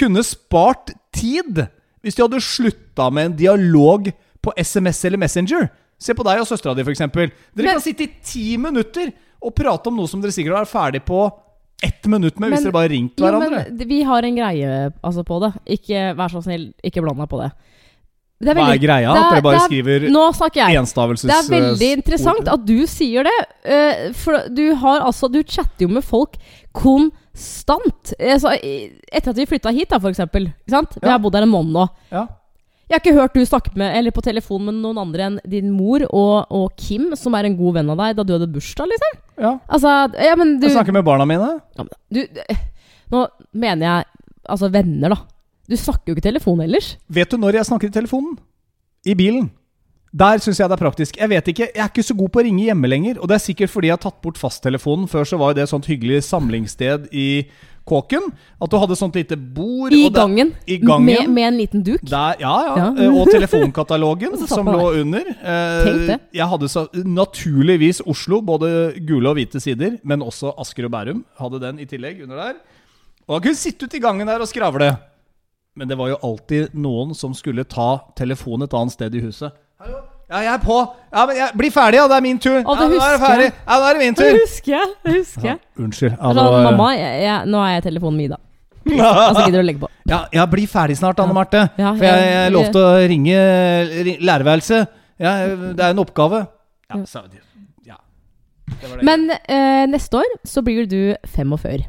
kunne 0.00 0.24
spart 0.26 0.92
tid 1.16 1.62
hvis 2.00 2.16
de 2.16 2.24
hadde 2.24 2.40
slutta 2.40 3.10
med 3.12 3.30
en 3.30 3.36
dialog 3.36 4.08
på 4.40 4.52
SMS 4.56 5.02
eller 5.04 5.20
Messenger. 5.20 5.68
Se 6.00 6.14
på 6.16 6.24
deg 6.24 6.40
og 6.40 6.48
søstera 6.48 6.72
di, 6.74 6.84
f.eks. 6.86 7.02
Dere 7.12 7.30
Men- 7.54 7.74
kan 7.74 7.82
sitte 7.84 8.06
i 8.06 8.12
ti 8.24 8.56
minutter 8.56 9.12
og 9.40 9.52
prate 9.56 9.90
om 9.92 9.96
noe 10.00 10.08
som 10.08 10.20
dere 10.22 10.32
sikkert 10.32 10.62
er 10.62 10.68
ferdig 10.70 11.02
på 11.04 11.26
ett 11.82 12.04
minutt 12.12 12.38
med, 12.40 12.52
hvis 12.52 12.64
dere 12.64 12.72
bare 12.76 12.90
ringte 12.92 13.20
Jo, 13.20 13.26
hverandre. 13.28 13.60
men 13.72 13.88
vi 13.88 14.02
har 14.04 14.24
en 14.28 14.36
greie 14.36 14.72
altså, 15.02 15.24
på 15.24 15.38
det. 15.44 15.52
Ikke, 15.78 16.02
vær 16.16 16.32
så 16.32 16.42
snill, 16.44 16.66
ikke 16.84 17.00
bland 17.04 17.20
deg 17.20 17.28
på 17.32 17.40
det. 17.40 17.50
Er 18.48 18.54
Hva 18.54 18.62
er 18.62 18.70
veldig- 18.72 18.82
greia? 18.86 19.10
Er, 19.10 19.18
At 19.18 19.26
er- 19.26 19.34
dere 19.34 19.42
bare 19.44 19.56
er- 19.60 19.68
skriver 19.68 20.08
Nå 20.08 20.22
enstavelses... 20.80 21.28
Det 21.28 21.36
er 21.36 21.60
veldig 21.60 21.88
eh, 21.90 21.96
interessant 21.98 22.48
at 22.48 22.64
du 22.64 22.86
sier 22.86 23.24
det. 23.28 23.38
Uh, 23.68 24.12
for 24.16 24.48
du 24.48 24.74
har 24.80 25.00
altså 25.04 25.28
Du 25.30 25.42
chatter 25.42 25.84
jo 25.84 25.88
med 25.88 26.02
folk 26.02 26.38
konstant. 26.72 28.14
Altså, 28.18 28.54
etter 29.12 29.30
at 29.30 29.36
vi 29.36 29.46
flytta 29.46 29.72
hit, 29.76 29.90
da, 29.90 29.98
for 30.00 30.08
eksempel. 30.10 30.48
Ikke 30.64 30.70
sant? 30.76 30.94
Vi 31.00 31.06
Ja. 31.06 31.12
har 31.12 31.18
bodd 31.18 31.34
her 31.34 31.42
en 31.42 31.52
måned 31.52 31.72
nå. 31.76 31.88
Ja. 32.10 32.26
Jeg 32.90 32.96
har 32.98 33.02
ikke 33.04 33.20
hørt 33.20 33.34
du 33.34 33.44
snakke 33.46 33.76
med 33.76 33.94
Eller 33.94 34.10
på 34.10 34.20
telefon 34.20 34.64
med 34.64 34.74
noen 34.74 34.98
andre 34.98 35.20
enn 35.28 35.38
din 35.46 35.70
mor 35.70 36.02
og, 36.10 36.46
og 36.50 36.72
Kim, 36.76 37.14
som 37.14 37.34
er 37.38 37.44
en 37.46 37.56
god 37.56 37.74
venn 37.74 37.90
av 37.90 37.96
deg, 37.98 38.16
da 38.16 38.24
du 38.24 38.32
hadde 38.34 38.48
bursdag, 38.52 38.88
liksom. 38.90 39.20
ja. 39.38 39.52
Altså, 39.70 39.92
ja, 40.18 40.34
men 40.34 40.58
du, 40.58 40.66
Jeg 40.66 40.74
snakker 40.74 40.92
med 40.92 41.04
barna 41.04 41.24
mine. 41.24 41.60
ja, 41.76 41.84
men 41.84 41.92
du 42.10 42.26
Nå 43.12 43.28
mener 43.52 43.86
jeg 43.86 44.04
altså 44.48 44.70
venner, 44.72 45.10
da. 45.10 45.16
Du 45.70 45.76
snakker 45.78 46.10
jo 46.10 46.16
ikke 46.18 46.26
telefon 46.28 46.60
ellers. 46.66 46.96
Vet 47.08 47.30
du 47.30 47.38
når 47.38 47.60
jeg 47.60 47.68
snakker 47.70 47.88
i 47.92 47.94
telefonen? 47.94 48.36
I 49.06 49.14
bilen. 49.14 49.48
Der 50.10 50.40
syns 50.42 50.58
jeg 50.58 50.66
det 50.66 50.74
er 50.74 50.80
praktisk. 50.82 51.16
Jeg 51.20 51.30
vet 51.30 51.48
ikke, 51.52 51.66
jeg 51.70 51.78
er 51.84 51.90
ikke 51.92 52.02
så 52.02 52.16
god 52.18 52.32
på 52.34 52.40
å 52.40 52.42
ringe 52.42 52.64
hjemme 52.66 52.88
lenger. 52.90 53.20
Og 53.22 53.28
det 53.30 53.36
er 53.38 53.42
sikkert 53.44 53.70
fordi 53.70 53.86
jeg 53.92 53.94
har 53.94 54.02
tatt 54.02 54.16
bort 54.24 54.40
fasttelefonen. 54.40 55.06
Før 55.06 55.22
så 55.30 55.38
var 55.38 55.54
det 55.54 55.62
et 55.62 55.70
sånt 55.70 55.86
hyggelig 55.86 56.24
samlingssted 56.26 57.04
i 57.14 57.44
kåken. 57.86 58.26
At 58.58 58.72
du 58.72 58.76
hadde 58.82 58.96
sånt 58.98 59.14
lite 59.14 59.38
bord. 59.38 59.94
I 59.94 60.00
og 60.08 60.10
der- 60.16 60.18
gangen. 60.24 60.50
I 60.66 60.78
gangen. 60.82 61.06
Med, 61.06 61.30
med 61.36 61.46
en 61.52 61.58
liten 61.60 61.84
duk. 61.86 62.02
Der, 62.10 62.34
ja, 62.42 62.54
ja. 62.66 62.74
Ja. 62.80 62.88
eh, 63.06 63.14
Og 63.20 63.30
telefonkatalogen 63.30 64.34
Og 64.40 64.48
som 64.50 64.66
lå 64.66 64.88
under. 65.04 65.30
Eh. 65.30 66.18
Jeg 66.34 66.50
hadde 66.56 66.68
så, 66.74 66.88
naturligvis 67.06 68.02
Oslo, 68.10 68.40
både 68.42 68.72
gule 69.06 69.30
og 69.30 69.38
hvite 69.38 69.62
sider, 69.62 69.94
men 70.02 70.26
også 70.26 70.50
Asker 70.58 70.90
og 70.90 70.94
Bærum 70.98 71.22
hadde 71.38 71.62
den 71.62 71.78
i 71.78 71.86
tillegg 71.86 72.24
under 72.26 72.36
der. 72.48 72.58
Og 73.28 73.36
da 73.38 73.44
kunne 73.46 73.54
sitte 73.62 73.86
ute 73.86 74.00
i 74.00 74.02
gangen 74.02 74.26
der 74.26 74.42
og 74.42 74.50
skravle. 74.50 74.90
Men 75.76 75.88
det 75.88 75.96
var 75.98 76.08
jo 76.10 76.16
alltid 76.26 76.74
noen 76.74 77.14
som 77.14 77.34
skulle 77.36 77.64
ta 77.64 78.00
telefonen 78.18 78.66
et 78.66 78.74
annet 78.74 78.92
sted 78.96 79.14
i 79.14 79.20
huset. 79.22 79.52
Hallo? 79.80 80.00
Ja, 80.30 80.40
jeg 80.44 80.52
er 80.54 80.60
på. 80.62 80.76
Ja, 81.10 81.22
men 81.26 81.36
jeg 81.40 81.54
Bli 81.58 81.68
ferdig, 81.74 81.98
ja. 81.98 82.04
Det 82.10 82.16
er 82.16 82.22
min 82.22 82.38
tur. 82.38 82.58
Ja, 82.60 82.74
nå 82.74 82.86
er 82.86 83.14
det 83.16 83.22
ferdig. 83.22 83.46
Ja, 83.66 83.78
nå 83.80 83.86
er 83.88 83.96
det 83.96 84.02
min 84.04 84.14
Det 84.18 84.28
husker 84.36 84.72
jeg. 84.76 84.92
Det 85.06 85.14
husker 85.16 85.48
jeg. 85.48 85.58
Unnskyld. 85.78 86.12
Ja, 86.20 86.32
det 86.36 86.44
var- 86.44 86.66
mamma, 86.68 86.88
jeg, 86.94 87.22
jeg, 87.24 87.48
nå 87.50 87.62
er 87.66 87.72
jeg 87.74 87.82
telefonen 87.88 88.16
min, 88.22 88.30
da. 88.30 88.38
Altså, 88.90 89.42
gidder 89.46 89.58
du 89.58 89.62
å 89.62 89.66
legge 89.66 89.82
på? 89.82 89.88
Ja, 90.10 90.20
ja, 90.32 90.46
bli 90.46 90.66
ferdig 90.70 90.96
snart, 90.98 91.18
Anne 91.22 91.34
Marte. 91.36 91.64
Ja, 91.78 91.90
For 91.98 92.04
jeg, 92.06 92.28
jeg- 92.30 92.52
lovte 92.54 92.82
å 92.86 92.92
ringe 93.10 93.38
ri- 94.06 94.18
lærerværelset. 94.22 94.88
Ja, 95.20 95.34
det 95.74 95.80
er 95.84 95.90
en 95.90 95.98
oppgave. 96.02 96.46
Ja, 96.90 96.96
Ja. 96.96 97.04
så, 97.06 97.24
ja. 97.86 97.96
Det 98.66 98.90
det. 98.96 99.02
Men 99.06 99.30
eh, 99.30 99.86
neste 99.90 100.14
år 100.22 100.30
så 100.46 100.62
blir 100.62 100.86
du 100.88 101.14
45. 101.26 101.84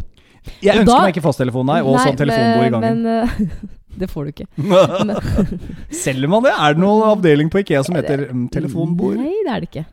jeg 0.61 0.81
ønsker 0.81 0.91
da- 0.91 1.01
meg 1.05 1.13
ikke 1.15 1.23
fasttelefon, 1.25 1.67
nei, 1.69 1.79
og 1.83 1.95
Nei, 1.97 2.03
sånn 2.07 2.19
telefonbord 2.19 2.65
i 2.65 2.73
gangen. 2.75 3.03
Men 3.03 3.25
uh, 3.25 3.65
det 4.01 4.09
får 4.11 4.27
du 4.27 4.31
ikke. 4.33 4.47
Selger 6.03 6.31
man 6.31 6.45
det? 6.47 6.53
Er 6.55 6.77
det 6.77 6.83
noen 6.83 7.03
avdeling 7.11 7.51
på 7.53 7.61
Ikea 7.61 7.83
som 7.87 7.97
heter 7.99 8.27
um, 8.31 8.47
telefonbord? 8.53 9.19
Nei, 9.19 9.33
det 9.45 9.53
er 9.55 9.65
det 9.65 9.69
ikke. 9.71 9.85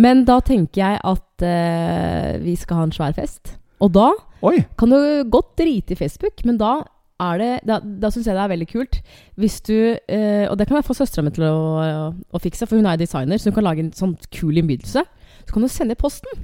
Men 0.00 0.24
da 0.28 0.40
tenker 0.44 0.82
jeg 0.82 1.02
at 1.14 1.46
uh, 1.46 2.30
vi 2.44 2.56
skal 2.60 2.80
ha 2.80 2.88
en 2.88 2.96
svær 2.96 3.14
fest. 3.16 3.54
Og 3.84 3.92
da 3.94 4.10
Oi! 4.44 4.58
kan 4.78 4.92
du 4.92 4.98
godt 5.32 5.54
drite 5.60 5.94
i 5.94 5.98
Facebook, 5.98 6.44
men 6.48 6.58
da 6.60 6.80
er 7.22 7.38
det 7.38 7.50
Da, 7.68 7.76
da 7.78 8.10
syns 8.10 8.26
jeg 8.26 8.34
det 8.34 8.42
er 8.42 8.50
veldig 8.50 8.66
kult 8.66 8.96
hvis 9.38 9.60
du 9.62 9.76
eh, 9.94 10.48
Og 10.50 10.56
det 10.58 10.66
kan 10.66 10.80
jeg 10.80 10.86
få 10.88 10.96
søstera 10.98 11.22
mi 11.22 11.30
til 11.30 11.44
å, 11.46 12.10
å 12.10 12.40
fikse, 12.42 12.66
for 12.66 12.74
hun 12.74 12.88
er 12.90 12.98
designer, 12.98 13.38
så 13.38 13.50
hun 13.50 13.54
kan 13.54 13.66
lage 13.68 13.84
en 13.84 13.92
sånn 13.94 14.16
kul 14.34 14.58
innbydelse. 14.58 15.04
Så 15.46 15.54
kan 15.54 15.62
du 15.62 15.70
sende 15.70 15.94
i 15.94 16.00
posten. 16.00 16.42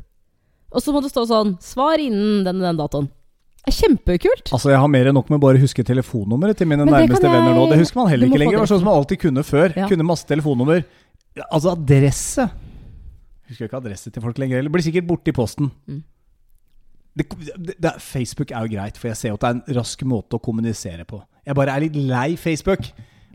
Og 0.71 0.85
så 0.85 0.95
må 0.95 1.03
det 1.03 1.11
stå 1.11 1.25
sånn 1.27 1.57
'Svar 1.59 1.99
innen 1.99 2.45
den 2.47 2.63
og 2.63 2.69
den 2.69 2.79
datoen'. 2.79 3.11
Er 3.69 3.75
kjempekult. 3.77 4.49
Altså, 4.55 4.71
Jeg 4.73 4.81
har 4.81 4.89
mer 4.89 5.11
enn 5.11 5.15
nok 5.15 5.29
med 5.31 5.41
bare 5.43 5.59
å 5.59 5.61
huske 5.61 5.85
telefonnummeret 5.85 6.57
til 6.57 6.67
mine 6.71 6.87
nærmeste 6.87 7.21
jeg- 7.23 7.35
venner 7.35 7.55
nå. 7.55 7.69
Det 7.71 7.79
husker 7.79 7.97
man 8.01 8.09
heller 8.09 8.27
ikke 8.27 8.39
lenger. 8.39 8.57
Det 8.57 8.63
var 8.63 8.71
sånn 8.73 8.81
som 8.81 8.89
man 8.89 8.99
alltid 9.01 9.19
kunne 9.21 9.45
før. 9.45 9.77
Ja. 9.77 9.89
Kunne 9.89 10.07
masse 10.07 10.25
telefonnummer. 10.27 10.85
Altså 11.53 11.73
adresse. 11.77 12.51
Husker 13.51 13.69
ikke 13.69 13.83
adresse 13.83 14.11
til 14.11 14.23
folk 14.23 14.39
lenger. 14.39 14.57
heller. 14.57 14.71
blir 14.71 14.83
sikkert 14.83 15.07
borte 15.07 15.29
i 15.29 15.33
posten. 15.33 15.71
Mm. 15.89 16.03
Det, 17.17 17.27
det, 17.59 17.75
det, 17.81 17.93
Facebook 18.01 18.51
er 18.53 18.67
jo 18.67 18.77
greit, 18.77 18.97
for 18.97 19.09
jeg 19.09 19.17
ser 19.17 19.29
jo 19.33 19.35
at 19.35 19.41
det 19.41 19.49
er 19.49 19.55
en 19.59 19.79
rask 19.81 20.03
måte 20.07 20.39
å 20.39 20.43
kommunisere 20.43 21.05
på. 21.05 21.21
Jeg 21.45 21.55
bare 21.59 21.75
er 21.75 21.81
litt 21.81 21.97
lei 21.97 22.37
Facebook. 22.37 22.87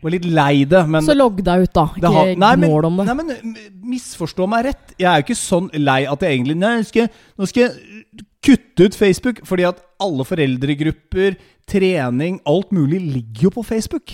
Var 0.01 0.11
litt 0.11 0.25
lei 0.25 0.65
det, 0.69 0.88
men 0.88 1.03
så 1.03 1.15
logg 1.15 1.41
deg 1.43 1.65
ut, 1.65 1.73
da. 1.73 1.85
Ikke 1.97 2.11
har- 2.13 2.35
nei, 2.35 2.55
men, 2.55 2.69
gnål 2.69 2.85
om 2.85 2.97
det. 2.97 3.05
Nei, 3.05 3.13
men 3.15 3.55
misforstå 3.83 4.47
meg 4.47 4.65
rett. 4.65 4.95
Jeg 4.99 5.07
er 5.07 5.21
jo 5.21 5.25
ikke 5.25 5.39
sånn 5.39 5.69
lei 5.73 6.05
at 6.05 6.19
jeg 6.19 6.39
egentlig 6.39 6.57
Nei, 6.57 6.77
nå 6.81 7.47
skal 7.47 7.63
jeg 7.63 8.25
kutte 8.45 8.88
ut 8.88 8.97
Facebook. 8.97 9.41
Fordi 9.47 9.65
at 9.67 9.81
alle 10.01 10.25
foreldregrupper, 10.27 11.39
trening, 11.69 12.39
alt 12.45 12.71
mulig 12.75 13.01
ligger 13.01 13.49
jo 13.49 13.55
på 13.58 13.65
Facebook. 13.65 14.13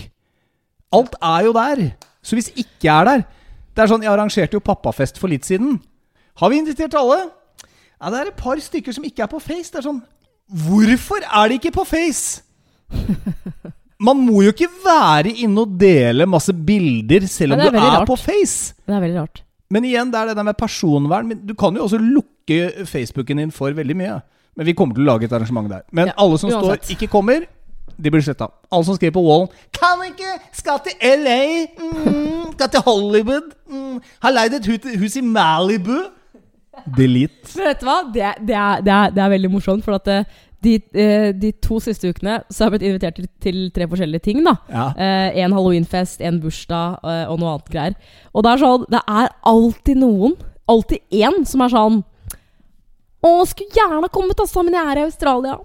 Alt 0.92 1.16
er 1.20 1.46
jo 1.48 1.54
der. 1.56 1.84
Så 2.22 2.38
hvis 2.38 2.52
ikke 2.54 2.86
jeg 2.86 3.00
er 3.00 3.08
der 3.08 3.22
Det 3.72 3.82
er 3.82 3.88
sånn, 3.90 4.02
Jeg 4.04 4.12
arrangerte 4.12 4.54
jo 4.54 4.60
pappafest 4.60 5.18
for 5.18 5.32
litt 5.32 5.46
siden. 5.48 5.78
Har 6.38 6.50
vi 6.52 6.58
invitert 6.60 6.94
alle? 6.94 7.30
Ja, 8.00 8.10
Det 8.10 8.18
er 8.18 8.30
et 8.32 8.36
par 8.36 8.60
stykker 8.60 8.92
som 8.92 9.04
ikke 9.04 9.24
er 9.24 9.30
på 9.32 9.40
Face. 9.40 9.70
Det 9.72 9.80
er 9.80 9.88
sånn 9.88 10.02
Hvorfor 10.52 11.22
er 11.24 11.48
de 11.48 11.56
ikke 11.56 11.72
på 11.72 11.86
Face? 11.88 12.42
Man 14.06 14.18
må 14.26 14.42
jo 14.42 14.50
ikke 14.52 14.68
være 14.82 15.30
inne 15.44 15.62
og 15.62 15.76
dele 15.78 16.26
masse 16.26 16.52
bilder 16.52 17.24
selv 17.30 17.54
om 17.54 17.62
du 17.62 17.68
er 17.70 18.00
er 18.02 18.06
på 18.06 18.18
Face. 18.18 18.74
Det 18.84 18.92
er 18.96 19.00
veldig 19.00 19.20
rart. 19.20 19.42
Men 19.72 19.86
igjen, 19.88 20.10
det 20.12 20.20
er 20.20 20.30
det 20.30 20.36
der 20.36 20.46
med 20.50 20.58
personvern. 20.60 21.28
Men 21.30 21.40
Du 21.48 21.54
kan 21.58 21.74
jo 21.76 21.86
også 21.86 22.00
lukke 22.02 22.86
Facebooken 22.88 23.40
din 23.40 23.54
for 23.54 23.72
veldig 23.72 23.96
mye. 23.96 24.20
Men 24.56 24.68
vi 24.68 24.74
kommer 24.76 24.94
til 24.96 25.06
å 25.06 25.12
lage 25.14 25.24
et 25.28 25.32
arrangement 25.32 25.70
der. 25.70 25.82
Men 25.92 26.10
Ja, 26.10 26.16
alle 26.20 26.38
som 26.38 26.50
uansett. 26.50 26.84
står 26.84 26.94
'ikke 26.96 27.08
kommer', 27.08 27.46
de 28.02 28.10
blir 28.10 28.20
sletta. 28.20 28.48
Alle 28.72 28.84
som 28.84 28.96
skriver 28.96 29.12
på 29.16 29.24
wallen 29.24 29.48
'Kan 29.72 30.02
ikke! 30.10 30.30
Skal 30.52 30.78
til 30.84 30.92
LA! 31.00 31.66
Mm, 31.80 32.52
skal 32.52 32.68
til 32.68 32.80
Hollywood! 32.80 33.48
Mm, 33.70 34.00
har 34.22 34.30
leid 34.30 34.54
et 34.54 34.66
hus, 34.66 35.00
hus 35.00 35.16
i 35.16 35.20
Malibu!' 35.20 36.10
Delete. 36.96 37.56
Men 37.56 37.66
vet 37.66 37.80
du 37.80 37.86
hva? 37.86 37.98
Det, 38.12 38.46
det, 38.48 38.54
er, 38.56 38.80
det, 38.80 38.92
er, 38.92 39.10
det 39.10 39.22
er 39.22 39.28
veldig 39.28 39.50
morsomt, 39.50 39.84
for 39.84 39.94
at 39.94 40.08
eh, 40.08 40.24
de, 40.62 40.74
eh, 40.94 41.32
de 41.34 41.50
to 41.64 41.80
siste 41.82 42.08
ukene 42.12 42.38
så 42.50 42.64
har 42.64 42.70
jeg 42.70 42.74
blitt 42.78 42.88
invitert 42.90 43.16
til, 43.18 43.28
til 43.42 43.58
tre 43.74 43.88
forskjellige 43.90 44.22
ting. 44.28 44.44
da 44.46 44.56
Ja. 44.70 44.84
Eh, 44.96 45.40
En 45.44 45.52
halloweenfest, 45.56 46.20
en 46.22 46.38
bursdag 46.40 47.00
eh, 47.02 47.24
og 47.30 47.40
noe 47.42 47.56
annet 47.56 47.72
greier. 47.72 47.96
Og 48.34 48.44
det 48.46 48.52
er 48.52 48.62
sånn, 48.62 48.86
det 48.90 49.00
er 49.08 49.28
alltid 49.52 49.96
noen, 50.02 50.36
alltid 50.70 51.00
én, 51.10 51.42
som 51.46 51.60
er 51.66 51.68
sånn 51.74 52.02
Å, 53.22 53.32
skulle 53.46 53.70
gjerne 53.70 54.08
kommet, 54.10 54.38
altså, 54.42 54.64
men 54.66 54.74
jeg 54.74 54.82
er 54.90 54.98
i 54.98 55.04
Australia. 55.06 55.58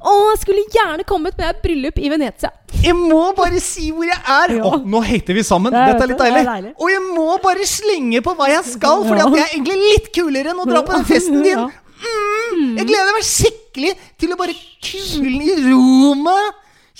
Å, 0.00 0.12
jeg 0.32 0.38
skulle 0.40 0.62
gjerne 0.74 1.04
kommet, 1.06 1.36
men 1.36 1.44
jeg 1.44 1.52
har 1.54 1.60
bryllup 1.62 1.98
i 2.00 2.08
Venezia. 2.10 2.50
Jeg 2.82 2.94
må 2.96 3.20
bare 3.36 3.60
si 3.62 3.90
hvor 3.92 4.06
jeg 4.08 4.16
er! 4.18 4.54
Ja. 4.56 4.64
Åh, 4.70 4.80
nå 4.88 5.02
hater 5.04 5.36
vi 5.36 5.44
sammen. 5.46 5.74
Jeg 5.76 5.92
Dette 5.92 6.06
er 6.06 6.10
litt 6.10 6.22
deilig. 6.22 6.40
det 6.40 6.46
er 6.46 6.54
deilig. 6.54 6.72
Og 6.80 6.90
jeg 6.90 7.02
må 7.04 7.26
bare 7.44 7.66
slenge 7.68 8.22
på 8.24 8.34
hva 8.38 8.48
jeg 8.50 8.64
skal, 8.70 9.04
fordi 9.06 9.22
at 9.26 9.34
det 9.36 9.42
er 9.44 9.52
egentlig 9.58 9.78
litt 9.82 10.08
kulere 10.16 10.54
enn 10.54 10.62
å 10.64 10.66
dra 10.70 10.82
på 10.88 10.96
den 10.96 11.06
festen 11.10 11.38
din. 11.44 11.52
Ja. 11.54 11.68
Mm, 12.00 12.76
jeg 12.80 12.86
gleder 12.88 13.14
meg 13.16 13.26
skikkelig 13.28 13.92
til 14.20 14.32
å 14.34 14.38
bare 14.40 14.54
kule 14.84 15.44
i 15.44 15.56
Roma. 15.68 16.36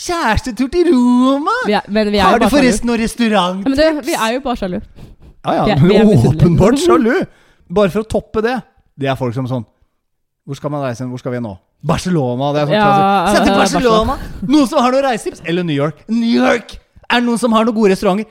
Kjærestetur 0.00 0.70
til 0.72 0.90
Roma. 0.92 1.54
Er, 1.68 2.20
Har 2.22 2.38
du 2.40 2.46
forresten 2.52 2.88
noe 2.88 2.98
restaurant? 3.00 3.64
Ja, 3.66 3.72
men 3.92 4.04
vi 4.06 4.14
er 4.16 4.36
jo 4.36 4.42
bare 4.44 4.56
sjalu. 4.60 4.78
Ja, 4.80 5.52
ja, 5.54 5.64
Vi 5.64 5.72
er- 5.72 5.80
vi 5.88 5.96
er 5.96 6.28
åpenbart 6.30 6.78
sjalu. 6.80 7.26
Bare 7.70 7.90
for 7.90 8.02
å 8.02 8.08
toppe 8.08 8.42
det. 8.42 8.62
Det 8.98 9.08
er 9.08 9.16
folk 9.16 9.34
som 9.34 9.46
sånn 9.46 9.64
Hvor 10.46 10.56
skal 10.56 10.70
man 10.70 10.82
reise? 10.82 11.04
Hvor 11.06 11.18
skal 11.18 11.32
vi 11.32 11.38
nå? 11.38 11.56
Barcelona. 11.84 12.52
Det 12.52 12.60
er 12.62 12.66
sånn 12.66 12.74
Ja, 12.74 12.84
klassisk. 12.84 13.36
Sett 13.36 13.44
til 13.46 13.54
Barcelona! 13.60 14.18
Noen 14.48 14.66
som 14.68 14.82
har 14.82 14.92
noen 14.92 15.04
reisetips? 15.04 15.42
Eller 15.46 15.62
New 15.64 15.76
York? 15.76 15.96
New 16.08 16.28
York! 16.44 16.78
Er 17.08 17.20
det 17.20 17.26
noen 17.28 17.38
som 17.38 17.52
har 17.52 17.64
noen 17.64 17.74
gode 17.76 17.90
restauranter? 17.92 18.26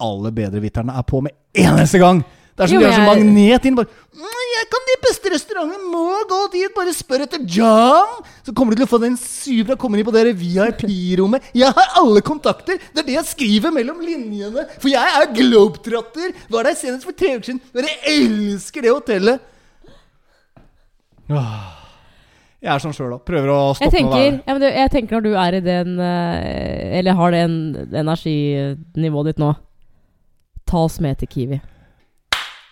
Alle 0.00 0.30
bedreviterne 0.32 0.96
er 0.96 1.02
på 1.02 1.22
med 1.22 1.32
eneste 1.54 1.98
gang. 1.98 2.22
Det 2.56 2.64
er 2.64 2.66
som 2.68 2.74
Jo, 2.74 2.80
de 2.80 2.86
har 2.86 2.96
sånn 2.96 3.06
magnet 3.10 3.64
inn. 3.68 3.74
Bare, 3.76 3.86
«Mm, 4.16 4.35
'Jeg 4.56 4.68
kan 4.72 4.86
de 4.88 4.96
beste 5.04 5.30
restaurantene, 5.34 5.90
må 5.92 6.24
gå 6.30 6.40
dit, 6.54 6.72
bare 6.74 6.94
spør 6.96 7.24
etter 7.26 7.42
John!' 7.44 8.22
Så 8.46 8.54
kommer 8.56 8.72
du 8.72 8.80
til 8.80 8.86
å 8.86 8.92
få 8.94 9.00
den 9.02 9.18
supra 9.20 9.76
kommer 9.76 10.00
inn 10.00 10.06
på 10.06 10.14
det 10.14 10.32
VIP-rommet. 10.38 11.50
Jeg 11.52 11.72
har 11.76 11.98
alle 12.00 12.22
kontakter! 12.24 12.80
Det 12.94 13.02
er 13.02 13.08
det 13.10 13.18
jeg 13.18 13.30
skriver 13.32 13.74
mellom 13.74 14.00
linjene. 14.00 14.64
For 14.80 14.88
jeg 14.88 15.20
er 15.20 15.32
globetrotter! 15.34 16.32
Var 16.48 16.70
der 16.70 16.78
senest 16.78 17.04
for 17.04 17.12
tre 17.12 17.36
uker 17.36 17.50
siden. 17.50 17.62
Dere 17.74 17.92
jeg 17.92 18.20
elsker 18.22 18.86
det 18.86 18.94
hotellet. 18.94 19.52
Åh. 21.30 21.76
Jeg 22.66 22.72
er 22.72 22.82
sånn 22.82 22.94
sjøl 22.96 23.14
òg. 23.18 23.22
Prøver 23.28 23.52
å 23.52 23.58
Jeg 23.76 23.76
stoppe 23.78 23.92
være 23.92 24.00
tenker, 24.00 24.40
ja, 24.40 24.56
men 24.56 24.78
jeg 24.80 24.92
tenker 24.94 25.18
når 25.18 25.26
du 25.26 25.32
er 25.38 25.56
i 25.58 25.62
den 25.62 26.00
eh, 26.02 26.98
Eller 26.98 27.18
har 27.18 27.34
det 27.34 27.42
energinivået 28.00 29.30
ditt 29.30 29.42
nå 29.42 29.52
Ta 30.66 30.80
oss 30.88 30.96
med 31.04 31.20
til 31.20 31.30
Kiwi. 31.30 31.60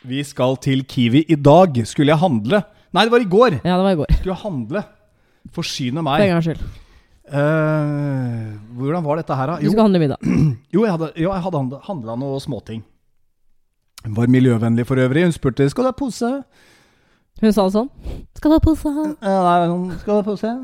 Vi 0.04 0.20
skal 0.26 0.56
til 0.60 0.84
Kiwi 0.84 1.24
i 1.32 1.36
dag. 1.40 1.78
Skulle 1.88 2.12
jeg 2.12 2.20
handle? 2.20 2.60
Nei, 2.94 3.04
det 3.06 3.12
var 3.14 3.22
i 3.24 3.28
går. 3.28 3.58
Ja, 3.64 3.76
det 3.78 3.84
var 3.86 3.94
i 3.94 4.00
går. 4.02 4.10
Skulle 4.18 4.34
jeg 4.34 4.42
handle. 4.42 4.82
Forsyne 5.54 6.02
For 6.02 6.04
en 6.04 6.04
meg. 6.04 6.28
gangs 6.28 6.44
skyld. 6.44 6.64
Eh, 7.24 8.50
hvordan 8.76 9.04
var 9.04 9.16
dette 9.16 9.36
her, 9.38 9.46
da? 9.46 9.56
Du 9.62 9.70
skal 9.70 9.86
handle 9.86 10.02
middag. 10.02 10.18
jo 10.74 10.84
jeg 10.84 10.92
hadde, 10.92 11.10
jo, 11.16 11.32
jeg 11.32 11.44
hadde 11.46 11.80
handla 11.88 12.16
noe 12.20 12.40
småting. 12.40 12.84
Hun 14.04 14.16
var 14.18 14.28
miljøvennlig 14.28 14.84
for 14.86 15.00
øvrig. 15.00 15.24
Hun 15.24 15.32
spurte 15.32 15.70
skal 15.72 15.88
du 15.88 15.88
ha 15.88 15.96
pose. 15.96 16.30
Hun 17.40 17.52
sa 17.52 17.64
det 17.64 17.74
sånn. 17.74 17.88
Skal 18.36 18.52
du 18.52 18.58
ha 18.58 18.62
pose? 18.62 18.92
Eh, 18.92 19.40
nei, 19.48 19.96
skal 20.02 20.12
du 20.12 20.18
ha 20.20 20.26
pose? 20.28 20.56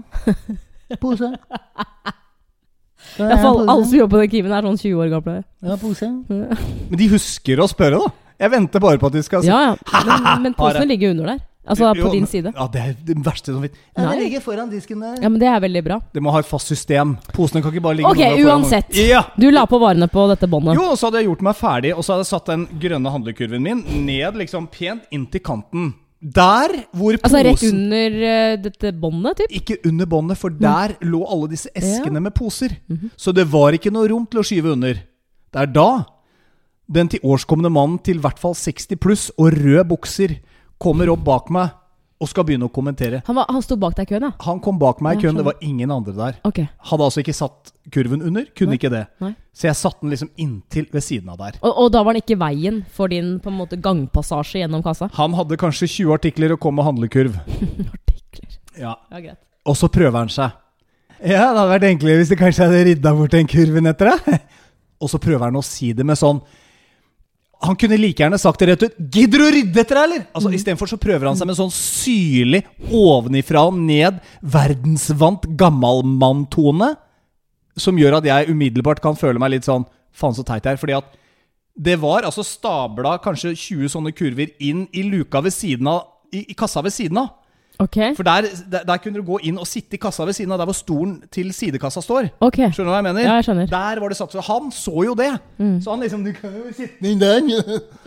Pose. 1.01 1.29
Jeg 3.15 3.29
hvert 3.29 3.43
fall 3.45 3.61
alle 3.63 3.85
som 3.87 3.95
jobber 3.95 4.17
på 4.17 4.21
den 4.25 4.31
Kiwien, 4.33 4.55
er 4.57 4.65
sånn 4.67 4.81
20 4.81 5.03
år 5.05 5.11
gamle. 5.13 5.35
Ja, 5.63 5.77
pose. 5.79 6.09
Men 6.27 6.99
de 6.99 7.07
husker 7.13 7.63
å 7.63 7.69
spørre, 7.71 8.01
da. 8.03 8.30
Jeg 8.41 8.51
venter 8.55 8.81
bare 8.83 8.99
på 9.01 9.11
at 9.11 9.17
de 9.19 9.23
skal 9.27 9.45
si 9.45 9.51
Ja, 9.53 9.61
ja. 9.71 10.03
Men, 10.09 10.43
men 10.49 10.55
posene 10.61 10.89
ligger 10.89 11.13
under 11.15 11.35
der. 11.35 11.47
Altså 11.71 11.91
på 11.93 12.01
Jo, 12.01 12.11
din 12.11 12.27
side. 12.27 12.51
Ja, 12.57 12.65
det 12.73 12.81
er 12.81 12.95
det 13.07 13.15
verste 13.23 13.53
som 13.53 13.61
finnes. 13.63 13.77
Ja, 13.95 14.07
det 14.09 14.23
ligger 14.25 14.41
foran 14.43 14.71
disken 14.73 15.03
der. 15.05 15.19
Ja, 15.23 15.29
men 15.29 15.39
det 15.43 15.47
er 15.51 15.61
veldig 15.61 15.83
bra. 15.87 15.99
Det 16.17 16.23
må 16.25 16.33
ha 16.35 16.41
et 16.41 16.49
fast 16.49 16.71
system. 16.73 17.13
Posene 17.37 17.61
kan 17.63 17.71
ikke 17.75 17.85
bare 17.85 17.99
ligge 18.01 18.11
Ok, 18.11 18.23
uansett. 18.49 18.89
Ja! 18.97 19.21
Du 19.37 19.45
la 19.53 19.67
på 19.69 19.79
varene 19.79 20.09
på 20.11 20.25
dette 20.33 20.49
båndet. 20.51 20.75
Jo, 20.81 20.89
og 20.95 20.99
så 20.99 21.11
hadde 21.11 21.21
jeg 21.21 21.29
gjort 21.29 21.45
meg 21.47 21.59
ferdig, 21.61 21.93
og 21.95 22.03
så 22.03 22.15
hadde 22.17 22.25
jeg 22.25 22.31
satt 22.33 22.49
den 22.51 22.65
grønne 22.83 23.13
handlekurven 23.13 23.63
min 23.69 23.83
ned 24.07 24.41
liksom 24.41 24.71
pent 24.73 25.05
inntil 25.15 25.45
kanten. 25.47 25.93
Der 26.21 26.75
hvor 26.97 27.17
posen 27.17 27.29
Altså 27.29 27.43
rett 27.47 27.63
under 27.69 28.17
uh, 28.25 28.57
dette 28.65 28.91
båndet, 29.05 29.39
typ? 29.45 29.55
Ikke 29.61 29.77
under 29.89 30.09
båndet, 30.11 30.41
for 30.41 30.53
der 30.53 30.97
lå 31.07 31.21
alle 31.29 31.53
disse 31.53 31.71
eskene 31.77 32.19
Ja. 32.19 32.25
med 32.25 32.35
poser. 32.37 32.75
Så 33.17 33.33
det 33.37 33.47
var 33.53 33.77
ikke 33.77 33.93
noe 33.93 34.09
rom 34.11 34.27
til 34.29 34.41
å 34.43 34.45
skyve 34.49 34.73
under. 34.75 34.97
Det 35.53 35.63
er 35.63 35.71
da 35.77 35.91
den 36.91 37.11
til 37.11 37.23
tilårskomne 37.23 37.71
mannen 37.73 38.01
til 38.03 38.19
i 38.19 38.25
hvert 38.25 38.41
fall 38.41 38.57
60 38.59 38.99
pluss 39.01 39.29
og 39.37 39.55
rød 39.55 39.85
bukser 39.93 40.41
kommer 40.81 41.11
opp 41.13 41.23
bak 41.27 41.53
meg 41.55 41.77
og 42.21 42.29
skal 42.29 42.45
begynne 42.45 42.67
å 42.69 42.73
kommentere. 42.73 43.23
Han, 43.25 43.37
var, 43.39 43.47
han 43.49 43.63
sto 43.65 43.79
bak 43.81 43.95
deg 43.97 44.05
i 44.05 44.11
køen, 44.11 44.27
ja? 44.27 44.31
Han 44.45 44.59
kom 44.61 44.77
bak 44.81 44.99
meg 45.05 45.17
i 45.17 45.23
køen, 45.23 45.39
det 45.39 45.45
var 45.47 45.63
ingen 45.65 45.93
andre 45.95 46.13
der. 46.13 46.35
Okay. 46.45 46.69
Hadde 46.91 47.07
altså 47.07 47.23
ikke 47.23 47.33
satt 47.37 47.71
kurven 47.95 48.21
under, 48.21 48.45
kunne 48.53 48.75
Nei. 48.75 48.81
ikke 48.81 48.91
det. 48.93 49.07
Nei. 49.25 49.31
Så 49.57 49.71
jeg 49.71 49.79
satte 49.79 50.05
den 50.05 50.13
liksom 50.13 50.29
inntil 50.37 50.85
ved 50.93 51.05
siden 51.07 51.33
av 51.33 51.41
der. 51.41 51.57
Og, 51.63 51.73
og 51.73 51.89
da 51.95 52.03
var 52.05 52.17
den 52.17 52.21
ikke 52.27 52.37
veien 52.43 52.83
for 52.93 53.13
din 53.13 53.39
på 53.41 53.49
en 53.49 53.57
måte 53.63 53.81
gangpassasje 53.81 54.61
gjennom 54.61 54.85
kassa? 54.85 55.09
Han 55.17 55.39
hadde 55.39 55.59
kanskje 55.61 55.89
20 55.89 56.13
artikler 56.19 56.53
og 56.57 56.61
kom 56.61 56.77
med 56.77 56.91
handlekurv. 56.91 57.41
Artikler. 57.97 58.59
Ja. 58.77 58.99
Ja, 59.09 59.17
greit. 59.17 59.41
Og 59.65 59.81
så 59.81 59.89
prøver 59.93 60.21
han 60.21 60.33
seg. 60.33 60.53
Ja, 61.21 61.51
det 61.53 61.57
hadde 61.57 61.69
vært 61.73 61.89
enklere 61.89 62.21
hvis 62.21 62.33
det 62.33 62.41
kanskje 62.41 62.69
hadde 62.69 62.85
rydda 62.91 63.17
bort 63.17 63.33
den 63.33 63.49
kurven 63.49 63.89
etter 63.89 64.13
deg. 64.13 64.45
Og 65.01 65.09
så 65.09 65.17
prøver 65.21 65.49
han 65.49 65.57
å 65.57 65.65
si 65.65 65.95
det 65.97 66.05
med 66.05 66.21
sånn 66.21 66.41
Han 67.61 67.77
kunne 67.77 67.99
like 68.01 68.23
gjerne 68.23 68.39
sagt 68.41 68.63
det 68.63 68.69
rett 68.71 68.83
ut. 68.87 68.97
'Gidder 68.97 69.39
du 69.39 69.45
å 69.45 69.53
rydde 69.53 69.81
etter 69.83 69.99
deg, 69.99 70.05
eller?' 70.05 70.27
Altså 70.33 70.49
Mm. 70.49 70.57
Istedenfor 70.57 70.89
så 70.89 70.97
prøver 70.97 71.27
han 71.29 71.37
seg 71.37 71.47
med 71.47 71.57
sånn 71.59 71.73
syrlig, 71.73 72.65
ovenifra 72.89 73.67
og 73.69 73.75
ned, 73.77 74.21
verdensvant 74.41 75.45
gammalmanntone. 75.61 76.97
Som 77.77 77.97
gjør 77.97 78.19
at 78.19 78.25
jeg 78.25 78.49
umiddelbart 78.49 79.01
kan 79.01 79.15
føle 79.15 79.39
meg 79.39 79.51
litt 79.51 79.69
sånn 79.69 79.87
Faen, 80.13 80.35
så 80.35 80.43
teit 80.43 80.65
jeg 80.65 80.75
er. 80.75 80.77
Fordi 80.81 80.97
at 80.97 81.05
det 81.79 81.97
var 82.01 82.23
altså 82.27 82.43
stabla 82.45 83.19
kanskje 83.23 83.55
20 83.55 83.89
sånne 83.89 84.13
kurver 84.13 84.51
inn 84.59 84.89
i 84.93 85.03
luka 85.07 85.41
ved 85.41 85.53
siden 85.55 85.87
av 85.87 86.03
i, 86.33 86.51
i 86.51 86.55
kassa 86.55 86.83
ved 86.83 86.93
siden 86.93 87.19
av. 87.19 87.31
Ok. 87.81 87.97
For 88.19 88.27
der, 88.29 88.49
der, 88.71 88.85
der 88.89 88.99
kunne 89.01 89.21
du 89.23 89.25
gå 89.25 89.39
inn 89.49 89.57
og 89.61 89.67
sitte 89.69 89.97
i 89.97 90.01
kassa 90.03 90.27
ved 90.29 90.37
siden 90.37 90.53
av 90.53 90.61
der 90.61 90.69
hvor 90.69 90.77
stolen 90.77 91.15
til 91.33 91.49
sidekassa 91.57 92.03
står. 92.05 92.29
Okay. 92.45 92.69
Skjønner 92.75 92.91
du 92.91 92.93
hva 92.93 92.99
jeg 93.01 93.07
mener? 93.09 93.25
Ja, 93.25 93.39
jeg 93.41 93.47
skjønner. 93.49 93.71
Der 93.73 94.03
var 94.03 94.13
det 94.13 94.19
satt 94.21 94.37
Han 94.51 94.69
så 94.75 95.07
jo 95.07 95.15
det! 95.17 95.31
Så 95.81 95.91
han 95.95 96.05
liksom 96.05 96.23
Du 96.27 96.31
kan 96.37 96.53
jo 96.55 96.71
sitte 96.77 97.09
Inn 97.09 97.21
der. 97.23 97.41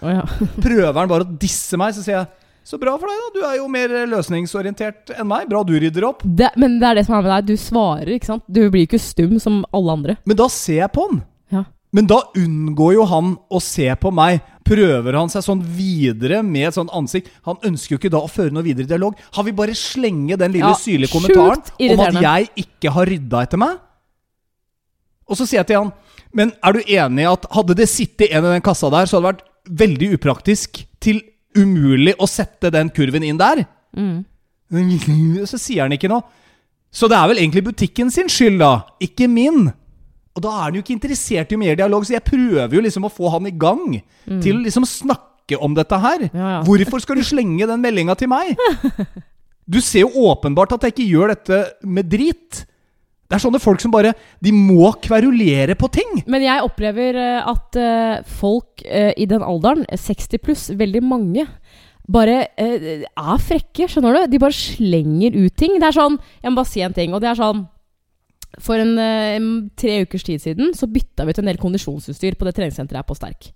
Oh, 0.04 0.12
ja. 0.14 0.24
Prøver 0.66 0.94
han 1.02 1.10
bare 1.12 1.26
å 1.26 1.36
disse 1.42 1.80
meg, 1.82 1.96
så 1.98 2.06
sier 2.06 2.20
jeg 2.20 2.30
Så 2.70 2.78
bra 2.80 2.94
for 3.02 3.10
deg, 3.10 3.18
da. 3.20 3.32
Du 3.36 3.42
er 3.50 3.58
jo 3.58 3.68
mer 3.72 3.92
løsningsorientert 4.14 5.12
enn 5.18 5.28
meg. 5.28 5.50
Bra 5.52 5.64
du 5.68 5.74
rydder 5.76 6.06
opp. 6.08 6.22
det, 6.24 6.54
men 6.56 6.78
det 6.80 6.88
er 6.92 7.00
det 7.02 7.06
som 7.10 7.18
er 7.18 7.26
med 7.26 7.34
deg. 7.34 7.50
Du 7.52 7.60
svarer, 7.60 8.14
ikke 8.16 8.30
sant? 8.30 8.46
Du 8.48 8.62
blir 8.72 8.86
ikke 8.88 9.02
stum 9.02 9.36
som 9.44 9.64
alle 9.76 9.98
andre. 9.98 10.16
Men 10.30 10.40
da 10.40 10.48
ser 10.54 10.84
jeg 10.84 10.94
på 10.96 11.10
han. 11.10 11.24
Men 11.94 12.10
da 12.10 12.20
unngår 12.40 12.96
jo 12.96 13.06
han 13.10 13.36
å 13.54 13.62
se 13.62 13.86
på 14.02 14.12
meg. 14.16 14.42
Prøver 14.66 15.18
han 15.20 15.30
seg 15.30 15.44
sånn 15.46 15.62
videre 15.76 16.40
med 16.46 16.70
et 16.70 16.78
sånt 16.78 16.94
ansikt? 16.96 17.30
Han 17.46 17.60
ønsker 17.68 17.96
jo 17.96 18.00
ikke 18.02 18.14
da 18.14 18.24
å 18.24 18.32
føre 18.32 18.54
noe 18.56 18.66
videre 18.66 18.90
dialog. 18.90 19.18
Han 19.38 19.46
vil 19.46 19.58
bare 19.58 19.76
slenge 19.78 20.38
den 20.40 20.56
lille 20.56 20.72
Ja, 20.72 20.80
syrlige 20.80 21.12
kommentaren 21.14 21.62
om 21.94 22.06
at 22.08 22.22
jeg 22.24 22.50
ikke 22.64 22.94
har 22.96 23.12
rydda 23.12 23.44
etter 23.46 23.62
meg. 23.62 23.78
Og 25.30 25.38
så 25.40 25.46
sier 25.48 25.62
jeg 25.62 25.70
til 25.70 25.80
han 25.80 25.94
Men 26.36 26.52
er 26.66 26.76
du 26.76 26.82
enig 26.82 27.24
i 27.24 27.30
at 27.30 27.46
hadde 27.54 27.76
det 27.78 27.88
sittet 27.92 28.34
en 28.34 28.48
i 28.48 28.56
den 28.56 28.66
kassa 28.66 28.90
der, 28.92 29.06
så 29.06 29.20
hadde 29.20 29.28
det 29.28 29.34
vært 29.36 29.78
veldig 29.84 30.10
upraktisk 30.18 30.82
til 31.04 31.22
umulig 31.54 32.16
å 32.18 32.28
sette 32.28 32.72
den 32.74 32.90
kurven 32.94 33.24
inn 33.28 33.38
der? 33.38 33.68
Mm. 33.94 34.24
Så 35.52 35.60
sier 35.62 35.86
han 35.86 35.94
ikke 35.94 36.10
noe. 36.10 36.26
Så 36.94 37.06
det 37.10 37.18
er 37.18 37.30
vel 37.30 37.42
egentlig 37.42 37.64
butikken 37.68 38.10
sin 38.14 38.30
skyld, 38.30 38.60
da. 38.62 38.74
Ikke 39.02 39.28
min. 39.30 39.70
Og 40.34 40.42
da 40.42 40.50
er 40.54 40.64
han 40.66 40.78
jo 40.78 40.82
ikke 40.82 40.96
interessert 40.96 41.52
i 41.54 41.60
mer 41.62 41.78
dialog, 41.78 42.06
så 42.08 42.16
jeg 42.16 42.26
prøver 42.26 42.74
jo 42.74 42.82
liksom 42.82 43.06
å 43.06 43.14
få 43.14 43.30
han 43.36 43.50
i 43.50 43.54
gang 43.54 44.00
til 44.42 44.58
å 44.58 44.64
liksom 44.64 44.88
snakke 44.90 45.60
om 45.62 45.76
dette 45.78 46.00
her. 46.02 46.28
Ja, 46.32 46.50
ja. 46.56 46.60
Hvorfor 46.68 47.04
skal 47.04 47.20
du 47.20 47.26
slenge 47.28 47.68
den 47.70 47.84
meldinga 47.84 48.16
til 48.18 48.32
meg? 48.32 48.58
Du 49.70 49.80
ser 49.84 50.08
jo 50.08 50.30
åpenbart 50.32 50.74
at 50.76 50.88
jeg 50.88 50.96
ikke 50.96 51.10
gjør 51.12 51.34
dette 51.36 51.60
med 51.86 52.10
drit. 52.12 52.64
Det 53.30 53.38
er 53.38 53.44
sånne 53.46 53.62
folk 53.64 53.82
som 53.82 53.94
bare 53.94 54.12
De 54.44 54.52
må 54.54 54.92
kverulere 55.02 55.78
på 55.80 55.88
ting. 55.96 56.20
Men 56.30 56.44
jeg 56.44 56.66
opplever 56.66 57.18
eh, 57.18 57.48
at 57.54 57.80
eh, 57.80 58.26
folk 58.42 58.84
eh, 58.86 59.14
i 59.18 59.26
den 59.30 59.46
alderen, 59.46 59.86
eh, 59.88 59.98
60 59.98 60.44
pluss, 60.44 60.66
veldig 60.78 61.02
mange, 61.08 61.48
bare 62.04 62.42
er 62.60 63.40
frekke, 63.40 63.88
skjønner 63.88 64.18
du? 64.18 64.34
De 64.34 64.42
bare 64.44 64.58
slenger 64.58 65.38
ut 65.40 65.56
ting. 65.56 65.78
Det 65.80 65.88
er 65.88 65.96
sånn 65.96 66.18
Jeg 66.44 66.52
må 66.52 66.60
bare 66.60 66.72
si 66.74 66.84
en 66.84 66.96
ting, 66.96 67.14
og 67.16 67.24
det 67.24 67.32
er 67.32 67.40
sånn 67.40 67.64
For 68.62 68.82
en 68.82 68.98
eh, 69.02 69.48
tre 69.80 70.04
ukers 70.06 70.26
tid 70.28 70.42
siden 70.44 70.74
så 70.78 70.90
bytta 70.92 71.26
vi 71.26 71.34
ut 71.34 71.42
en 71.42 71.50
del 71.50 71.62
kondisjonsutstyr 71.62 72.38
på 72.38 72.46
det 72.48 72.56
treningssenteret 72.58 73.02
her 73.02 73.08
på 73.08 73.18
Sterk. 73.18 73.50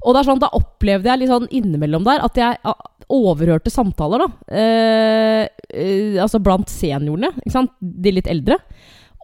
Og 0.00 0.16
er 0.16 0.24
sånn, 0.24 0.40
da 0.40 0.48
opplevde 0.56 1.10
jeg 1.10 1.20
litt 1.20 1.32
sånn 1.32 1.50
innimellom 1.52 2.06
der 2.06 2.22
at 2.24 2.38
jeg 2.40 2.76
overhørte 3.10 3.72
samtaler, 3.72 4.24
da. 4.24 4.56
Eh, 4.56 5.44
eh, 5.74 6.16
altså 6.22 6.40
blant 6.40 6.72
seniorene, 6.72 7.34
ikke 7.42 7.56
sant. 7.58 7.76
De 7.80 8.14
litt 8.14 8.30
eldre. 8.30 8.56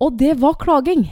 Og 0.05 0.19
det 0.21 0.35
var 0.43 0.59
klaging 0.61 1.07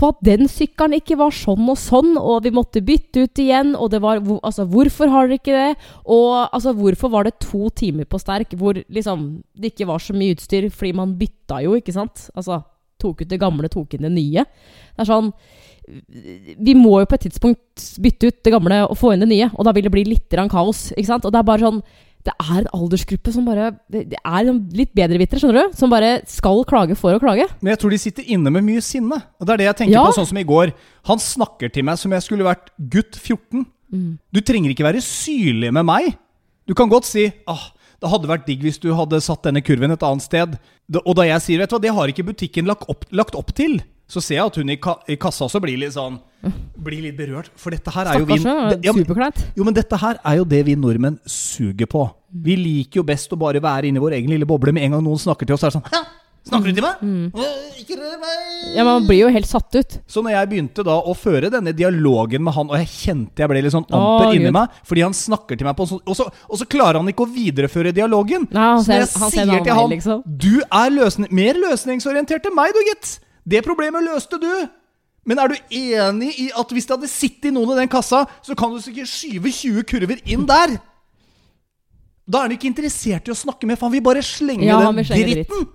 på 0.00 0.08
at 0.14 0.20
den 0.24 0.46
sykkelen 0.48 0.96
ikke 0.96 1.18
var 1.20 1.34
sånn 1.36 1.66
og 1.68 1.76
sånn, 1.76 2.14
og 2.16 2.46
vi 2.46 2.54
måtte 2.56 2.80
bytte 2.84 3.26
ut 3.26 3.42
igjen, 3.42 3.74
og 3.76 3.90
det 3.92 4.00
var 4.00 4.22
Altså, 4.40 4.64
hvorfor 4.64 5.12
har 5.12 5.28
dere 5.28 5.36
ikke 5.36 5.52
det? 5.52 5.90
Og 6.08 6.48
altså, 6.48 6.72
hvorfor 6.76 7.12
var 7.12 7.28
det 7.28 7.36
to 7.44 7.68
timer 7.76 8.08
på 8.08 8.20
sterk 8.20 8.56
hvor 8.56 8.80
liksom 8.88 9.42
det 9.52 9.74
ikke 9.74 9.90
var 9.90 10.00
så 10.00 10.16
mye 10.16 10.36
utstyr, 10.36 10.70
fordi 10.72 10.94
man 10.96 11.18
bytta 11.20 11.60
jo, 11.66 11.76
ikke 11.76 11.92
sant? 11.92 12.30
Altså, 12.32 12.62
tok 13.00 13.24
ut 13.24 13.30
det 13.30 13.40
gamle, 13.40 13.70
tok 13.72 13.96
inn 13.96 14.06
det 14.08 14.12
nye. 14.14 14.44
Det 14.44 15.04
er 15.04 15.08
sånn 15.08 15.32
Vi 16.60 16.74
må 16.78 17.00
jo 17.00 17.08
på 17.10 17.16
et 17.16 17.24
tidspunkt 17.26 17.88
bytte 17.98 18.28
ut 18.30 18.38
det 18.46 18.52
gamle 18.54 18.84
og 18.84 18.94
få 19.00 19.14
inn 19.14 19.24
det 19.24 19.30
nye, 19.32 19.48
og 19.56 19.66
da 19.66 19.74
vil 19.74 19.88
det 19.88 19.94
bli 19.94 20.04
litt 20.06 20.36
kaos, 20.52 20.90
ikke 20.94 21.08
sant? 21.08 21.26
Og 21.26 21.32
det 21.34 21.40
er 21.40 21.48
bare 21.48 21.66
sånn 21.66 21.82
det 22.20 22.34
er 22.36 22.58
en 22.60 22.72
aldersgruppe 22.76 23.32
som 23.32 23.46
bare 23.48 23.70
Det, 23.88 24.18
er 24.20 24.48
litt 24.76 24.92
bedrevitere, 24.92 25.40
skjønner 25.40 25.70
du? 25.70 25.76
Som 25.78 25.92
bare 25.92 26.18
skal 26.28 26.60
klage 26.68 26.96
for 26.98 27.16
å 27.16 27.20
klage. 27.22 27.46
Men 27.64 27.72
jeg 27.72 27.80
tror 27.80 27.94
de 27.94 28.00
sitter 28.02 28.28
inne 28.28 28.52
med 28.52 28.66
mye 28.66 28.82
sinne. 28.84 29.22
Og 29.40 29.48
det 29.48 29.54
er 29.54 29.62
det 29.62 29.68
jeg 29.70 29.76
tenker 29.78 29.96
Ja. 29.96 30.04
på, 30.04 30.18
sånn 30.18 30.28
som 30.28 30.36
i 30.36 30.44
går. 30.44 30.74
Han 31.08 31.18
snakker 31.18 31.72
til 31.72 31.84
meg 31.88 31.96
som 31.96 32.12
jeg 32.12 32.20
skulle 32.22 32.44
vært 32.44 32.68
gutt 32.92 33.16
14. 33.16 33.64
Du 34.30 34.40
trenger 34.44 34.70
ikke 34.70 34.84
være 34.84 35.00
syrlig 35.00 35.72
med 35.72 35.84
meg. 35.88 36.12
Du 36.68 36.74
kan 36.74 36.88
godt 36.88 37.08
si 37.08 37.32
ah, 37.48 37.72
det 38.00 38.10
hadde 38.10 38.30
vært 38.30 38.46
digg 38.48 38.62
hvis 38.64 38.80
du 38.80 38.90
hadde 38.96 39.20
satt 39.24 39.44
denne 39.44 39.62
kurven 39.64 39.92
et 39.92 40.04
annet 40.06 40.24
sted. 40.24 40.56
Og 41.02 41.12
da 41.18 41.26
jeg 41.28 41.44
sier 41.44 41.62
vet 41.62 41.70
du 41.70 41.76
hva, 41.76 41.82
det 41.84 41.94
har 41.96 42.12
ikke 42.12 42.28
butikken 42.32 42.68
lagt 42.70 42.88
opp, 42.88 43.04
lagt 43.12 43.36
opp 43.38 43.52
til, 43.56 43.80
så 44.10 44.22
ser 44.24 44.40
jeg 44.40 44.50
at 44.50 44.56
hun 44.58 44.72
i, 44.72 44.78
ka 44.82 44.96
i 45.06 45.16
kassa 45.20 45.46
også 45.46 45.60
blir 45.62 45.78
litt 45.78 45.94
sånn 45.94 46.18
Blir 46.80 47.02
litt 47.04 47.18
berørt. 47.18 47.50
For 47.60 47.74
dette 47.74 47.92
her 47.92 48.08
er 48.08 48.22
jo 48.22 48.26
vi 48.26 48.38
ja, 48.40 48.94
jo, 49.52 49.64
men 49.66 49.76
dette 49.76 49.98
her 50.00 50.16
er 50.24 50.38
jo 50.38 50.46
det 50.48 50.62
vi 50.66 50.72
nordmenn 50.80 51.18
suger 51.28 51.90
på. 51.90 52.06
Vi 52.32 52.56
liker 52.56 53.02
jo 53.02 53.04
best 53.06 53.36
å 53.36 53.38
bare 53.38 53.60
være 53.60 53.90
inni 53.90 54.00
vår 54.00 54.16
egen 54.16 54.32
lille 54.32 54.48
boble. 54.48 54.72
Med 54.72 54.86
en 54.86 54.96
gang 54.96 55.04
noen 55.04 55.20
snakker 55.20 55.44
til 55.46 55.58
oss, 55.58 55.66
er 55.68 55.74
det 55.74 55.76
sånn 55.76 56.08
snakker 56.48 56.70
du 56.72 56.78
til 56.78 56.84
meg? 56.86 57.00
Mm. 57.04 57.26
Ikke 57.82 57.96
rør 58.00 58.16
meg! 58.22 58.74
Ja, 58.76 58.84
Man 58.84 59.06
blir 59.06 59.20
jo 59.24 59.28
helt 59.34 59.46
satt 59.46 59.74
ut. 59.76 59.98
Så 60.10 60.22
når 60.24 60.34
jeg 60.36 60.48
begynte 60.50 60.84
da 60.86 60.96
å 61.00 61.14
føre 61.16 61.50
denne 61.52 61.72
dialogen 61.76 62.42
med 62.46 62.54
han, 62.56 62.70
og 62.72 62.76
jeg 62.80 62.88
kjente 62.88 63.44
jeg 63.44 63.50
ble 63.52 63.62
litt 63.62 63.74
sånn 63.74 63.86
amper 63.88 64.26
amper 64.26 64.34
inni 64.38 64.52
meg 64.54 64.80
Fordi 64.88 65.04
han 65.04 65.16
snakker 65.16 65.58
til 65.60 65.68
meg 65.68 65.76
på 65.78 65.86
sånn 65.90 66.00
og, 66.04 66.16
så- 66.16 66.30
og 66.48 66.58
så 66.58 66.66
klarer 66.70 66.98
han 67.02 67.08
ikke 67.12 67.26
å 67.26 67.30
videreføre 67.34 67.92
dialogen. 67.94 68.48
Nei, 68.50 68.66
han 68.72 68.84
så 68.84 68.92
når 68.92 69.00
jeg 69.04 69.08
han 69.20 69.30
sier 69.30 69.42
annen 69.46 69.64
til 69.64 69.74
han 69.80 69.90
liksom. 69.90 70.22
Du 70.26 70.52
er 70.64 70.90
løsning, 70.90 71.30
mer 71.30 71.54
løsningsorientert 71.54 72.46
enn 72.46 72.54
meg, 72.56 72.72
du, 72.74 72.80
gitt. 72.90 73.18
Det 73.46 73.64
problemet 73.64 74.02
løste 74.04 74.40
du. 74.40 74.52
Men 75.26 75.38
er 75.38 75.48
du 75.52 75.56
enig 75.76 76.30
i 76.40 76.46
at 76.56 76.70
hvis 76.72 76.86
det 76.88 76.96
hadde 76.96 77.08
sittet 77.12 77.52
noen 77.52 77.74
i 77.74 77.80
den 77.82 77.88
kassa, 77.92 78.24
så 78.42 78.56
kan 78.56 78.72
du 78.72 78.80
sikkert 78.80 79.06
skyve 79.10 79.52
20 79.52 79.84
kurver 79.84 80.20
inn 80.24 80.46
der? 80.48 80.78
Da 82.30 82.38
er 82.38 82.48
han 82.48 82.54
ikke 82.54 82.68
interessert 82.70 83.28
i 83.28 83.32
å 83.34 83.36
snakke 83.38 83.66
med, 83.68 83.76
for 83.78 83.88
han 83.88 83.92
vil 83.96 84.04
bare 84.06 84.22
slenge 84.24 84.64
Ja, 84.64 84.78
den 84.80 85.04
dritten. 85.04 85.68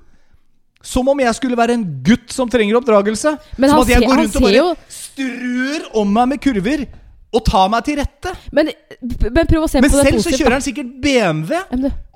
Som 0.85 1.07
om 1.09 1.19
jeg 1.23 1.33
skulle 1.37 1.57
være 1.57 1.73
en 1.79 1.83
gutt 2.05 2.29
som 2.35 2.49
trenger 2.51 2.77
oppdragelse. 2.77 3.31
Men 3.57 3.71
som 3.73 3.81
at 3.81 3.89
jeg 3.89 4.03
ser- 4.03 4.07
går 4.11 4.21
rundt 4.21 4.35
og 4.37 4.45
bare 4.45 4.59
jo- 4.59 4.75
strør 4.93 5.89
om 6.01 6.13
meg 6.13 6.27
med 6.35 6.41
kurver 6.43 6.85
og 7.35 7.43
tar 7.47 7.67
meg 7.73 7.83
til 7.87 7.97
rette. 7.99 8.31
Men, 8.53 8.69
men 9.01 9.47
prøv 9.49 9.65
å 9.65 9.69
se 9.69 9.81
Men 9.81 9.89
på 9.89 9.97
det 9.97 10.05
selv 10.11 10.21
så 10.23 10.37
kjører 10.37 10.55
han 10.59 10.61
sikkert 10.65 10.91
BMW 11.01 11.55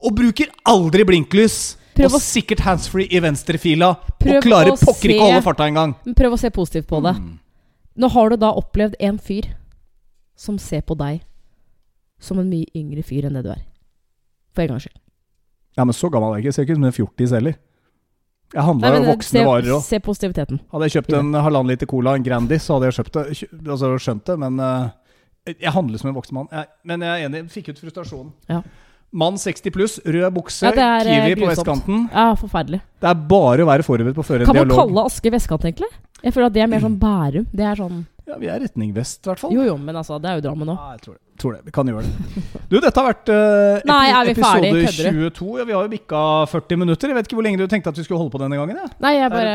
og 0.06 0.16
bruker 0.16 0.52
aldri 0.70 1.04
blinklys. 1.10 1.58
Prøv 1.98 2.14
og 2.14 2.20
å- 2.20 2.24
sikkert 2.24 2.62
handsfree 2.64 3.10
i 3.12 3.20
venstrefila. 3.20 3.90
Og 4.22 4.44
klarer 4.46 4.78
pokker 4.80 5.10
ikke 5.12 5.20
å 5.26 5.32
holde 5.34 5.44
farta 5.50 5.66
engang. 5.68 5.96
men 6.06 6.16
prøv 6.16 6.38
å 6.38 6.40
se 6.40 6.50
positivt 6.50 6.88
på 6.88 7.02
det. 7.04 7.16
Mm. 7.18 7.40
Nå 8.00 8.10
har 8.14 8.30
du 8.30 8.38
da 8.38 8.54
opplevd 8.56 8.96
en 9.02 9.18
fyr 9.20 9.50
som 10.38 10.58
ser 10.58 10.82
på 10.88 10.96
deg 10.96 11.22
som 12.20 12.40
en 12.40 12.48
mye 12.50 12.66
yngre 12.76 13.04
fyr 13.04 13.26
enn 13.28 13.34
det 13.34 13.44
du 13.44 13.50
er. 13.52 13.64
For 14.56 14.62
en 14.62 14.70
gangs 14.76 14.84
skyld. 14.88 14.96
Ja, 15.78 15.84
men 15.86 15.94
så 15.94 16.10
gammel 16.12 16.32
er 16.34 16.40
jeg 16.40 16.46
ikke. 16.46 16.54
Ser 16.56 16.64
ikke 16.64 16.72
ut 16.78 16.80
som 16.80 16.86
en 16.86 16.96
fjortis 16.96 17.32
heller. 17.36 17.56
Jeg 18.54 18.66
handla 18.66 18.90
jo 18.90 19.00
men, 19.00 19.08
voksne 19.12 19.40
se, 19.40 19.46
varer 19.46 19.74
òg. 19.76 19.82
se 19.86 20.00
positiviteten. 20.02 20.60
Hadde 20.74 20.88
jeg 20.90 20.96
kjøpt 20.98 21.16
en 21.20 21.34
halvannen 21.38 21.70
liter 21.70 21.90
cola, 21.90 22.16
en 22.18 22.24
Grandis, 22.26 22.64
så 22.66 22.78
hadde 22.78 22.90
jeg 22.90 22.98
kjøpt 23.00 23.18
det, 23.20 23.26
altså 23.70 23.92
skjønt 24.02 24.26
det, 24.26 24.38
men 24.42 24.60
eh, 24.66 25.56
jeg 25.60 25.74
handler 25.76 26.02
som 26.02 26.10
en 26.10 26.16
voksen 26.18 26.38
mann. 26.40 26.48
Jeg, 26.54 26.70
men 26.90 27.06
jeg 27.06 27.10
er 27.10 27.30
enig, 27.30 27.44
fikk 27.54 27.70
ut 27.74 27.82
frustrasjonen. 27.84 28.32
Ja. 28.50 28.62
Mann 29.12 29.38
60 29.42 29.74
pluss, 29.74 29.96
rød 30.06 30.28
bukse, 30.36 30.66
Ja, 30.66 30.74
er, 30.74 31.08
Kiwi 31.08 31.32
Kiwi 31.34 31.42
på 31.42 31.48
vestkanten. 31.50 32.04
Ja, 32.14 32.28
forferdelig. 32.38 32.82
Det 33.02 33.10
er 33.10 33.22
bare 33.32 33.66
å 33.66 33.70
være 33.70 33.86
forberedt 33.86 34.18
på 34.18 34.22
å 34.22 34.28
føre 34.28 34.46
en 34.46 34.50
Kan 34.52 34.58
man 34.60 34.68
dialog. 34.70 34.84
kalle 34.84 35.06
Aske 35.10 35.32
vestkant, 35.34 35.66
egentlig? 35.66 35.90
Jeg 36.22 36.36
føler 36.36 36.50
at 36.52 36.58
det 36.58 36.62
er 36.66 36.70
mer 36.74 36.84
sånn 36.86 36.98
Bærum. 37.02 37.48
Det 37.54 37.66
er 37.66 37.80
sånn 37.82 38.04
Ja, 38.30 38.38
vi 38.38 38.48
er 38.52 38.60
retning 38.62 38.94
vest, 38.96 39.24
i 39.26 39.30
hvert 39.32 39.40
fall. 39.42 39.52
Jo 39.58 39.64
jo, 39.72 39.78
men 39.78 39.96
altså, 40.00 40.20
det 40.22 40.30
er 40.30 40.40
jo 40.40 40.46
Drammen 40.50 40.70
òg. 40.70 40.78
Ja, 40.78 40.92
jeg 40.98 41.02
tror 41.08 41.16
det. 41.18 41.22
tror 41.40 41.54
det. 41.56 41.62
Vi 41.66 41.72
kan 41.72 41.88
gjøre 41.88 42.04
det. 42.04 42.42
Du, 42.70 42.76
dette 42.84 43.00
har 43.00 43.06
vært 43.14 43.30
uh, 43.32 43.80
Nei, 43.88 44.10
er 44.12 44.26
vi 44.28 44.34
ferdig? 44.36 44.70
episode 44.76 45.06
Kødder 45.10 45.30
22. 45.40 45.48
Ja, 45.62 45.64
vi 45.70 45.74
har 45.78 45.86
jo 45.88 45.92
bikka 45.94 46.20
40 46.52 46.78
minutter. 46.82 47.08
Jeg 47.10 47.16
vet 47.18 47.30
ikke 47.30 47.38
hvor 47.40 47.46
lenge 47.48 47.62
du 47.62 47.68
tenkte 47.72 47.90
at 47.94 47.98
vi 47.98 48.04
skulle 48.06 48.20
holde 48.20 48.34
på 48.34 48.42
denne 48.42 48.60
gangen. 48.60 48.76
Ja. 48.76 48.90
Nei, 49.06 49.14
jeg 49.16 49.32
bare 49.32 49.54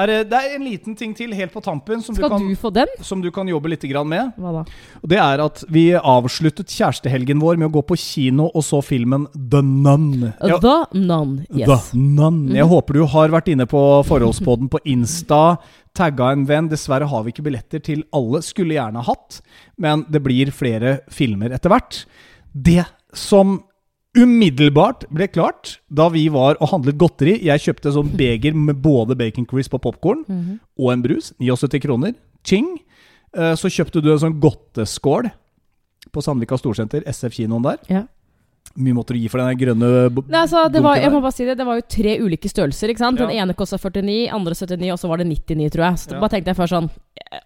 Er 0.00 0.10
det, 0.10 0.16
det 0.32 0.38
er 0.40 0.54
en 0.56 0.64
liten 0.64 0.96
ting 0.96 1.12
til 1.18 1.34
helt 1.36 1.52
på 1.52 1.60
tampen 1.62 2.00
som, 2.02 2.16
du 2.16 2.22
kan, 2.24 2.40
du 2.48 2.56
få 2.58 2.72
den? 2.72 2.88
som 3.04 3.20
du 3.22 3.28
kan 3.36 3.46
jobbe 3.52 3.68
litt 3.74 3.84
grann 3.92 4.08
med. 4.10 4.32
Hva 4.40 4.54
da? 4.58 4.64
Det 5.12 5.20
er 5.20 5.44
at 5.44 5.62
vi 5.68 5.84
avsluttet 6.00 6.72
kjærestehelgen 6.72 7.38
vår 7.44 7.60
med 7.60 7.68
å 7.68 7.74
gå 7.78 7.84
på 7.92 7.98
kino 8.00 8.48
og 8.54 8.64
så 8.66 8.80
filmen 8.82 9.28
The 9.36 9.60
Nun. 9.62 10.32
Ja, 10.40 10.56
The 10.58 10.78
Nun. 10.96 11.36
Yes. 11.52 11.68
The 11.92 11.98
Nun. 12.00 12.40
Jeg 12.48 12.64
Mhm. 12.64 12.72
håper 12.72 12.94
du 12.96 13.04
har 13.12 13.28
vært 13.36 13.52
inne 13.52 13.68
på 13.68 13.80
forholdspoden 14.08 14.68
på 14.72 14.80
Insta, 14.88 15.58
tagga 15.94 16.30
en 16.32 16.44
venn. 16.46 16.68
Dessverre 16.68 17.08
har 17.10 17.24
vi 17.24 17.32
ikke 17.32 17.44
billetter 17.46 17.82
til 17.82 18.04
alle. 18.12 18.40
Skulle 18.42 18.74
gjerne 18.76 19.02
hatt, 19.04 19.40
men 19.78 20.04
det 20.10 20.22
blir 20.22 20.50
flere 20.54 21.00
filmer 21.10 21.50
etter 21.56 21.70
hvert. 21.72 22.04
Det 22.54 22.84
som 23.14 23.58
umiddelbart 24.18 25.04
ble 25.14 25.28
klart 25.30 25.76
da 25.88 26.08
vi 26.10 26.24
var 26.34 26.56
og 26.60 26.72
handlet 26.72 26.96
godteri 26.98 27.36
Jeg 27.46 27.62
kjøpte 27.62 27.92
sånn 27.94 28.08
beger 28.18 28.56
med 28.58 28.80
både 28.82 29.14
bacon 29.18 29.46
crisp 29.46 29.74
og 29.78 29.82
popkorn 29.84 30.24
Mhm. 30.28 30.60
og 30.78 30.92
en 30.92 31.02
brus. 31.02 31.32
79 31.38 31.80
kroner. 31.80 32.14
Ching. 32.44 32.78
Eh, 33.34 33.54
Så 33.54 33.68
kjøpte 33.70 34.02
du 34.02 34.10
en 34.12 34.18
sånn 34.18 34.40
godteskål 34.40 35.30
på 36.12 36.22
Sandvika 36.22 36.58
Storsenter, 36.58 37.02
SF-kinoen 37.06 37.62
der. 37.62 37.78
Ja. 37.88 38.02
Mye 38.78 38.94
måtte 38.94 39.12
du 39.12 39.18
gi 39.18 39.26
for 39.28 39.38
den 39.42 39.58
grønne 39.58 39.88
Nei, 40.30 40.40
altså, 40.44 40.68
det 40.70 40.80
var, 40.80 40.94
jeg 40.96 41.10
må 41.10 41.20
bare 41.20 41.34
si 41.34 41.44
det, 41.44 41.56
det 41.58 41.66
var 41.66 41.80
jo 41.80 41.82
tre 41.90 42.12
ulike 42.22 42.48
størrelser. 42.48 42.88
ikke 42.92 43.02
sant? 43.02 43.18
Den 43.18 43.30
Ja. 43.30 43.42
ene 43.42 43.52
kosta 43.58 43.76
49, 43.76 44.28
andre 44.30 44.54
79, 44.54 44.92
og 44.92 44.98
så 44.98 45.08
var 45.08 45.16
det 45.18 45.26
99, 45.26 45.70
tror 45.74 45.84
jeg. 45.90 45.94
Så 45.98 46.12
Ja. 46.14 46.20
bare 46.20 46.30
tenkte 46.30 46.46
jeg 46.54 46.56
først 46.56 46.72
sånn 46.76 46.90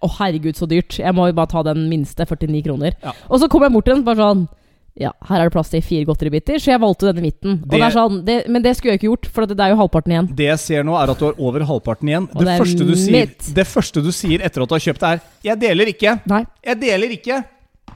Å, 0.03 0.09
herregud, 0.19 0.55
så 0.57 0.67
dyrt. 0.69 0.99
Jeg 0.99 1.13
må 1.15 1.27
jo 1.27 1.33
bare 1.33 1.47
ta 1.47 1.63
den 1.63 1.89
minste, 1.91 2.25
49 2.25 2.63
kroner. 2.65 2.93
Ja. 3.03 3.13
Og 3.29 3.41
så 3.41 3.49
kom 3.51 3.63
jeg 3.63 3.73
bort 3.73 3.85
til 3.85 3.95
den 3.97 4.05
bare 4.05 4.17
sånn 4.17 4.49
Ja, 4.97 5.11
her 5.27 5.41
er 5.41 5.45
det 5.49 5.53
plass 5.53 5.71
til 5.71 5.83
fire 5.83 6.05
godteribiter, 6.07 6.55
så 6.55 6.71
jeg 6.71 6.79
valgte 6.81 7.13
denne 7.13 7.19
i 7.19 7.31
midten. 7.33 7.61
Det- 7.67 7.81
det 7.81 7.93
sånn, 7.93 8.25
det, 8.25 8.49
men 8.49 8.63
det 8.63 8.77
skulle 8.77 8.93
jeg 8.93 9.01
ikke 9.01 9.11
gjort, 9.11 9.27
for 9.27 9.45
det, 9.45 9.59
er 9.59 9.71
jo 9.71 9.77
halvparten 9.77 10.13
igjen. 10.13 10.37
Det 10.37 10.47
jeg 10.47 10.59
ser 10.61 10.83
nå, 10.85 10.95
er 10.95 11.11
at 11.11 11.19
du 11.19 11.25
har 11.25 11.35
over 11.37 11.61
halvparten 11.61 12.09
igjen. 12.09 12.29
Det, 12.33 12.61
første 12.61 12.87
du 12.87 12.95
sier, 12.95 13.27
det 13.27 13.67
første 13.67 14.01
du 14.05 14.13
sier 14.13 14.39
etter 14.41 14.63
at 14.63 14.69
du 14.69 14.75
har 14.77 14.79
kjøpt 14.79 15.01
det, 15.01 15.03
er 15.03 15.21
'Jeg 15.43 15.59
deler 15.59 15.87
ikke'. 15.87 16.21
Nei. 16.27 16.47
Jeg 16.65 16.81
deler 16.81 17.09
ikke. 17.11 17.45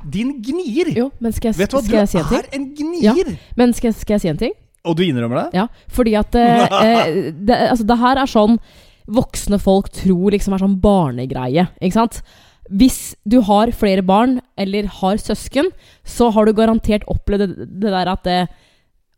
Din 0.08 0.36
gnier. 0.44 0.92
Jo, 0.96 1.08
men 1.18 1.34
skal 1.34 1.50
jeg, 1.50 1.58
Vet 1.58 1.72
du 1.72 1.76
hva, 1.76 1.82
skal 1.84 1.94
du 1.94 2.00
jeg 2.00 2.10
si 2.10 2.18
en 2.20 2.28
ting? 2.30 2.42
er 2.42 2.58
en 2.58 2.66
gnier. 2.78 3.32
Men 3.58 3.72
skal, 3.76 3.94
skal 3.96 4.18
jeg 4.18 4.24
si 4.24 4.32
en 4.32 4.40
ting? 4.40 4.52
Og 4.88 4.96
du 4.96 5.02
innrømmer 5.04 5.42
det? 5.42 5.58
Ja, 5.58 5.66
fordi 5.92 6.14
at 6.18 6.36
eh, 6.38 6.66
eh, 6.84 7.16
det, 7.34 7.56
altså, 7.72 7.86
det 7.88 7.98
her 8.00 8.22
er 8.22 8.30
sånn 8.30 8.60
voksne 9.08 9.58
folk 9.60 9.88
tror 9.96 10.34
liksom 10.34 10.54
er 10.54 10.62
sånn 10.62 10.78
barnegreie, 10.82 11.64
ikke 11.80 11.96
sant? 11.96 12.20
Hvis 12.68 13.16
du 13.24 13.38
har 13.46 13.72
flere 13.72 14.04
barn, 14.04 14.42
eller 14.60 14.90
har 15.00 15.20
søsken, 15.22 15.70
så 16.04 16.28
har 16.34 16.44
du 16.44 16.52
garantert 16.52 17.06
opplevd 17.08 17.46
det, 17.46 17.68
det 17.80 17.92
der 17.94 18.10
at 18.12 18.28
eh, 18.28 18.56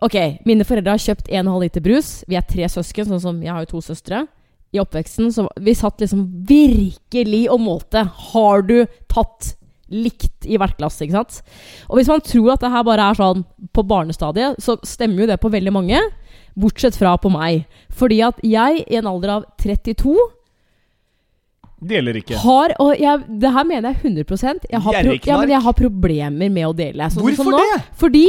Ok, 0.00 0.14
mine 0.48 0.64
foreldre 0.64 0.94
har 0.94 1.02
kjøpt 1.02 1.26
1,5 1.28 1.56
liter 1.60 1.82
brus. 1.84 2.06
Vi 2.24 2.38
er 2.38 2.44
tre 2.48 2.64
søsken, 2.72 3.04
sånn 3.04 3.20
som 3.20 3.40
jeg 3.44 3.52
har 3.52 3.66
jo 3.66 3.74
to 3.74 3.82
søstre. 3.84 4.22
I 4.72 4.80
oppveksten 4.80 5.28
så 5.34 5.44
vi 5.60 5.74
satt 5.76 6.00
liksom 6.00 6.22
virkelig 6.48 7.42
og 7.52 7.60
målte. 7.60 8.06
Har 8.30 8.64
du 8.64 8.78
tatt 9.12 9.50
likt 9.90 10.46
i 10.46 10.56
hvert 10.60 10.76
klasse. 10.78 11.02
ikke 11.04 11.18
sant? 11.18 11.40
Og 11.90 11.98
hvis 11.98 12.10
man 12.10 12.22
tror 12.24 12.52
at 12.54 12.62
det 12.64 12.70
her 12.72 12.84
bare 12.86 13.10
er 13.10 13.18
sånn 13.18 13.44
på 13.74 13.84
barnestadiet, 13.90 14.60
så 14.62 14.76
stemmer 14.86 15.24
jo 15.24 15.30
det 15.32 15.40
på 15.42 15.50
veldig 15.52 15.72
mange. 15.74 16.00
Bortsett 16.58 16.96
fra 16.98 17.16
på 17.20 17.30
meg. 17.32 17.64
Fordi 17.94 18.20
at 18.26 18.38
jeg, 18.46 18.84
i 18.86 18.98
en 19.00 19.08
alder 19.10 19.36
av 19.40 19.48
32, 19.62 20.14
Deler 21.80 22.18
ikke. 22.20 22.36
har 22.42 22.74
Og 22.84 22.98
jeg, 23.00 23.22
det 23.40 23.50
her 23.54 23.64
mener 23.64 23.94
jeg 23.94 24.02
100% 24.26 24.66
jeg 24.68 24.80
har, 24.84 24.96
pro, 25.00 25.14
ja, 25.24 25.36
men 25.40 25.52
jeg 25.54 25.62
har 25.64 25.76
problemer 25.78 26.50
med 26.52 26.66
å 26.68 26.74
dele. 26.76 27.06
Sånn 27.08 27.24
Hvorfor 27.24 27.48
Hvorfor 27.48 27.56
nå. 27.56 27.62
det? 27.72 27.84
Fordi 28.02 28.24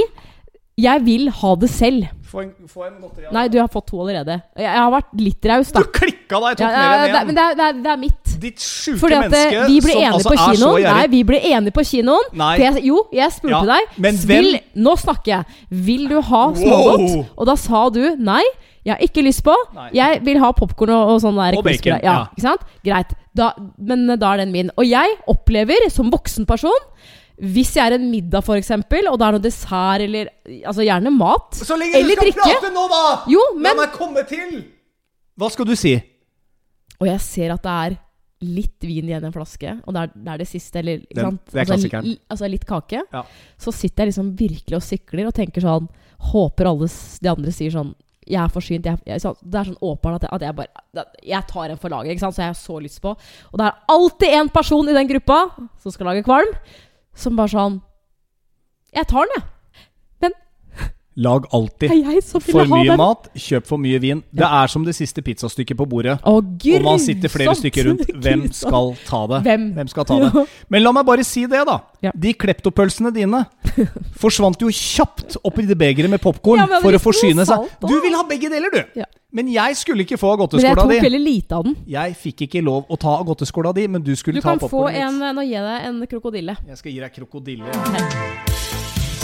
jeg 0.81 1.03
vil 1.03 1.27
ha 1.41 1.49
det 1.59 1.67
selv. 1.69 2.05
Få 2.31 2.45
en, 2.45 2.53
få 2.71 2.85
en 2.87 2.93
godteri 3.03 3.27
Nei, 3.35 3.43
du 3.51 3.57
har 3.59 3.67
fått 3.69 3.89
to 3.91 3.99
allerede. 3.99 4.37
Jeg, 4.55 4.63
jeg 4.63 4.79
har 4.79 4.93
vært 4.93 5.11
litt 5.19 5.47
raus, 5.51 5.73
da. 5.75 5.83
Du 5.83 5.91
klikka 5.97 6.39
deg, 6.45 6.61
tok 6.61 6.63
Ja, 6.63 6.85
mer 6.87 7.03
enn 7.03 7.17
én. 7.19 7.27
men 7.27 7.35
det 7.35 7.43
er, 7.43 7.57
det, 7.59 7.65
er, 7.67 7.81
det 7.83 7.91
er 7.91 7.99
mitt. 7.99 8.20
Ditt 8.41 8.59
sjuke 8.63 9.07
eh, 9.11 9.19
menneske 9.21 9.65
vi 9.67 9.77
ble 9.85 9.91
som 9.93 10.01
enige 10.01 10.13
altså 10.17 10.29
på 10.29 10.33
er 10.33 10.41
så 10.41 10.47
kinoen. 10.55 10.73
Nei, 10.73 10.81
gjerrig. 10.87 11.11
vi 11.13 11.21
ble 11.29 11.39
enige 11.51 11.73
på 11.77 11.83
kinoen. 11.91 12.27
Nei. 12.41 12.49
For 12.57 12.65
jeg, 12.65 12.83
jo, 12.89 12.97
jeg 13.19 13.35
spurte 13.37 13.53
Ja, 13.53 13.61
deg. 13.75 13.95
men 14.07 14.19
vil, 14.31 14.49
hvem- 14.55 14.83
Nå 14.87 14.95
snakker 15.03 15.31
jeg. 15.35 15.45
Vil 15.91 16.07
du 16.09 16.17
ha 16.21 16.43
smågodt? 16.57 17.07
Wow. 17.15 17.25
Og 17.37 17.45
da 17.51 17.55
sa 17.55 17.85
du 17.93 18.01
nei. 18.17 18.41
Jeg 18.83 18.95
har 18.97 19.01
ikke 19.05 19.21
lyst 19.21 19.43
på. 19.45 19.53
Nei. 19.77 19.89
Jeg 19.93 20.23
vil 20.25 20.39
ha 20.41 20.51
popkorn 20.57 20.89
og, 20.89 21.09
og 21.13 21.19
sånn 21.21 21.35
der 21.37 21.53
Og 21.59 21.63
bacon, 21.67 21.99
Ja, 21.99 21.99
ja. 22.01 22.15
ikke 22.33 22.41
sant? 22.47 22.61
Greit. 22.83 23.11
Da, 23.37 23.51
men 23.77 24.09
eh, 24.09 24.17
da 24.17 24.31
er 24.33 24.41
den 24.41 24.51
min. 24.51 24.71
Og 24.75 24.87
jeg 24.89 25.17
opplever, 25.29 25.85
som 25.93 26.09
voksen 26.11 26.47
person 26.49 26.87
hvis 27.41 27.71
jeg 27.73 27.81
er 27.89 27.95
en 27.95 28.03
middag, 28.11 28.43
for 28.45 28.53
eksempel, 28.53 29.07
og 29.09 29.15
det 29.17 29.25
er 29.25 29.33
noe 29.33 29.41
dessert 29.41 30.01
eller 30.05 30.27
Altså 30.69 30.83
gjerne 30.85 31.09
mat. 31.15 31.55
Så 31.57 31.73
lenge 31.79 31.95
eller 31.97 32.13
du 32.13 32.21
skal 32.21 32.27
drikke. 32.29 32.59
prate 32.61 32.69
nå, 32.75 32.83
da! 32.91 32.99
Jo, 33.33 33.41
La 33.55 33.61
men 33.63 33.79
meg 33.81 33.95
komme 33.95 34.21
til! 34.29 34.59
Hva 35.41 35.49
skal 35.49 35.65
du 35.65 35.73
si? 35.79 35.95
Og 37.01 37.07
jeg 37.09 37.19
ser 37.23 37.53
at 37.55 37.63
det 37.65 37.71
er 37.85 37.95
litt 38.41 38.81
vin 38.81 39.05
igjen 39.09 39.23
i 39.23 39.27
en 39.29 39.33
flaske, 39.35 39.73
og 39.85 39.93
det 39.93 40.01
er 40.01 40.11
det, 40.15 40.27
er 40.33 40.37
det 40.41 40.47
siste, 40.49 40.79
eller 40.81 41.01
ikke 41.03 41.15
Den- 41.15 41.25
sant? 41.29 41.45
det 41.45 41.53
er 41.55 41.59
altså, 41.61 41.73
klassikeren. 41.73 42.17
altså 42.29 42.49
litt 42.49 42.65
kake. 42.65 43.01
Ja. 43.13 43.23
Så 43.57 43.73
sitter 43.73 44.03
jeg 44.05 44.13
liksom 44.13 44.31
virkelig 44.39 44.75
og 44.75 44.81
sikler 44.85 45.27
og 45.27 45.33
tenker 45.37 45.61
sånn 45.61 45.89
Håper 46.21 46.67
alle 46.69 46.85
de 47.21 47.29
andre 47.31 47.51
sier 47.51 47.71
sånn 47.73 47.95
jeg 48.27 48.37
er 48.37 48.51
forsynt. 48.53 48.85
Jeg, 48.85 48.99
jeg, 49.09 49.19
så, 49.19 49.31
det 49.41 49.57
er 49.59 49.65
sånn 49.71 49.79
åpenbart 49.81 50.23
at 50.23 50.33
at 50.37 50.41
jeg 50.45 50.55
bare 50.55 51.05
Jeg 51.25 51.47
tar 51.49 51.69
en 51.73 51.77
for 51.81 51.89
laget, 51.89 52.11
ikke 52.13 52.19
sant? 52.21 52.35
så 52.35 52.43
jeg 52.43 52.51
har 52.53 52.59
så 52.59 52.77
lyst 52.79 53.01
på. 53.01 53.09
Og 53.51 53.57
det 53.57 53.65
er 53.65 53.79
alltid 53.89 54.35
en 54.37 54.49
person 54.49 54.87
i 54.87 54.93
den 54.93 55.07
gruppa 55.09 55.39
som 55.81 55.91
skal 55.91 56.05
lage 56.11 56.23
kvalm, 56.23 56.53
som 57.15 57.35
bare 57.35 57.49
sånn 57.49 57.81
Jeg 58.93 59.07
tar 59.07 59.25
den, 59.25 59.41
jeg. 59.41 59.43
Lag 61.19 61.43
alltid 61.51 61.91
for 62.47 62.69
mye 62.71 62.95
mat, 62.95 63.25
kjøp 63.35 63.65
for 63.67 63.81
mye 63.83 63.99
vin. 63.99 64.21
Det 64.31 64.47
er 64.47 64.71
som 64.71 64.85
det 64.87 64.93
siste 64.95 65.19
pizzastykket 65.25 65.75
på 65.75 65.83
bordet. 65.91 66.13
Å, 66.23 66.37
Og 66.39 66.85
man 66.85 67.01
sitter 67.03 67.31
flere 67.31 67.55
stykker 67.59 67.89
rundt. 67.89 68.05
Hvem 68.15 68.45
skal 68.55 68.93
ta 69.03 69.25
det? 69.33 69.41
Hvem? 69.43 69.89
skal 69.91 70.07
ta 70.07 70.19
det? 70.23 70.45
Men 70.71 70.85
la 70.85 70.93
meg 70.95 71.07
bare 71.09 71.25
si 71.27 71.43
det, 71.51 71.65
da. 71.67 71.81
Ja. 72.05 72.13
De 72.15 72.31
kleptopølsene 72.31 73.11
dine 73.11 73.43
forsvant 74.23 74.63
jo 74.63 74.71
kjapt 74.71 75.35
oppi 75.43 75.67
det 75.67 75.75
begeret 75.79 76.11
med 76.11 76.23
popkorn 76.23 76.63
for 76.79 76.95
å 76.95 77.03
forsyne 77.03 77.43
seg. 77.49 77.67
Du 77.83 77.97
vil 77.99 78.15
ha 78.15 78.23
begge 78.31 78.47
deler, 78.53 78.71
du! 78.71 79.03
Men 79.35 79.47
jeg 79.51 79.77
skulle 79.79 80.03
ikke 80.03 80.19
få 80.19 80.33
av 80.33 80.41
Men 80.43 80.63
jeg 80.63 80.79
tok 80.79 80.91
veldig 80.91 81.21
lite 81.23 81.59
av 81.59 81.67
den. 81.67 81.75
Jeg 81.91 82.15
fikk 82.19 82.47
ikke 82.47 82.63
lov 82.63 82.87
å 82.91 82.99
ta 82.99 83.17
av 83.19 83.27
godteskåla 83.27 83.71
di, 83.75 83.87
men 83.91 84.03
du 84.03 84.11
skulle 84.15 84.39
Du 84.39 84.47
ta 84.47 84.55
kan 84.55 84.63
få 84.63 84.87
en 84.91 85.19
ditt. 85.19 85.35
Nå 85.35 85.47
gir 85.47 85.59
jeg 85.59 85.67
deg 85.67 85.87
en 85.91 86.03
krokodille. 86.15 86.59
Jeg 86.67 86.83
skal 86.83 86.95
gi 86.95 86.99
deg 87.03 87.15
krokodille. 87.19 88.70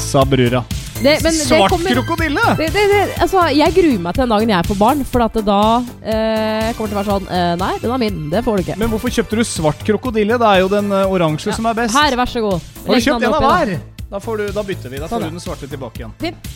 Sa 0.08 0.24
brura. 0.24 0.64
Det, 0.98 1.20
men 1.22 1.34
det 1.36 1.46
Svart 1.46 1.70
kommer, 1.70 1.94
krokodille! 1.94 2.44
det, 2.58 2.70
det, 2.74 2.84
det, 2.90 3.02
altså, 3.22 3.44
jeg 3.54 3.74
gruer 3.76 4.00
meg 4.02 4.16
til 4.16 4.24
den 4.24 4.32
dagen 4.34 4.54
jeg 4.54 4.68
får 4.70 4.78
barn, 4.80 5.04
for 5.06 5.26
at 5.26 5.36
det 5.36 5.44
da 5.46 5.58
eh, 6.02 6.70
kommer 6.78 6.88
til 6.88 6.96
å 6.96 7.00
være 7.02 7.10
sånn 7.10 7.28
eh, 7.28 7.52
Nei, 7.60 7.74
den 7.84 7.94
er 7.94 8.02
min. 8.02 8.22
Det 8.32 8.42
får 8.46 8.56
du 8.58 8.64
ikke. 8.64 8.78
Men 8.82 8.90
hvorfor 8.94 9.14
kjøpte 9.14 9.38
du 9.38 9.44
svart 9.46 9.84
krokodille? 9.86 10.40
Det 10.42 10.50
er 10.50 10.64
jo 10.64 10.72
den 10.72 10.90
eh, 10.96 11.14
oransje 11.14 11.54
som 11.54 11.68
er 11.70 11.78
best. 11.78 11.94
Her, 11.98 12.18
vær 12.18 12.32
så 12.32 12.42
god. 12.46 12.72
Har 12.88 12.98
du 12.98 13.08
kjøpt 13.10 13.28
en 13.28 13.36
av 13.38 13.46
hver? 13.46 13.74
Da, 14.08 14.22
du, 14.24 14.46
da 14.56 14.64
bytter 14.72 14.94
vi. 14.96 15.02
Da 15.04 15.10
Sånn, 15.12 15.18
får 15.20 15.28
ja. 15.28 15.30
du 15.30 15.38
den 15.38 15.44
svarte 15.44 15.70
tilbake 15.76 16.02
igjen. 16.02 16.16
Fint. 16.24 16.54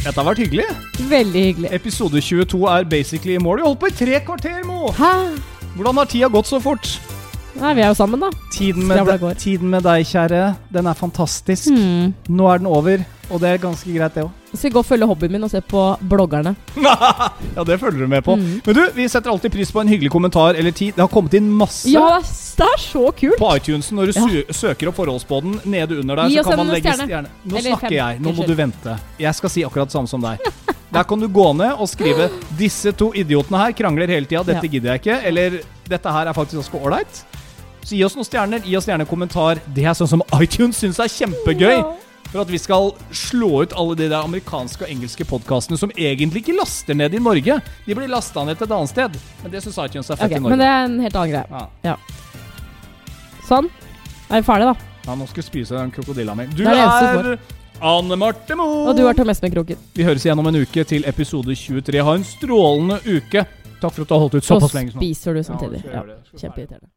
Dette 0.00 0.16
har 0.16 0.28
vært 0.30 0.44
hyggelig. 0.44 0.68
Veldig 1.10 1.46
hyggelig. 1.48 1.72
Episode 1.80 2.22
22 2.24 2.60
er 2.76 2.90
basically 2.92 3.40
i 3.40 3.42
mål. 3.42 3.58
Vi 3.58 3.64
har 3.64 3.72
holdt 3.72 3.82
på 3.82 3.90
i 3.90 3.96
tre 4.04 4.20
kvarter, 4.28 4.60
Mo! 4.68 4.92
Hæ? 5.00 5.14
Hvordan 5.78 6.04
har 6.04 6.12
tida 6.12 6.28
gått 6.32 6.52
så 6.52 6.60
fort? 6.62 6.92
Nei, 7.60 7.74
vi 7.76 7.82
er 7.84 7.90
jo 7.92 7.96
sammen, 7.98 8.20
da. 8.22 8.30
Tiden 8.54 8.86
med, 8.88 9.04
de, 9.20 9.34
tiden 9.36 9.68
med 9.68 9.84
deg, 9.84 10.06
kjære, 10.08 10.44
den 10.72 10.86
er 10.88 10.96
fantastisk. 10.96 11.68
Mm. 11.74 12.14
Nå 12.32 12.46
er 12.48 12.62
den 12.62 12.68
over, 12.70 13.02
og 13.28 13.40
det 13.42 13.50
er 13.50 13.58
ganske 13.60 13.92
greit, 13.92 14.14
det 14.16 14.24
òg. 14.24 14.30
Så 14.50 14.64
jeg 14.66 14.72
går 14.74 14.82
og 14.82 14.86
følger 14.88 15.06
hobbyen 15.06 15.30
min 15.36 15.44
og 15.46 15.50
ser 15.52 15.62
på 15.62 15.82
bloggerne. 16.10 16.54
ja, 16.82 17.62
det 17.68 17.76
følger 17.78 18.00
du 18.02 18.08
med 18.10 18.24
på. 18.26 18.34
Mm. 18.40 18.56
Men 18.66 18.74
du, 18.78 18.80
vi 18.96 19.04
setter 19.12 19.30
alltid 19.30 19.52
pris 19.54 19.70
på 19.70 19.82
en 19.84 19.92
hyggelig 19.92 20.10
kommentar 20.10 20.56
eller 20.58 20.72
tid. 20.74 20.96
Det 20.96 21.04
har 21.04 21.10
kommet 21.12 21.36
inn 21.38 21.46
masse. 21.54 21.86
Ja, 21.92 22.16
det 22.24 22.66
er, 22.66 22.80
så 22.82 23.04
kult! 23.14 23.36
På 23.38 23.52
iTunesen, 23.60 24.00
når 24.00 24.10
du 24.10 24.18
Ja. 24.18 24.56
søker 24.56 24.90
opp 24.90 24.98
forholdsbåten 24.98 25.60
nede 25.70 26.00
under 26.00 26.16
der, 26.24 26.32
så 26.40 26.42
kan 26.48 26.58
man 26.64 26.72
legge 26.74 26.96
stjerne. 26.96 27.06
stjerne. 27.12 27.30
Nå 27.44 27.56
Eller 27.60 27.68
snakker 27.76 27.86
fem. 27.86 27.96
jeg, 28.00 28.20
nå 28.24 28.32
må 28.40 28.46
du 28.48 28.54
vente. 28.58 28.96
Jeg 29.20 29.34
skal 29.38 29.54
si 29.54 29.64
akkurat 29.68 29.92
samme 29.94 30.08
som 30.10 30.24
deg. 30.24 30.40
Der 30.90 31.04
kan 31.06 31.20
du 31.22 31.28
gå 31.30 31.52
ned 31.54 31.76
og 31.78 31.86
skrive 31.92 32.26
'Disse 32.58 32.90
to 32.98 33.12
idiotene 33.14 33.60
her 33.62 33.76
krangler 33.78 34.08
hele 34.10 34.26
tida, 34.26 34.42
dette 34.42 34.66
Ja. 34.66 34.70
gidder 34.72 34.96
jeg 34.96 35.04
ikke', 35.04 35.20
eller 35.30 35.60
'Dette 35.86 36.10
her 36.16 36.26
er 36.26 36.32
faktisk 36.34 36.58
ganske 36.64 36.80
ålreit'. 36.82 37.22
Så 37.84 37.96
gi 37.96 38.04
oss 38.04 38.16
noen 38.16 38.28
stjerner, 38.28 38.62
gi 38.64 38.76
oss 38.76 38.86
gjerne 38.88 39.06
en 39.06 39.10
kommentar. 39.10 39.60
Det 39.74 39.86
er 39.88 39.96
sånn 39.96 40.10
som 40.10 40.24
iTunes 40.40 40.78
syns 40.80 41.00
er 41.02 41.10
kjempegøy. 41.12 41.80
Ja. 41.80 41.90
for 42.30 42.44
at 42.44 42.50
vi 42.52 42.60
skal 42.62 42.92
slå 43.10 43.64
ut 43.64 43.72
alle 43.74 43.96
de 43.98 44.06
der 44.06 44.22
amerikanske 44.22 44.84
og 44.84 44.90
engelske 44.92 45.24
podkastene 45.26 45.74
som 45.80 45.90
egentlig 45.96 46.44
ikke 46.44 46.54
laster 46.54 46.94
ned 46.94 47.16
i 47.18 47.18
Norge. 47.18 47.56
De 47.86 47.96
blir 47.96 48.06
lasta 48.06 48.44
ned 48.46 48.60
til 48.60 48.68
et 48.68 48.74
annet 48.76 48.92
sted. 48.92 49.16
Men 49.42 49.50
det 49.50 49.64
syns 49.64 49.80
iTunes 49.82 50.12
er 50.12 50.20
fett 50.20 50.28
okay, 50.28 50.38
i 50.38 50.44
Norge. 50.44 50.52
men 50.52 50.62
det 50.62 50.68
er 50.68 50.84
en 50.84 51.00
helt 51.02 51.18
annen 51.18 51.32
greie. 51.34 51.64
Ja. 51.82 51.96
Sånn. 53.48 53.72
Er 54.30 54.44
vi 54.44 54.46
ferdige, 54.46 54.70
da? 54.70 54.90
ja, 55.06 55.16
nå 55.16 55.26
skal 55.26 55.42
jeg 55.42 55.48
spise 55.48 55.74
den 55.74 55.90
krokodilla 55.94 56.36
mi. 56.38 56.46
Du 56.52 56.62
Det 56.62 56.76
er 56.76 57.32
er 57.32 57.38
Anne 57.80 58.16
Marte 58.20 58.54
Moe! 58.54 58.90
Og 58.90 58.96
du 58.96 59.06
har 59.06 59.16
Tom 59.16 59.30
Espen-kroken. 59.32 59.80
Vi 59.96 60.04
høres 60.04 60.24
igjen 60.26 60.38
om 60.38 60.46
en 60.46 60.60
uke 60.60 60.84
til 60.84 61.06
episode 61.08 61.56
23. 61.56 62.04
Ha 62.04 62.14
en 62.14 62.26
strålende 62.28 63.00
uke. 63.08 63.46
Takk 63.80 63.94
for 63.94 64.04
at 64.04 64.08
du 64.08 64.14
har 64.14 64.24
holdt 64.26 64.36
ut 64.36 64.44
såpass 64.44 64.76
lenge. 64.76 64.92
Så 64.92 65.00
spiser 65.00 65.34
du 65.34 65.42
samtidig. 65.42 65.84
Ja. 65.88 66.04
Kjempeirriterende. 66.36 66.90